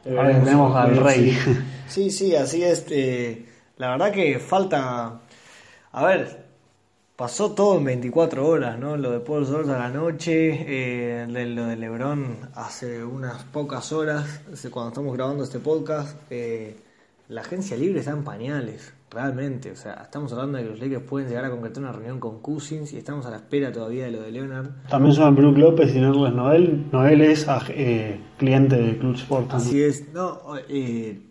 Ahora 0.07 0.39
tenemos 0.43 0.75
al 0.75 0.97
rey. 0.97 1.37
Sí, 1.87 2.11
sí, 2.11 2.35
así 2.35 2.63
es. 2.63 2.85
eh, 2.91 3.45
la 3.77 3.91
verdad 3.91 4.11
que 4.11 4.37
falta. 4.39 5.21
A 5.91 6.05
ver, 6.05 6.45
pasó 7.15 7.51
todo 7.51 7.77
en 7.77 7.85
24 7.85 8.47
horas, 8.47 8.77
¿no? 8.79 8.95
Lo 8.97 9.11
de 9.11 9.19
Paul 9.19 9.45
George 9.45 9.71
a 9.71 9.77
la 9.79 9.89
noche, 9.89 10.65
eh, 10.67 11.25
de- 11.27 11.45
lo 11.47 11.65
de 11.65 11.75
LeBron 11.77 12.37
hace 12.55 13.03
unas 13.03 13.43
pocas 13.45 13.91
horas, 13.91 14.41
cuando 14.71 14.89
estamos 14.89 15.13
grabando 15.15 15.43
este 15.43 15.59
podcast. 15.59 16.17
eh, 16.29 16.75
la 17.27 17.41
agencia 17.41 17.77
libre 17.77 17.99
está 17.99 18.09
en 18.11 18.23
pañales, 18.23 18.91
realmente. 19.11 19.69
O 19.71 19.75
sea, 19.75 19.93
estamos 20.03 20.31
hablando 20.33 20.57
de 20.57 20.63
que 20.63 20.69
los 20.71 20.79
Lakers 20.79 21.03
pueden 21.03 21.27
llegar 21.29 21.45
a 21.45 21.51
concretar 21.51 21.83
una 21.83 21.91
reunión 21.91 22.19
con 22.19 22.39
Cousins 22.41 22.91
y 22.93 22.97
estamos 22.97 23.23
a 23.27 23.29
la 23.29 23.35
espera 23.37 23.71
todavía 23.71 24.05
de 24.05 24.11
lo 24.11 24.21
de 24.23 24.31
Leonard. 24.31 24.69
También 24.89 25.13
son 25.13 25.35
Brook 25.35 25.55
López 25.57 25.93
y 25.95 25.99
Nerles 25.99 26.33
Noel. 26.33 26.85
Noel 26.91 27.21
es 27.21 27.45
eh, 27.69 28.19
cliente 28.39 28.77
de 28.77 28.97
Club 28.97 29.13
Sport. 29.13 29.53
Así 29.53 29.83
es, 29.83 30.11
no, 30.11 30.39
eh, 30.69 31.21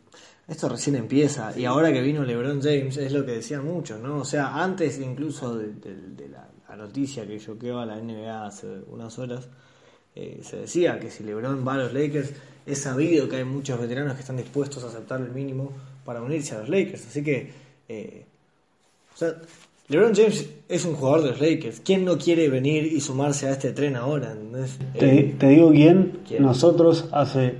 esto 0.48 0.68
recién 0.68 0.96
empieza 0.96 1.52
y 1.56 1.64
ahora 1.66 1.92
que 1.92 2.00
vino 2.00 2.24
LeBron 2.24 2.60
James 2.62 2.96
es 2.96 3.12
lo 3.12 3.24
que 3.24 3.32
decían 3.32 3.64
muchos, 3.66 4.00
¿no? 4.00 4.16
O 4.18 4.24
sea, 4.24 4.62
antes 4.62 4.98
incluso 4.98 5.56
de, 5.56 5.68
de- 5.74 6.08
de 6.16 6.28
la, 6.28 6.48
la 6.68 6.76
noticia 6.76 7.26
que 7.26 7.38
choqueó 7.38 7.78
a 7.80 7.86
la 7.86 7.96
NBA 8.00 8.46
hace 8.46 8.66
unas 8.90 9.18
horas, 9.18 9.46
eh, 10.14 10.40
se 10.42 10.56
decía 10.60 10.98
que 10.98 11.10
si 11.10 11.22
LeBron 11.22 11.64
va 11.66 11.74
a 11.74 11.78
los 11.78 11.92
Lakers, 11.92 12.32
es 12.66 12.78
sabido 12.80 13.28
que 13.28 13.36
hay 13.36 13.44
muchos 13.44 13.78
veteranos 13.80 14.14
que 14.14 14.20
están 14.20 14.36
dispuestos 14.38 14.82
a 14.84 14.88
aceptar 14.88 15.20
el 15.20 15.30
mínimo 15.30 15.70
para 16.04 16.22
unirse 16.22 16.54
a 16.54 16.60
los 16.60 16.68
Lakers, 16.70 17.06
así 17.06 17.22
que, 17.22 17.52
eh, 17.88 18.24
o 19.14 19.16
sea, 19.18 19.34
LeBron 19.88 20.14
James 20.14 20.48
es 20.68 20.84
un 20.84 20.94
jugador 20.94 21.22
de 21.24 21.30
los 21.30 21.40
Lakers, 21.40 21.80
¿quién 21.84 22.04
no 22.04 22.16
quiere 22.18 22.48
venir 22.48 22.84
y 22.84 23.00
sumarse 23.00 23.46
a 23.48 23.52
este 23.52 23.72
tren 23.72 23.96
ahora? 23.96 24.34
Eh, 24.94 25.34
te 25.38 25.48
digo 25.48 25.70
quién, 25.70 26.20
¿Quién? 26.26 26.42
nosotros 26.42 27.06
hace 27.12 27.54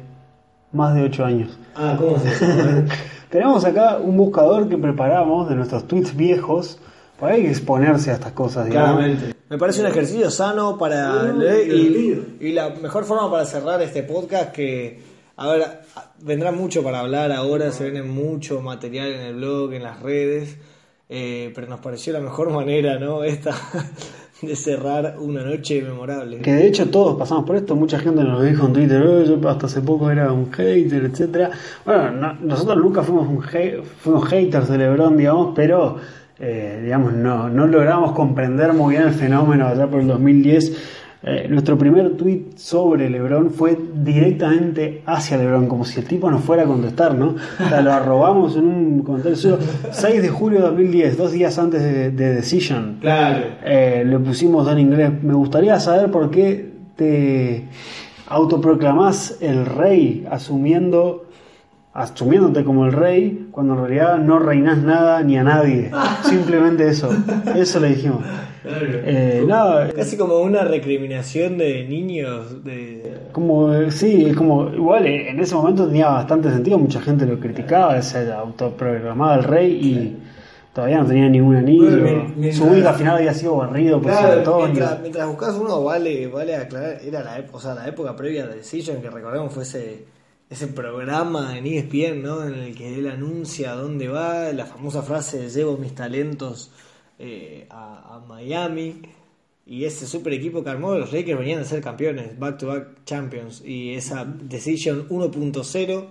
más 0.73 0.95
de 0.95 1.03
8 1.03 1.25
años. 1.25 1.59
Ah, 1.79 1.97
¿cómo 1.99 2.19
se 2.19 2.29
llama? 2.47 2.85
Tenemos 3.31 3.65
acá 3.65 3.99
un 3.99 4.17
buscador 4.17 4.69
que 4.69 4.77
preparamos 4.79 5.49
de 5.49 5.55
nuestros 5.55 5.87
tweets 5.87 6.17
viejos. 6.17 6.79
Para 7.21 7.35
hay 7.35 7.43
que 7.43 7.49
exponerse 7.51 8.11
a 8.13 8.15
estas 8.15 8.33
cosas, 8.33 8.67
digamos. 8.67 9.05
Me 9.51 9.59
parece 9.59 9.81
un 9.81 9.89
ejercicio 9.89 10.31
sano 10.31 10.79
para 10.79 11.09
No, 11.25 11.33
leer 11.33 11.65
divertido. 11.73 12.23
y, 12.41 12.47
y 12.49 12.53
la 12.53 12.71
mejor 12.71 13.05
forma 13.05 13.29
para 13.31 13.45
cerrar 13.45 13.83
este 13.83 14.03
podcast 14.05 14.53
que, 14.53 15.01
a 15.37 15.49
ver, 15.49 15.63
a- 15.63 15.81
vendrá 16.21 16.53
mucho 16.53 16.83
para 16.83 17.01
hablar 17.01 17.33
ahora, 17.33 17.73
se 17.73 17.91
viene 17.91 18.03
mucho 18.03 18.61
material 18.61 19.09
en 19.13 19.21
el 19.21 19.35
blog, 19.35 19.73
en 19.73 19.83
las 19.83 20.01
redes, 20.01 20.59
eh, 21.09 21.51
pero 21.57 21.67
nos 21.67 21.81
pareció 21.81 22.13
la 22.13 22.21
mejor 22.21 22.51
manera, 22.53 22.99
¿no? 23.01 23.25
Esta 23.25 23.53
de 24.43 24.55
cerrar 24.55 25.17
una 25.19 25.43
noche 25.43 25.83
memorable. 25.83 26.39
Que 26.39 26.53
de 26.53 26.67
hecho 26.69 26.89
todos 26.91 27.17
pasamos 27.19 27.45
por 27.45 27.57
esto, 27.57 27.75
mucha 27.75 27.99
gente 27.99 28.23
nos 28.23 28.45
dijo 28.45 28.67
en 28.67 28.73
Twitter, 28.73 29.03
"Eh, 29.05 29.25
yo 29.27 29.49
hasta 29.49 29.67
hace 29.67 29.81
poco 29.81 30.11
era 30.11 30.33
un 30.33 30.53
hater, 30.53 31.05
etcétera. 31.07 31.51
Bueno, 31.85 32.13
no- 32.13 32.35
nosotros 32.43 32.77
nunca 32.79 33.03
fuimos 33.03 33.29
un 33.29 33.43
fuimos 33.99 34.29
haters 34.29 34.69
de 34.69 34.79
Lebron, 34.79 35.17
digamos, 35.17 35.53
pero 35.57 35.97
eh, 36.41 36.83
digamos 36.85 37.15
no, 37.15 37.49
no 37.49 37.67
logramos 37.67 38.13
comprender 38.13 38.73
muy 38.73 38.95
bien 38.95 39.09
el 39.09 39.15
fenómeno 39.15 39.67
allá 39.67 39.89
por 39.89 40.01
el 40.01 40.07
2010. 40.07 40.73
Eh, 41.21 41.49
nuestro 41.51 41.77
primer 41.77 42.17
tweet 42.17 42.53
sobre 42.57 43.11
Lebron 43.11 43.51
fue 43.51 43.77
directamente 43.93 45.03
hacia 45.05 45.37
Lebron, 45.37 45.67
como 45.67 45.85
si 45.85 45.99
el 45.99 46.07
tipo 46.07 46.31
nos 46.31 46.45
fuera 46.45 46.63
a 46.63 46.67
contestar, 46.67 47.15
¿no? 47.15 47.35
O 47.35 47.69
sea, 47.69 47.81
lo 47.81 47.93
arrobamos 47.93 48.57
en 48.57 48.67
un 48.67 49.03
comentario 49.03 49.37
suyo. 49.37 49.59
6 49.91 50.23
de 50.23 50.29
julio 50.29 50.61
de 50.61 50.67
2010, 50.67 51.17
dos 51.17 51.33
días 51.33 51.59
antes 51.59 51.83
de, 51.83 52.11
de 52.11 52.35
Decision. 52.35 52.99
Claro. 53.01 53.47
Eh, 53.65 54.05
le 54.07 54.19
pusimos 54.21 54.69
en 54.71 54.79
inglés. 54.79 55.11
Me 55.23 55.35
gustaría 55.35 55.81
saber 55.81 56.11
por 56.11 56.31
qué 56.31 56.73
te 56.95 57.65
autoproclamás 58.29 59.39
el 59.41 59.67
rey 59.67 60.27
asumiendo 60.31 61.25
asumiéndote 61.99 62.63
como 62.63 62.87
el 62.87 62.93
rey, 62.93 63.49
cuando 63.51 63.75
en 63.75 63.81
realidad 63.81 64.19
no 64.19 64.39
reinas 64.39 64.79
nada 64.79 65.21
ni 65.23 65.37
a 65.37 65.43
nadie. 65.43 65.91
Simplemente 66.23 66.89
eso. 66.89 67.11
Eso 67.57 67.81
le 67.81 67.89
dijimos. 67.89 68.23
Eh, 68.65 69.45
nada, 69.47 69.91
Casi 69.93 70.17
como 70.17 70.41
una 70.41 70.63
recriminación 70.65 71.59
de 71.59 71.85
niños. 71.85 72.65
De... 72.65 73.19
como 73.33 73.73
eh, 73.73 73.91
sí, 73.91 74.27
es 74.27 74.37
como 74.37 74.69
igual 74.75 75.07
eh, 75.07 75.31
en 75.31 75.41
ese 75.41 75.55
momento 75.55 75.87
tenía 75.87 76.09
bastante 76.09 76.51
sentido, 76.51 76.79
mucha 76.79 77.01
gente 77.01 77.27
lo 77.27 77.39
criticaba, 77.39 77.97
ese 77.99 78.31
autoprogramado 78.33 79.39
el 79.41 79.45
rey 79.45 79.73
y 79.73 80.17
todavía 80.75 80.99
no 80.99 81.07
tenía 81.07 81.29
ningún 81.29 81.57
anillo. 81.57 82.01
Bueno, 82.03 82.53
Su 82.53 82.65
al 82.65 82.95
final 82.95 83.17
había 83.17 83.35
sido 83.35 83.57
barrido 83.57 84.01
por 84.01 84.11
Claro, 84.13 84.39
Antonio. 84.39 84.67
mientras, 84.67 85.01
mientras 85.01 85.29
buscas 85.29 85.55
uno, 85.57 85.83
vale, 85.85 86.27
vale 86.27 86.57
aclarar, 86.57 86.99
era 87.05 87.23
la, 87.23 87.39
ep- 87.39 87.51
o 87.53 87.61
sea, 87.61 87.75
la 87.75 87.87
época 87.87 88.15
previa 88.17 88.47
de 88.47 88.57
Decision, 88.57 89.01
que 89.01 89.11
recordemos 89.11 89.53
fue 89.53 89.63
ese, 89.63 90.05
ese 90.51 90.67
programa 90.69 91.57
en 91.59 91.67
ESPN, 91.67 92.23
¿no? 92.23 92.45
En 92.47 92.55
el 92.55 92.75
que 92.77 92.95
él 92.99 93.09
anuncia 93.09 93.73
dónde 93.73 94.09
va, 94.09 94.53
la 94.53 94.67
famosa 94.67 95.03
frase 95.03 95.39
de 95.39 95.49
llevo 95.49 95.77
mis 95.77 95.95
talentos 95.95 96.71
eh, 97.19 97.67
a, 97.71 98.17
a 98.17 98.21
Miami. 98.21 99.03
Y 99.67 99.85
ese 99.85 100.07
super 100.07 100.33
equipo 100.33 100.65
que 100.65 100.71
armó, 100.71 100.95
los 100.95 101.13
Lakers 101.13 101.39
venían 101.39 101.61
a 101.61 101.65
ser 101.65 101.83
campeones, 101.83 102.39
back 102.39 102.57
to 102.59 102.69
back 102.69 103.05
champions. 103.05 103.63
Y 103.65 103.95
esa 103.95 104.25
Decision 104.25 105.09
1.0 105.09 106.07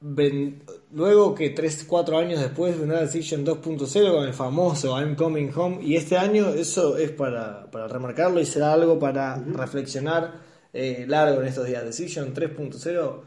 Ven- 0.00 0.62
luego 0.92 1.34
que 1.34 1.50
3, 1.50 1.84
4 1.88 2.18
años 2.18 2.38
después 2.40 2.78
vendrá 2.78 3.00
Decision 3.00 3.44
2.0 3.44 4.12
con 4.14 4.24
el 4.28 4.32
famoso 4.32 4.96
I'm 4.96 5.16
Coming 5.16 5.50
Home 5.56 5.78
y 5.82 5.96
este 5.96 6.16
año 6.16 6.50
eso 6.50 6.96
es 6.96 7.10
para, 7.10 7.68
para 7.72 7.88
remarcarlo 7.88 8.40
y 8.40 8.46
será 8.46 8.72
algo 8.74 8.96
para 9.00 9.36
reflexionar 9.36 10.34
eh, 10.72 11.04
largo 11.08 11.40
en 11.40 11.48
estos 11.48 11.66
días. 11.66 11.84
Decision 11.84 12.32
3.0 12.32 13.20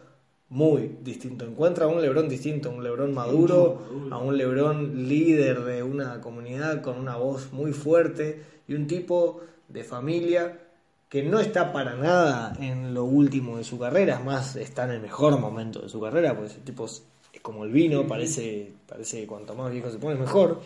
muy 0.52 0.98
distinto. 1.02 1.46
Encuentra 1.46 1.86
a 1.86 1.88
un 1.88 2.02
Lebron 2.02 2.28
distinto, 2.28 2.70
un 2.70 2.84
Lebron 2.84 3.14
maduro, 3.14 3.88
a 4.12 4.18
un 4.18 4.38
Lebron 4.38 5.08
líder 5.08 5.64
de 5.64 5.82
una 5.82 6.20
comunidad 6.20 6.82
con 6.82 6.98
una 6.98 7.16
voz 7.16 7.54
muy 7.54 7.72
fuerte 7.72 8.44
y 8.68 8.74
un 8.74 8.86
tipo 8.86 9.40
de 9.70 9.86
familia 9.86 10.60
que 11.08 11.24
no 11.24 11.40
está 11.40 11.72
para 11.72 11.96
nada 11.96 12.54
en 12.60 12.94
lo 12.94 13.06
último 13.06 13.58
de 13.58 13.64
su 13.64 13.80
carrera, 13.80 14.16
es 14.16 14.26
más, 14.26 14.56
está 14.58 14.84
en 14.84 14.92
el 14.92 15.02
mejor 15.02 15.40
momento 15.40 15.82
de 15.82 15.90
su 15.90 16.02
carrera, 16.02 16.38
pues 16.38 16.56
el 16.56 16.64
tipo 16.64 16.86
es, 16.86 17.04
como 17.42 17.64
el 17.64 17.72
vino, 17.72 18.06
parece, 18.06 18.74
parece 18.88 19.22
que 19.22 19.28
cuanto 19.28 19.56
más 19.56 19.72
viejo 19.72 19.90
se 19.90 20.00
pone 20.00 20.20
mejor. 20.20 20.62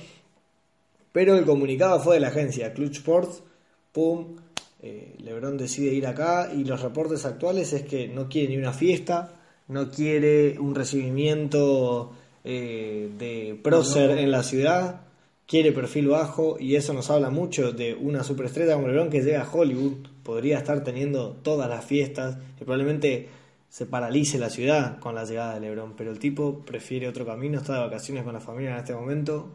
Pero 1.12 1.36
el 1.36 1.46
comunicado 1.46 2.00
fue 2.00 2.16
de 2.16 2.22
la 2.22 2.30
agencia 2.30 2.74
Clutch 2.74 2.98
Sports, 2.98 3.44
pum, 3.92 4.36
eh, 4.82 5.16
Lebron 5.20 5.58
decide 5.58 5.94
ir 5.94 6.08
acá 6.08 6.52
y 6.52 6.64
los 6.64 6.82
reportes 6.82 7.26
actuales 7.26 7.72
es 7.74 7.84
que 7.84 8.08
no 8.08 8.28
quiere 8.30 8.50
ni 8.50 8.58
una 8.58 8.74
fiesta, 8.74 9.35
no 9.68 9.90
quiere 9.90 10.60
un 10.60 10.76
recibimiento 10.76 12.12
eh, 12.44 13.10
de 13.18 13.60
prócer 13.64 14.12
en 14.20 14.32
la 14.32 14.44
ciudad, 14.44 15.02
quiere 15.48 15.72
perfil 15.72 16.08
bajo 16.08 16.58
y 16.60 16.76
eso 16.76 16.94
nos 16.94 17.10
habla 17.10 17.30
mucho 17.30 17.72
de 17.72 17.96
una 17.96 18.24
superestrella 18.24 18.76
como 18.76 18.88
LeBron 18.88 19.10
que 19.10 19.22
llega 19.22 19.42
a 19.42 19.52
Hollywood, 19.52 20.08
podría 20.24 20.58
estar 20.58 20.84
teniendo 20.84 21.32
todas 21.42 21.70
las 21.70 21.86
fiestas 21.86 22.38
y 22.60 22.64
probablemente 22.64 23.30
se 23.70 23.86
paralice 23.86 24.38
la 24.38 24.50
ciudad 24.50 25.00
con 25.00 25.16
la 25.16 25.26
llegada 25.26 25.56
de 25.56 25.62
LeBron, 25.62 25.94
pero 25.98 26.12
el 26.12 26.20
tipo 26.20 26.60
prefiere 26.66 27.08
otro 27.08 27.26
camino, 27.26 27.58
está 27.58 27.74
de 27.74 27.80
vacaciones 27.80 28.24
con 28.24 28.34
la 28.34 28.40
familia 28.40 28.72
en 28.72 28.78
este 28.78 28.94
momento. 28.94 29.50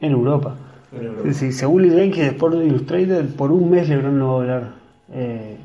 En 0.00 0.12
Europa. 0.12 0.56
En 0.92 1.06
Europa. 1.06 1.32
Sí, 1.34 1.52
según 1.52 1.88
de 1.88 2.26
Sport 2.28 2.54
Illustrated, 2.54 3.34
por 3.34 3.52
un 3.52 3.68
mes 3.68 3.88
LeBron 3.88 4.18
no 4.18 4.28
va 4.28 4.32
a 4.32 4.40
hablar. 4.40 4.74
Eh, 5.12 5.56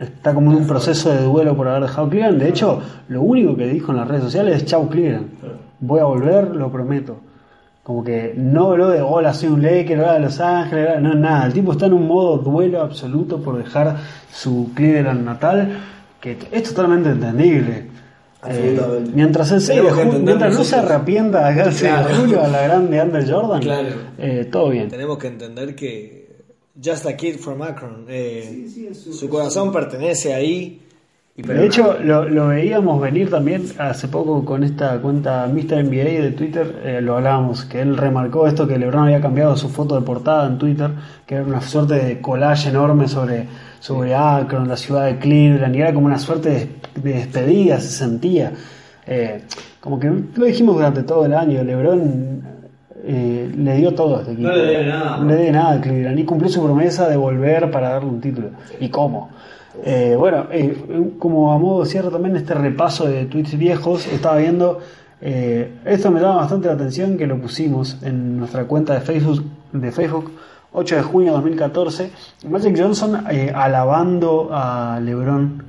está 0.00 0.34
como 0.34 0.50
en 0.50 0.56
un 0.58 0.66
proceso 0.66 1.10
de 1.12 1.22
duelo 1.22 1.54
por 1.56 1.68
haber 1.68 1.82
dejado 1.82 2.08
Cleveland. 2.08 2.38
De 2.42 2.48
hecho, 2.48 2.80
lo 3.08 3.22
único 3.22 3.56
que 3.56 3.66
dijo 3.68 3.92
en 3.92 3.98
las 3.98 4.08
redes 4.08 4.24
sociales 4.24 4.56
es 4.56 4.64
chau 4.66 4.88
Cleveland. 4.88 5.26
Voy 5.78 6.00
a 6.00 6.04
volver, 6.04 6.48
lo 6.56 6.70
prometo. 6.72 7.18
Como 7.82 8.04
que 8.04 8.34
no 8.36 8.70
habló 8.70 8.88
de 8.90 9.00
hola, 9.02 9.32
soy 9.34 9.48
un 9.48 9.62
Laker, 9.62 9.98
hola 10.00 10.18
Los 10.18 10.40
Ángeles, 10.40 10.88
hola", 10.90 11.00
no, 11.00 11.14
nada. 11.14 11.46
El 11.46 11.52
tipo 11.52 11.72
está 11.72 11.86
en 11.86 11.92
un 11.94 12.06
modo 12.06 12.38
duelo 12.38 12.80
absoluto 12.82 13.40
por 13.42 13.56
dejar 13.58 13.96
su 14.32 14.70
Cleveland 14.74 15.24
natal, 15.24 15.78
que 16.20 16.36
es 16.52 16.62
totalmente 16.74 17.10
entendible. 17.10 17.86
Eh, 18.48 18.78
mientras 19.12 19.50
el 19.52 19.60
6 19.60 19.68
de 19.68 19.74
Tenemos 19.82 19.98
que 19.98 20.02
ju- 20.02 20.06
entender 20.06 20.24
mientras 20.36 20.54
no 20.58 20.64
se 20.64 20.76
arrepienta 20.76 21.46
acá 21.48 21.64
el 21.64 21.72
6 21.72 21.82
de 21.82 21.88
Claro. 21.98 22.14
julio 22.16 22.42
a 22.42 22.48
la 22.48 22.62
grande 22.62 23.02
Under 23.02 23.30
Jordan, 23.30 23.60
Claro. 23.60 23.88
eh, 24.18 24.48
todo 24.50 24.68
bien. 24.70 24.88
Tenemos 24.88 25.18
que 25.18 25.26
entender 25.26 25.74
que 25.74 26.19
Just 26.82 27.06
a 27.06 27.16
Kid 27.16 27.36
from 27.38 27.62
Akron, 27.62 28.06
eh, 28.08 28.66
su 28.94 29.28
corazón 29.28 29.72
pertenece 29.72 30.32
ahí. 30.32 30.80
Y 31.36 31.42
De 31.42 31.66
hecho, 31.66 31.98
lo, 32.00 32.28
lo 32.28 32.48
veíamos 32.48 33.00
venir 33.00 33.30
también 33.30 33.64
hace 33.78 34.08
poco 34.08 34.44
con 34.44 34.62
esta 34.62 35.00
cuenta 35.00 35.46
Mr. 35.46 35.84
NBA 35.84 36.22
de 36.22 36.30
Twitter, 36.32 36.82
eh, 36.84 37.00
lo 37.00 37.16
hablábamos, 37.16 37.64
que 37.64 37.80
él 37.80 37.96
remarcó 37.96 38.46
esto 38.46 38.66
que 38.66 38.78
LeBron 38.78 39.04
había 39.04 39.20
cambiado 39.20 39.56
su 39.56 39.68
foto 39.68 39.94
de 39.94 40.02
portada 40.02 40.46
en 40.46 40.58
Twitter, 40.58 40.90
que 41.26 41.36
era 41.36 41.44
una 41.44 41.60
suerte 41.60 41.94
de 41.94 42.20
collage 42.20 42.68
enorme 42.68 43.08
sobre, 43.08 43.46
sobre 43.78 44.14
Akron, 44.14 44.68
la 44.68 44.76
ciudad 44.76 45.06
de 45.06 45.18
Cleveland, 45.18 45.74
y 45.74 45.80
era 45.80 45.94
como 45.94 46.06
una 46.06 46.18
suerte 46.18 46.50
de, 46.50 46.68
de 47.00 47.12
despedida, 47.14 47.80
se 47.80 47.88
sentía. 47.88 48.52
Eh, 49.06 49.42
como 49.80 49.98
que 49.98 50.08
lo 50.08 50.44
dijimos 50.44 50.76
durante 50.76 51.02
todo 51.02 51.24
el 51.26 51.34
año, 51.34 51.64
LeBron 51.64 52.59
eh, 53.04 53.52
le 53.56 53.76
dio 53.76 53.94
todo 53.94 54.16
a 54.16 54.20
este 54.20 54.32
equipo. 54.32 54.48
No 54.48 54.56
le 54.56 54.64
debe 54.64 54.86
nada. 54.86 55.16
No 55.18 55.24
le 55.26 55.34
debe 55.34 55.52
nada 55.52 55.72
a 55.72 55.80
Cleveland, 55.80 56.18
y 56.18 56.24
cumplió 56.24 56.50
su 56.50 56.62
promesa 56.62 57.08
de 57.08 57.16
volver 57.16 57.70
para 57.70 57.90
darle 57.90 58.10
un 58.10 58.20
título. 58.20 58.50
¿Y 58.78 58.88
cómo? 58.88 59.30
Eh, 59.84 60.14
bueno, 60.18 60.46
eh, 60.50 61.14
como 61.18 61.52
a 61.52 61.58
modo 61.58 61.84
de 61.84 61.90
cierre 61.90 62.10
también 62.10 62.36
este 62.36 62.54
repaso 62.54 63.06
de 63.06 63.26
tweets 63.26 63.56
viejos, 63.56 64.06
estaba 64.06 64.36
viendo, 64.36 64.80
esto 65.20 66.10
me 66.10 66.20
llama 66.20 66.36
bastante 66.36 66.68
la 66.68 66.74
atención 66.74 67.18
que 67.18 67.26
lo 67.26 67.38
pusimos 67.38 67.98
en 68.02 68.38
nuestra 68.38 68.64
cuenta 68.64 68.94
de 68.94 69.00
Facebook, 69.00 69.44
de 69.72 69.92
Facebook 69.92 70.32
8 70.72 70.96
de 70.96 71.02
junio 71.02 71.30
de 71.32 71.36
2014, 71.36 72.10
Magic 72.48 72.78
Johnson 72.78 73.24
alabando 73.54 74.48
a 74.50 74.98
LeBron 75.02 75.62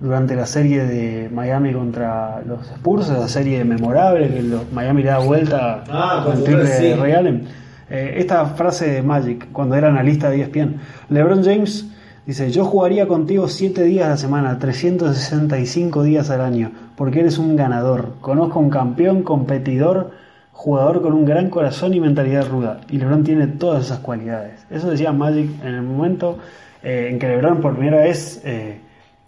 durante 0.00 0.36
la 0.36 0.46
serie 0.46 0.84
de 0.84 1.28
Miami 1.28 1.72
contra 1.72 2.40
los 2.46 2.66
Spurs, 2.70 3.08
esa 3.10 3.28
serie 3.28 3.64
memorable 3.64 4.28
que 4.28 4.42
los 4.42 4.72
Miami 4.72 5.02
le 5.02 5.08
da 5.08 5.18
vuelta 5.18 5.82
Ah, 5.90 6.22
con 6.24 6.36
el 6.36 6.44
triple 6.44 6.66
sí. 6.66 6.84
de 6.84 6.96
Ray 6.96 7.12
Allen. 7.12 7.44
Eh, 7.90 8.14
esta 8.18 8.44
frase 8.46 8.88
de 8.90 9.02
Magic, 9.02 9.48
cuando 9.52 9.74
era 9.74 9.88
analista 9.88 10.30
de 10.30 10.42
ESPN, 10.42 10.76
LeBron 11.08 11.42
James 11.42 11.86
dice, 12.26 12.50
yo 12.50 12.64
jugaría 12.64 13.08
contigo 13.08 13.48
7 13.48 13.82
días 13.84 14.06
a 14.06 14.10
la 14.10 14.16
semana, 14.18 14.58
365 14.58 16.02
días 16.02 16.30
al 16.30 16.42
año, 16.42 16.70
porque 16.96 17.20
eres 17.20 17.38
un 17.38 17.56
ganador. 17.56 18.14
Conozco 18.20 18.58
a 18.58 18.62
un 18.62 18.70
campeón, 18.70 19.22
competidor, 19.22 20.10
jugador 20.52 21.02
con 21.02 21.12
un 21.12 21.24
gran 21.24 21.48
corazón 21.50 21.94
y 21.94 22.00
mentalidad 22.00 22.48
ruda. 22.48 22.80
Y 22.90 22.98
LeBron 22.98 23.24
tiene 23.24 23.46
todas 23.46 23.86
esas 23.86 24.00
cualidades. 24.00 24.66
Eso 24.70 24.90
decía 24.90 25.12
Magic 25.12 25.50
en 25.64 25.74
el 25.74 25.82
momento 25.82 26.38
eh, 26.82 27.08
en 27.10 27.18
que 27.18 27.26
LeBron 27.28 27.60
por 27.60 27.74
primera 27.74 27.98
vez, 28.02 28.42
eh, 28.44 28.80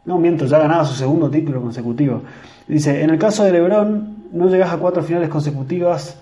no 0.04 0.18
miento, 0.18 0.46
ya 0.46 0.58
ganaba 0.58 0.84
su 0.84 0.94
segundo 0.94 1.30
título 1.30 1.60
consecutivo. 1.60 2.22
Dice, 2.66 3.02
en 3.02 3.10
el 3.10 3.18
caso 3.18 3.44
de 3.44 3.52
LeBron, 3.52 4.16
no 4.32 4.48
llegas 4.48 4.72
a 4.72 4.76
cuatro 4.78 5.02
finales 5.02 5.28
consecutivas, 5.28 6.18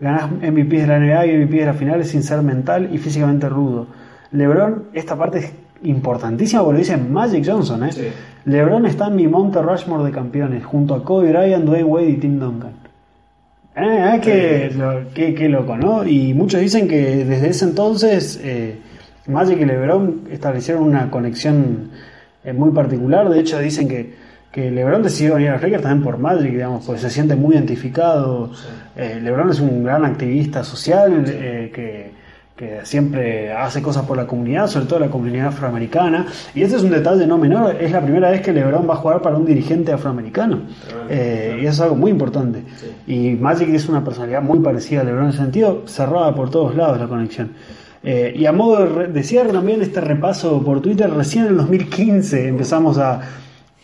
ganás 0.00 0.30
MVP 0.30 0.76
de 0.80 0.86
la 0.86 0.98
NBA 0.98 1.26
y 1.26 1.36
MVP 1.44 1.56
de 1.56 1.66
las 1.66 1.76
finales 1.76 2.08
sin 2.08 2.22
ser 2.22 2.40
mental 2.42 2.88
y 2.92 2.98
físicamente 2.98 3.48
rudo. 3.48 3.86
LeBron, 4.32 4.84
esta 4.92 5.16
parte 5.16 5.38
es 5.38 5.52
importantísima 5.82 6.62
porque 6.62 6.74
lo 6.74 6.78
dice 6.78 6.96
Magic 6.96 7.44
Johnson, 7.46 7.84
¿eh? 7.84 7.92
Sí. 7.92 8.08
LeBron 8.44 8.86
está 8.86 9.08
en 9.08 9.16
mi 9.16 9.26
Monte 9.28 9.60
Rushmore 9.60 10.04
de 10.04 10.10
campeones, 10.12 10.64
junto 10.64 10.94
a 10.94 11.04
Kobe 11.04 11.30
Bryant, 11.30 11.64
Dwayne 11.64 11.84
Wade 11.84 12.10
y 12.10 12.16
Tim 12.16 12.38
Duncan. 12.38 12.72
Que, 14.20 14.70
lo- 14.76 15.12
que, 15.14 15.34
que 15.34 15.48
loco, 15.48 15.76
¿no? 15.76 16.04
Y 16.04 16.34
muchos 16.34 16.60
dicen 16.60 16.88
que 16.88 17.24
desde 17.24 17.50
ese 17.50 17.64
entonces 17.64 18.40
eh, 18.42 18.80
Magic 19.28 19.60
y 19.60 19.64
LeBron 19.64 20.22
establecieron 20.30 20.82
una 20.82 21.10
conexión 21.10 21.90
eh, 22.48 22.52
muy 22.52 22.70
particular. 22.70 23.28
De 23.28 23.40
hecho, 23.40 23.58
dicen 23.58 23.88
que, 23.88 24.14
que 24.50 24.70
LeBron 24.70 25.02
decidió 25.02 25.34
venir 25.34 25.50
a 25.50 25.52
los 25.54 25.62
Lakers 25.62 25.82
también 25.82 26.04
por 26.04 26.18
Magic, 26.18 26.52
digamos, 26.52 26.84
porque 26.84 27.00
se 27.00 27.10
siente 27.10 27.36
muy 27.36 27.54
identificado. 27.54 28.50
Eh, 28.96 29.20
LeBron 29.22 29.50
es 29.50 29.60
un 29.60 29.84
gran 29.84 30.04
activista 30.04 30.64
social 30.64 31.24
eh, 31.26 31.70
que, 31.74 32.12
que 32.58 32.84
siempre 32.84 33.52
hace 33.52 33.80
cosas 33.80 34.04
por 34.04 34.16
la 34.16 34.26
comunidad, 34.26 34.66
sobre 34.66 34.86
todo 34.86 34.98
la 34.98 35.08
comunidad 35.08 35.48
afroamericana. 35.48 36.26
Y 36.54 36.62
este 36.62 36.76
es 36.76 36.82
un 36.82 36.90
detalle 36.90 37.24
no 37.24 37.38
menor, 37.38 37.76
es 37.80 37.92
la 37.92 38.00
primera 38.00 38.30
vez 38.30 38.40
que 38.40 38.52
LeBron 38.52 38.88
va 38.88 38.94
a 38.94 38.96
jugar 38.96 39.22
para 39.22 39.36
un 39.36 39.46
dirigente 39.46 39.92
afroamericano. 39.92 40.62
Eh, 41.08 41.60
y 41.62 41.66
eso 41.66 41.70
es 41.70 41.80
algo 41.82 41.94
muy 41.94 42.10
importante. 42.10 42.64
Y 43.06 43.30
Magic 43.34 43.68
es 43.68 43.88
una 43.88 44.02
personalidad 44.02 44.42
muy 44.42 44.58
parecida 44.58 45.02
a 45.02 45.04
LeBron 45.04 45.24
en 45.24 45.30
ese 45.30 45.38
sentido, 45.38 45.82
cerrada 45.86 46.34
por 46.34 46.50
todos 46.50 46.74
lados 46.74 46.98
la 46.98 47.06
conexión. 47.06 47.52
Eh, 48.10 48.32
y 48.34 48.46
a 48.46 48.52
modo 48.52 48.86
de, 48.86 49.08
de 49.08 49.22
cierre 49.22 49.52
también 49.52 49.82
este 49.82 50.00
repaso 50.00 50.62
por 50.64 50.80
Twitter, 50.80 51.10
recién 51.10 51.44
en 51.44 51.50
el 51.50 51.56
2015 51.58 52.48
empezamos 52.48 52.96
a, 52.96 53.20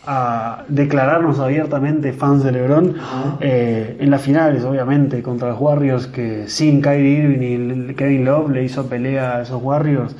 a 0.06 0.64
declararnos 0.68 1.40
abiertamente 1.40 2.14
fans 2.14 2.42
de 2.42 2.52
LeBron 2.52 2.96
eh, 3.40 3.98
en 4.00 4.10
las 4.10 4.22
finales, 4.22 4.64
obviamente, 4.64 5.22
contra 5.22 5.50
los 5.50 5.60
Warriors, 5.60 6.06
que 6.06 6.48
sin 6.48 6.80
Kyrie 6.80 7.18
Irving 7.18 7.90
y 7.90 7.94
Kevin 7.94 8.24
Love 8.24 8.50
le 8.50 8.64
hizo 8.64 8.86
pelea 8.86 9.36
a 9.36 9.42
esos 9.42 9.62
Warriors 9.62 10.16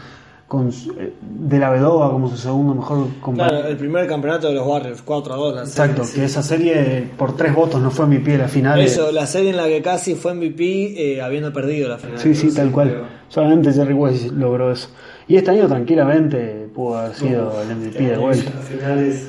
con 0.46 0.68
eh, 0.68 1.14
de 1.20 1.58
la 1.58 1.70
Vedova 1.70 2.10
como 2.10 2.28
su 2.28 2.36
segundo 2.36 2.74
mejor 2.74 3.08
compañero. 3.20 3.56
Claro, 3.56 3.68
el 3.70 3.76
primer 3.78 4.06
campeonato 4.06 4.48
de 4.48 4.54
los 4.54 4.66
Warriors, 4.66 5.00
4 5.02 5.32
a 5.32 5.36
2. 5.38 5.54
la 5.54 5.60
Exacto, 5.62 6.04
serie. 6.04 6.20
que 6.20 6.26
esa 6.26 6.42
serie 6.42 7.10
por 7.16 7.34
tres 7.36 7.54
votos 7.54 7.80
no 7.80 7.90
fue 7.90 8.06
pie 8.18 8.36
la 8.36 8.48
final. 8.48 8.78
Eso, 8.80 9.10
la 9.12 9.26
serie 9.26 9.50
en 9.50 9.56
la 9.56 9.66
que 9.66 9.80
casi 9.80 10.14
fue 10.14 10.34
MVP 10.34 11.14
eh, 11.14 11.22
habiendo 11.22 11.52
perdido 11.52 11.88
la 11.88 11.96
final. 11.96 12.18
Sí, 12.18 12.34
sí, 12.34 12.54
tal 12.54 12.70
cual. 12.70 13.04
Solamente 13.34 13.72
Jerry 13.72 13.94
West 13.94 14.30
logró 14.30 14.70
eso. 14.70 14.90
Y 15.26 15.34
este 15.34 15.50
año 15.50 15.66
tranquilamente 15.66 16.70
pudo 16.72 16.98
haber 16.98 17.16
sido 17.16 17.62
el 17.62 17.74
MVP 17.74 17.98
de 17.98 18.16
vuelta. 18.16 18.52
finales. 18.60 19.26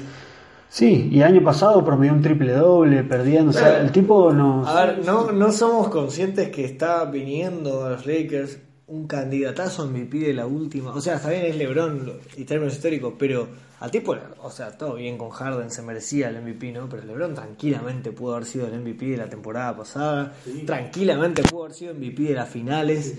Sí, 0.70 1.10
y 1.12 1.18
el 1.18 1.24
año 1.24 1.43
pasado 1.43 1.84
promedió 1.84 2.14
un 2.14 2.22
triple 2.22 2.51
doble, 2.53 3.03
perdiendo. 3.03 3.49
O 3.49 3.53
sea, 3.53 3.82
el 3.82 3.91
tipo 3.91 4.32
nos. 4.32 4.68
A 4.68 4.86
ver, 4.86 5.03
no, 5.03 5.32
no 5.32 5.51
somos 5.51 5.88
conscientes 5.88 6.49
que 6.49 6.66
está 6.66 7.06
viniendo 7.06 7.84
a 7.84 7.89
los 7.89 8.06
Lakers 8.06 8.60
un 8.86 9.08
candidatazo 9.08 9.88
MVP 9.88 10.20
de 10.20 10.34
la 10.36 10.45
última. 10.45 10.93
O 10.93 11.01
sea, 11.01 11.16
está 11.16 11.32
bien, 11.32 11.45
es 11.47 11.56
LeBron 11.56 12.14
y 12.38 12.43
términos 12.43 12.76
históricos, 12.76 13.16
pero 13.18 13.47
al 13.80 13.89
tipo, 13.89 14.16
o 14.43 14.51
sea, 14.51 14.78
todo 14.78 14.93
bien 14.93 15.18
con 15.18 15.32
Harden, 15.32 15.72
se 15.72 15.82
merecía 15.82 16.30
el 16.30 16.43
MVP, 16.43 16.72
¿no? 16.74 16.88
Pero 16.88 17.03
LeBron 17.06 17.34
tranquilamente 17.34 18.12
pudo 18.12 18.36
haber 18.36 18.45
sido 18.45 18.68
el 18.68 18.80
MVP 18.80 19.08
de 19.08 19.18
la 19.18 19.30
temporada 19.30 19.76
pasada, 19.76 20.36
tranquilamente 20.68 21.41
pudo 21.41 21.64
haber 21.64 21.76
sido 21.76 21.95
MVP 21.95 22.22
de 22.22 22.34
las 22.36 22.49
finales. 22.49 23.16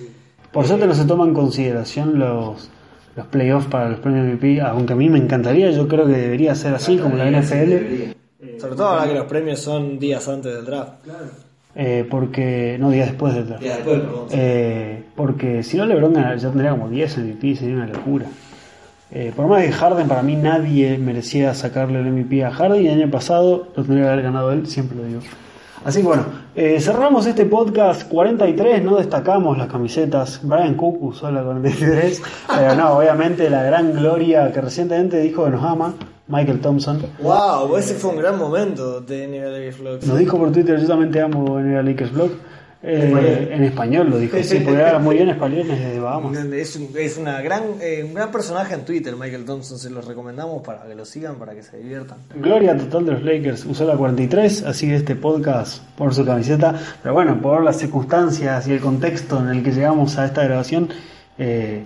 Por 0.57 0.67
suerte 0.67 0.87
no 0.87 0.95
se 0.95 1.05
toman 1.05 1.29
en 1.29 1.35
consideración 1.35 2.19
los, 2.19 2.71
los 3.15 3.27
playoffs 3.27 3.67
para 3.67 3.91
los 3.91 4.01
premios 4.01 4.27
MVP, 4.27 4.63
aunque 4.63 4.95
a 4.95 4.97
mí 4.97 5.11
me 5.11 5.19
encantaría, 5.19 5.71
yo 5.71 5.87
creo 5.87 6.07
que 6.07 6.13
debería 6.13 6.55
ser 6.55 6.73
así 6.75 6.97
como 6.97 7.15
la 7.15 7.31
NFL, 7.31 7.73
Sobre 8.59 8.75
todo 8.75 8.87
ahora 8.87 9.07
que 9.07 9.13
los 9.13 9.27
premios 9.27 9.61
son 9.61 9.99
días 9.99 10.27
antes 10.27 10.55
del 10.55 10.65
draft. 10.65 10.93
eh, 11.75 12.07
porque. 12.11 12.79
No, 12.81 12.89
días 12.91 13.09
después 13.09 13.35
del 13.35 13.49
draft. 13.49 13.63
Ya 13.63 13.75
después, 13.75 14.01
perdón. 14.01 14.29
Eh, 14.31 15.05
porque 15.15 15.63
si 15.63 15.77
no 15.77 15.85
LeBron 15.85 16.15
ya 16.15 16.49
tendría 16.49 16.71
como 16.71 16.89
10 16.89 17.19
MVP, 17.19 17.57
sería 17.57 17.75
una 17.75 17.89
locura. 17.89 18.25
Eh, 19.11 19.35
por 19.37 19.49
más 19.49 19.63
que 19.63 19.73
Harden, 19.73 20.09
para 20.09 20.23
mí 20.23 20.37
nadie 20.37 20.97
merecía 20.97 21.53
sacarle 21.53 22.01
el 22.01 22.11
MVP 22.11 22.43
a 22.47 22.51
Harden 22.51 22.83
y 22.83 22.89
el 22.89 23.03
año 23.03 23.11
pasado 23.11 23.69
lo 23.77 23.83
tendría 23.83 24.05
que 24.05 24.11
haber 24.11 24.23
ganado 24.25 24.53
él, 24.53 24.67
siempre 24.67 24.97
lo 24.97 25.05
digo. 25.05 25.21
Así 25.85 26.01
que 26.01 26.07
bueno, 26.07 26.25
eh, 26.57 26.81
cerramos 26.81 27.27
este 27.27 27.45
podcast 27.45 28.09
43, 28.09 28.83
no 28.83 28.97
destacamos 28.97 29.59
las 29.59 29.69
camisetas. 29.69 30.41
Brian 30.43 30.75
Cook 30.75 31.03
usó 31.03 31.31
la 31.31 31.43
43, 31.43 32.23
pero 32.49 32.75
no, 32.75 32.97
obviamente 32.97 33.51
la 33.51 33.63
gran 33.63 33.93
gloria 33.93 34.51
que 34.53 34.63
recientemente 34.63 35.19
dijo 35.21 35.45
que 35.45 35.51
nos 35.51 35.63
ama, 35.63 35.93
Michael 36.29 36.61
Thompson. 36.61 37.03
Wow, 37.21 37.77
ese 37.77 37.95
fue 37.95 38.11
un 38.11 38.17
gran 38.17 38.39
momento 38.39 39.03
de 39.03 39.29
NBA 39.29 39.77
Flux. 39.77 40.07
Nos 40.07 40.19
dijo 40.19 40.39
por 40.39 40.51
Twitter, 40.51 40.81
yo 40.81 40.87
también 40.89 41.11
te 41.11 41.21
amo 41.21 41.59
el 41.59 41.85
Lakers 41.85 42.13
Blog. 42.13 42.31
Eh, 42.89 43.49
en 43.51 43.65
español 43.65 44.11
lo 44.11 44.19
dijo, 44.19 44.37
sí, 44.45 44.61
porque 44.61 44.81
habla 44.81 45.01
muy 45.01 45.17
bien 45.17 45.29
español 45.29 45.67
desde 45.67 45.99
Bahamas. 45.99 46.37
Es, 46.53 46.77
un- 46.77 46.91
es 46.97 47.17
una 47.17 47.41
gran, 47.43 47.63
eh, 47.81 48.05
un 48.05 48.15
gran 48.15 48.31
personaje 48.31 48.75
en 48.75 48.85
Twitter, 48.85 49.17
Michael 49.17 49.45
Thompson. 49.45 49.77
Se 49.77 49.91
los 49.91 50.05
recomendamos 50.05 50.63
para 50.63 50.85
que 50.87 50.95
lo 50.95 51.05
sigan, 51.05 51.35
para 51.35 51.53
que 51.55 51.65
se 51.65 51.79
diviertan. 51.79 52.19
Gloria 52.37 52.77
total 52.77 53.07
de 53.07 53.13
los 53.13 53.23
Lakers, 53.25 53.65
usó 53.65 53.85
la 53.87 53.97
43, 53.97 54.63
así 54.63 54.87
que 54.87 54.95
este 54.95 55.17
podcast 55.17 55.83
por 55.97 56.15
su 56.15 56.25
camiseta. 56.25 56.79
Pero 57.03 57.13
bueno, 57.13 57.41
por 57.43 57.65
las 57.65 57.77
circunstancias 57.79 58.69
y 58.69 58.73
el 58.75 58.81
contexto 58.81 59.41
en 59.41 59.49
el 59.49 59.65
que 59.65 59.73
llegamos 59.73 60.17
a 60.19 60.25
esta 60.27 60.45
grabación, 60.45 60.89
eh, 61.39 61.83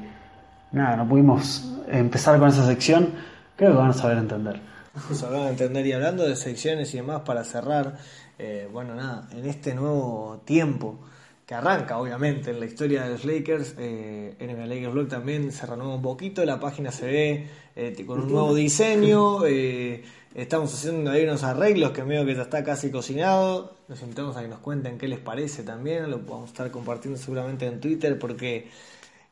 nada, 0.72 0.96
no 0.96 1.08
pudimos 1.08 1.64
empezar 1.90 2.38
con 2.38 2.50
esa 2.50 2.66
sección. 2.66 3.08
Creo 3.56 3.70
que 3.72 3.78
van 3.78 3.90
a 3.90 3.94
saber 3.94 4.18
entender. 4.18 4.60
Van 5.22 5.34
a 5.34 5.48
entender 5.50 5.86
y 5.86 5.92
hablando 5.92 6.28
de 6.28 6.34
secciones 6.36 6.92
y 6.92 6.96
demás 6.98 7.22
para 7.24 7.44
cerrar. 7.44 7.94
Eh, 8.42 8.68
bueno, 8.72 8.94
nada, 8.94 9.28
en 9.32 9.44
este 9.46 9.74
nuevo 9.74 10.40
tiempo 10.44 10.98
que 11.46 11.54
arranca 11.54 11.98
obviamente 11.98 12.50
en 12.52 12.60
la 12.60 12.66
historia 12.66 13.02
de 13.02 13.10
los 13.10 13.24
Lakers, 13.24 13.74
eh, 13.78 14.34
NBA 14.40 14.66
Lakers 14.66 14.92
Blog 14.92 15.08
también 15.08 15.50
se 15.52 15.66
renueva 15.66 15.94
un 15.96 16.02
poquito, 16.02 16.44
la 16.44 16.58
página 16.60 16.90
se 16.92 17.06
ve 17.06 17.46
eh, 17.76 18.04
con 18.06 18.20
un 18.20 18.32
nuevo 18.32 18.54
diseño, 18.54 19.44
eh, 19.46 20.02
estamos 20.34 20.72
haciendo 20.72 21.10
ahí 21.10 21.24
unos 21.24 21.42
arreglos 21.42 21.90
que 21.90 22.04
medio 22.04 22.24
que 22.24 22.36
ya 22.36 22.42
está 22.42 22.62
casi 22.62 22.90
cocinado, 22.92 23.74
los 23.88 24.00
invitamos 24.02 24.36
a 24.36 24.42
que 24.42 24.48
nos 24.48 24.60
cuenten 24.60 24.96
qué 24.96 25.08
les 25.08 25.18
parece 25.18 25.64
también, 25.64 26.08
lo 26.08 26.18
vamos 26.20 26.44
a 26.50 26.52
estar 26.52 26.70
compartiendo 26.70 27.18
seguramente 27.18 27.66
en 27.66 27.80
Twitter 27.80 28.16
porque 28.18 28.68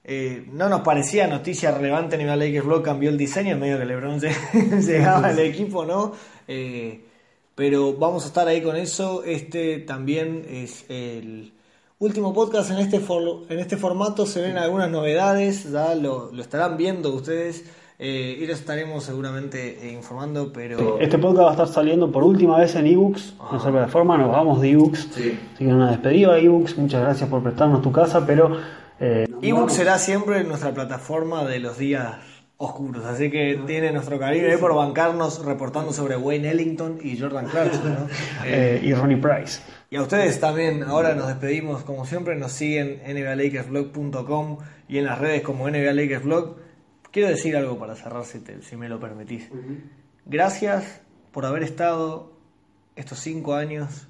eh, 0.04 0.44
no 0.52 0.68
nos 0.68 0.80
parecía 0.80 1.26
noticia 1.28 1.70
relevante 1.70 2.16
NBA 2.18 2.36
Lakers 2.36 2.64
Blog 2.66 2.82
cambió 2.82 3.10
el 3.10 3.16
diseño, 3.18 3.56
medio 3.56 3.78
que 3.78 3.84
LeBron 3.84 4.20
lle- 4.20 4.80
llegaba 4.86 5.28
al 5.28 5.38
equipo, 5.38 5.84
¿no? 5.84 6.12
Eh, 6.48 7.04
pero 7.58 7.92
vamos 7.94 8.22
a 8.22 8.28
estar 8.28 8.46
ahí 8.46 8.62
con 8.62 8.76
eso. 8.76 9.24
Este 9.24 9.80
también 9.80 10.46
es 10.48 10.84
el 10.88 11.52
último 11.98 12.32
podcast 12.32 12.70
en 12.70 12.78
este, 12.78 13.00
for- 13.00 13.46
en 13.48 13.58
este 13.58 13.76
formato. 13.76 14.26
Se 14.26 14.40
ven 14.40 14.56
algunas 14.56 14.88
novedades, 14.88 15.68
ya 15.68 15.96
lo, 15.96 16.30
lo 16.32 16.40
estarán 16.40 16.76
viendo 16.76 17.12
ustedes 17.12 17.64
eh, 17.98 18.38
y 18.40 18.46
los 18.46 18.60
estaremos 18.60 19.02
seguramente 19.02 19.88
eh, 19.88 19.92
informando, 19.92 20.52
pero... 20.52 21.00
Este 21.00 21.18
podcast 21.18 21.46
va 21.46 21.48
a 21.48 21.52
estar 21.54 21.66
saliendo 21.66 22.12
por 22.12 22.22
última 22.22 22.56
vez 22.60 22.76
en 22.76 22.86
ebooks, 22.86 23.34
en 23.40 23.50
nuestra 23.50 23.72
plataforma, 23.72 24.16
nos 24.16 24.30
vamos 24.30 24.60
de 24.60 24.70
ebooks. 24.70 25.08
Sí. 25.12 25.36
Así 25.54 25.64
que 25.64 25.72
una 25.72 25.90
despedida 25.90 26.38
ebooks, 26.38 26.78
muchas 26.78 27.02
gracias 27.02 27.28
por 27.28 27.42
prestarnos 27.42 27.82
tu 27.82 27.90
casa, 27.90 28.24
pero 28.24 28.56
eh, 29.00 29.26
será 29.70 29.98
siempre 29.98 30.44
nuestra 30.44 30.72
plataforma 30.72 31.44
de 31.44 31.58
los 31.58 31.76
días 31.76 32.18
oscuros, 32.60 33.04
así 33.04 33.30
que 33.30 33.60
tiene 33.66 33.92
nuestro 33.92 34.18
cariño 34.18 34.46
por 34.58 34.74
bancarnos 34.74 35.44
reportando 35.44 35.92
sobre 35.92 36.16
Wayne 36.16 36.50
Ellington 36.50 36.98
y 37.02 37.16
Jordan 37.18 37.46
Clarkson, 37.46 37.94
¿no? 37.94 38.06
Eh, 38.44 38.80
y 38.82 38.92
Ronnie 38.94 39.16
Price. 39.16 39.60
y 39.90 39.96
a 39.96 40.02
ustedes 40.02 40.40
también, 40.40 40.82
ahora 40.82 41.14
nos 41.14 41.28
despedimos 41.28 41.84
como 41.84 42.04
siempre, 42.04 42.34
nos 42.36 42.50
siguen 42.52 43.00
en 43.04 43.16
nbalakersblog.com 43.22 44.58
y 44.88 44.98
en 44.98 45.04
las 45.04 45.18
redes 45.20 45.42
como 45.42 45.68
NBA 45.70 45.92
Lakers 45.92 46.24
Blog. 46.24 46.56
Quiero 47.12 47.28
decir 47.28 47.56
algo 47.56 47.78
para 47.78 47.94
cerrar 47.94 48.24
si, 48.24 48.40
te- 48.40 48.60
si 48.62 48.76
me 48.76 48.88
lo 48.88 48.98
permitís. 49.00 49.48
Gracias 50.26 51.00
por 51.32 51.46
haber 51.46 51.62
estado 51.62 52.32
estos 52.96 53.18
cinco 53.20 53.54
años 53.54 54.08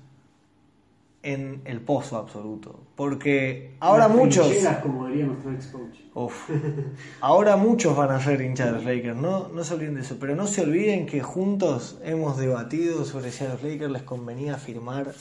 en 1.22 1.62
el 1.64 1.80
pozo 1.80 2.16
absoluto, 2.16 2.80
porque 2.94 3.76
ahora 3.80 4.08
muchos... 4.08 4.52
como 4.82 5.08
diría 5.08 5.26
nuestro 5.26 5.52
ex 5.52 5.66
coach. 5.66 5.98
Uf. 6.14 6.50
Ahora 7.20 7.56
muchos 7.56 7.96
van 7.96 8.10
a 8.10 8.20
ser 8.20 8.40
hinchas 8.40 8.66
de 8.66 8.72
los 8.72 8.84
Lakers, 8.84 9.16
no, 9.16 9.48
no 9.48 9.62
se 9.64 9.74
olviden 9.74 9.94
de 9.96 10.00
eso, 10.00 10.16
pero 10.18 10.34
no 10.34 10.46
se 10.46 10.62
olviden 10.62 11.06
que 11.06 11.20
juntos 11.20 11.98
hemos 12.02 12.36
debatido 12.38 13.04
sobre 13.04 13.30
si 13.30 13.44
a 13.44 13.50
los 13.50 13.62
Lakers 13.62 13.90
les 13.90 14.02
convenía 14.02 14.56
firmar 14.56 15.12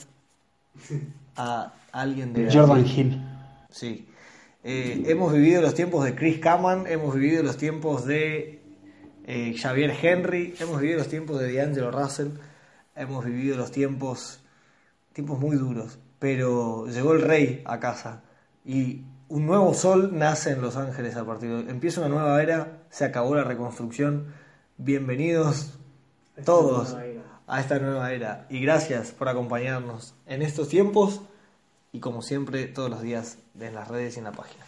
a 1.36 1.72
alguien 1.92 2.32
de 2.32 2.52
Jordan 2.52 2.86
Hill. 2.86 3.22
Sí. 3.70 4.08
Eh, 4.64 5.04
hemos 5.06 5.32
vivido 5.32 5.62
los 5.62 5.74
tiempos 5.74 6.04
de 6.04 6.14
Chris 6.14 6.38
Kaman, 6.38 6.86
hemos 6.88 7.14
vivido 7.14 7.42
los 7.42 7.56
tiempos 7.56 8.04
de 8.04 8.60
eh, 9.24 9.54
Xavier 9.56 9.94
Henry, 10.02 10.54
hemos 10.58 10.80
vivido 10.80 10.98
los 10.98 11.08
tiempos 11.08 11.38
de 11.38 11.52
D'Angelo 11.52 11.90
Russell, 11.90 12.28
hemos 12.96 13.24
vivido 13.24 13.56
los 13.56 13.70
tiempos, 13.70 14.40
tiempos 15.18 15.40
muy 15.40 15.56
duros, 15.56 15.98
pero 16.20 16.86
llegó 16.86 17.12
el 17.12 17.22
rey 17.22 17.62
a 17.64 17.80
casa 17.80 18.22
y 18.64 19.02
un 19.26 19.46
nuevo 19.46 19.74
sol 19.74 20.10
nace 20.12 20.52
en 20.52 20.62
Los 20.62 20.76
Ángeles 20.76 21.16
a 21.16 21.26
partir 21.26 21.50
de 21.50 21.72
empieza 21.72 22.02
una 22.02 22.08
nueva 22.08 22.40
era, 22.40 22.84
se 22.90 23.04
acabó 23.04 23.34
la 23.34 23.42
reconstrucción, 23.42 24.26
bienvenidos 24.76 25.76
todos 26.44 26.96
a 27.48 27.60
esta 27.60 27.80
nueva 27.80 28.12
era 28.12 28.46
y 28.48 28.60
gracias 28.60 29.10
por 29.10 29.28
acompañarnos 29.28 30.14
en 30.28 30.40
estos 30.40 30.68
tiempos 30.68 31.20
y 31.90 31.98
como 31.98 32.22
siempre 32.22 32.66
todos 32.66 32.88
los 32.88 33.02
días 33.02 33.38
en 33.58 33.74
las 33.74 33.88
redes 33.88 34.14
y 34.14 34.18
en 34.18 34.24
la 34.24 34.30
página. 34.30 34.62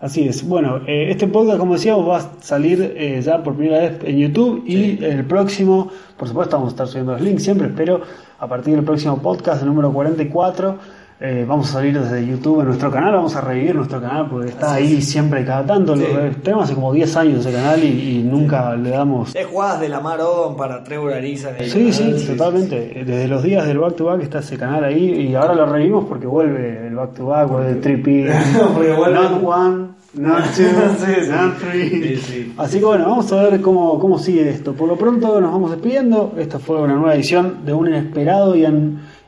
Así 0.00 0.26
es. 0.26 0.44
Bueno, 0.44 0.78
eh, 0.88 1.12
este 1.12 1.28
podcast, 1.28 1.60
como 1.60 1.74
decíamos, 1.74 2.08
va 2.08 2.16
a 2.16 2.42
salir 2.42 2.92
eh, 2.96 3.22
ya 3.22 3.40
por 3.40 3.54
primera 3.54 3.88
vez 3.88 4.00
en 4.02 4.18
YouTube 4.18 4.64
y 4.66 4.98
el 5.04 5.24
próximo, 5.24 5.92
por 6.16 6.26
supuesto, 6.26 6.56
vamos 6.56 6.72
a 6.72 6.74
estar 6.74 6.88
subiendo 6.88 7.12
los 7.12 7.20
links 7.20 7.44
siempre, 7.44 7.68
pero 7.68 8.02
a 8.42 8.46
partir 8.48 8.74
del 8.74 8.84
próximo 8.84 9.18
podcast, 9.22 9.62
el 9.62 9.68
número 9.68 9.92
44, 9.92 10.76
eh, 11.24 11.44
vamos 11.46 11.70
a 11.70 11.74
salir 11.74 11.96
desde 12.00 12.26
YouTube 12.26 12.60
en 12.62 12.66
nuestro 12.66 12.90
canal, 12.90 13.14
vamos 13.14 13.36
a 13.36 13.40
revivir 13.40 13.76
nuestro 13.76 14.00
canal 14.00 14.26
porque 14.28 14.48
está 14.48 14.74
ahí 14.74 15.00
siempre 15.00 15.44
cada 15.44 15.64
tanto. 15.64 15.94
Sí. 15.94 16.02
Lo- 16.02 16.20
eh, 16.26 16.32
tenemos 16.42 16.64
hace 16.64 16.74
como 16.74 16.92
10 16.92 17.16
años 17.16 17.46
ese 17.46 17.52
canal 17.54 17.84
y, 17.84 18.18
y 18.18 18.22
nunca 18.24 18.74
le 18.74 18.90
damos... 18.90 19.34
Es 19.36 19.46
jugadas 19.46 19.80
de 19.80 19.88
la 19.88 20.00
Mar 20.00 20.20
Odom 20.20 20.56
para 20.56 20.82
Trevor 20.82 21.12
Ariza. 21.12 21.50
en 21.50 21.56
el 21.62 21.70
Sí, 21.70 21.90
canal. 21.96 22.18
sí, 22.18 22.26
totalmente. 22.26 23.00
Eh, 23.00 23.04
Desde 23.04 23.28
los 23.28 23.42
días 23.44 23.64
del 23.68 23.78
back 23.78 23.94
to 23.94 24.06
back 24.06 24.20
está 24.22 24.40
ese 24.40 24.58
canal 24.58 24.82
ahí 24.82 25.28
y 25.28 25.34
ahora 25.36 25.54
lo 25.54 25.66
revivimos 25.66 26.06
porque 26.08 26.26
vuelve 26.26 26.88
el 26.88 26.96
back 26.96 27.14
to 27.14 27.26
back, 27.26 27.48
vuelve 27.48 27.70
el 27.70 27.80
trippy. 27.80 28.24
Vuelve- 28.76 29.12
Not 29.14 29.40
one, 29.44 29.86
not 30.14 30.44
two, 30.56 30.62
Sí, 30.98 31.14
sí. 31.24 31.30
not 31.30 31.58
three. 31.58 31.90
Sí, 31.90 32.16
sí. 32.16 32.54
Así 32.58 32.78
que 32.78 32.84
bueno, 32.84 33.08
vamos 33.08 33.32
a 33.32 33.42
ver 33.42 33.60
cómo, 33.60 33.98
cómo 33.98 34.18
sigue 34.18 34.48
esto. 34.48 34.74
Por 34.74 34.88
lo 34.88 34.96
pronto 34.96 35.40
nos 35.40 35.52
vamos 35.52 35.70
despidiendo. 35.70 36.34
Esta 36.38 36.58
fue 36.58 36.80
una 36.80 36.94
nueva 36.94 37.14
edición 37.14 37.64
de 37.64 37.72
un 37.72 37.88
inesperado 37.88 38.54
y, 38.56 38.64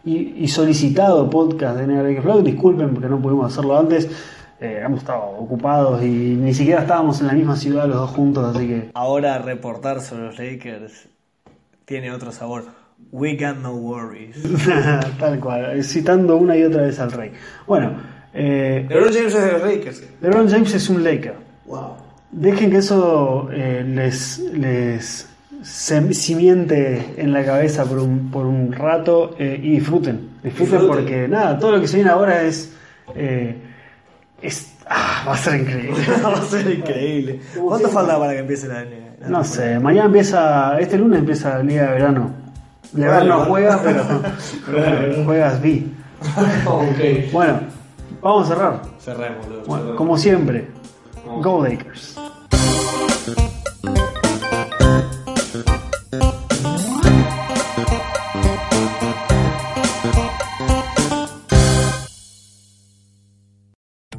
y, 0.04 0.34
y 0.38 0.48
solicitado 0.48 1.28
podcast 1.30 1.78
de 1.78 1.86
Negra 1.86 2.20
Vlog. 2.20 2.42
Disculpen 2.42 2.90
porque 2.94 3.08
no 3.08 3.20
pudimos 3.20 3.52
hacerlo 3.52 3.78
antes. 3.78 4.08
Eh, 4.60 4.80
hemos 4.84 5.00
estado 5.00 5.20
ocupados 5.38 6.02
y 6.02 6.06
ni 6.06 6.54
siquiera 6.54 6.82
estábamos 6.82 7.20
en 7.20 7.26
la 7.26 7.32
misma 7.32 7.56
ciudad 7.56 7.86
los 7.88 7.96
dos 7.96 8.10
juntos, 8.10 8.54
así 8.54 8.66
que 8.68 8.90
Ahora 8.94 9.38
reportar 9.38 10.00
sobre 10.00 10.26
los 10.26 10.38
Lakers 10.38 11.08
tiene 11.84 12.12
otro 12.12 12.30
sabor. 12.30 12.64
We 13.10 13.36
got 13.36 13.56
no 13.60 13.74
worries. 13.74 14.36
Tal 15.18 15.40
cual, 15.40 15.76
eh, 15.78 15.82
citando 15.82 16.36
una 16.36 16.56
y 16.56 16.62
otra 16.62 16.82
vez 16.82 16.98
al 17.00 17.10
rey. 17.12 17.32
Bueno, 17.66 17.94
eh, 18.34 18.86
LeBron 18.88 19.12
James 19.12 19.34
es 19.34 19.44
de 19.44 19.52
los 19.52 19.62
Lakers. 19.62 20.02
LeBron 20.20 20.48
James 20.48 20.74
es 20.74 20.88
un 20.90 21.04
Laker. 21.04 21.34
Wow. 21.66 21.96
dejen 22.30 22.70
que 22.70 22.78
eso 22.78 23.48
eh, 23.52 23.84
les, 23.86 24.38
les 24.38 25.28
cimiente 25.64 27.14
en 27.16 27.32
la 27.32 27.44
cabeza 27.44 27.84
por 27.84 27.98
un, 27.98 28.30
por 28.30 28.46
un 28.46 28.72
rato 28.72 29.34
eh, 29.38 29.58
y 29.62 29.70
disfruten. 29.76 30.30
disfruten. 30.42 30.86
porque 30.86 31.28
nada, 31.28 31.58
todo 31.58 31.72
lo 31.72 31.80
que 31.80 31.88
se 31.88 31.96
viene 31.96 32.10
ahora 32.10 32.42
es... 32.42 32.72
Eh, 33.14 33.56
es 34.42 34.74
ah, 34.88 35.24
va 35.26 35.34
a 35.34 35.36
ser 35.36 35.60
increíble. 35.60 36.04
va 36.24 36.34
a 36.34 36.42
ser 36.42 36.70
increíble. 36.70 37.40
¿Cuánto 37.56 37.88
falta 37.88 38.18
para 38.18 38.32
que 38.32 38.40
empiece 38.40 38.68
la, 38.68 38.84
No 39.28 39.44
sé, 39.44 39.78
mañana 39.78 40.06
empieza, 40.06 40.78
este 40.80 40.98
lunes 40.98 41.20
empieza 41.20 41.58
la 41.58 41.62
Liga 41.62 41.86
de 41.86 41.92
Verano. 41.92 42.30
De 42.92 43.06
verano 43.06 43.38
no 43.38 43.44
juegas, 43.46 43.80
pero, 43.82 45.24
juegas 45.24 45.62
B. 45.62 45.82
Bueno, 47.32 47.60
vamos 48.24 48.50
a 48.50 48.54
cerrar. 48.54 48.82
Cerremos. 48.98 49.46
como 49.96 50.18
siempre, 50.18 50.68
Go 51.40 51.62
Lakers. 51.62 52.18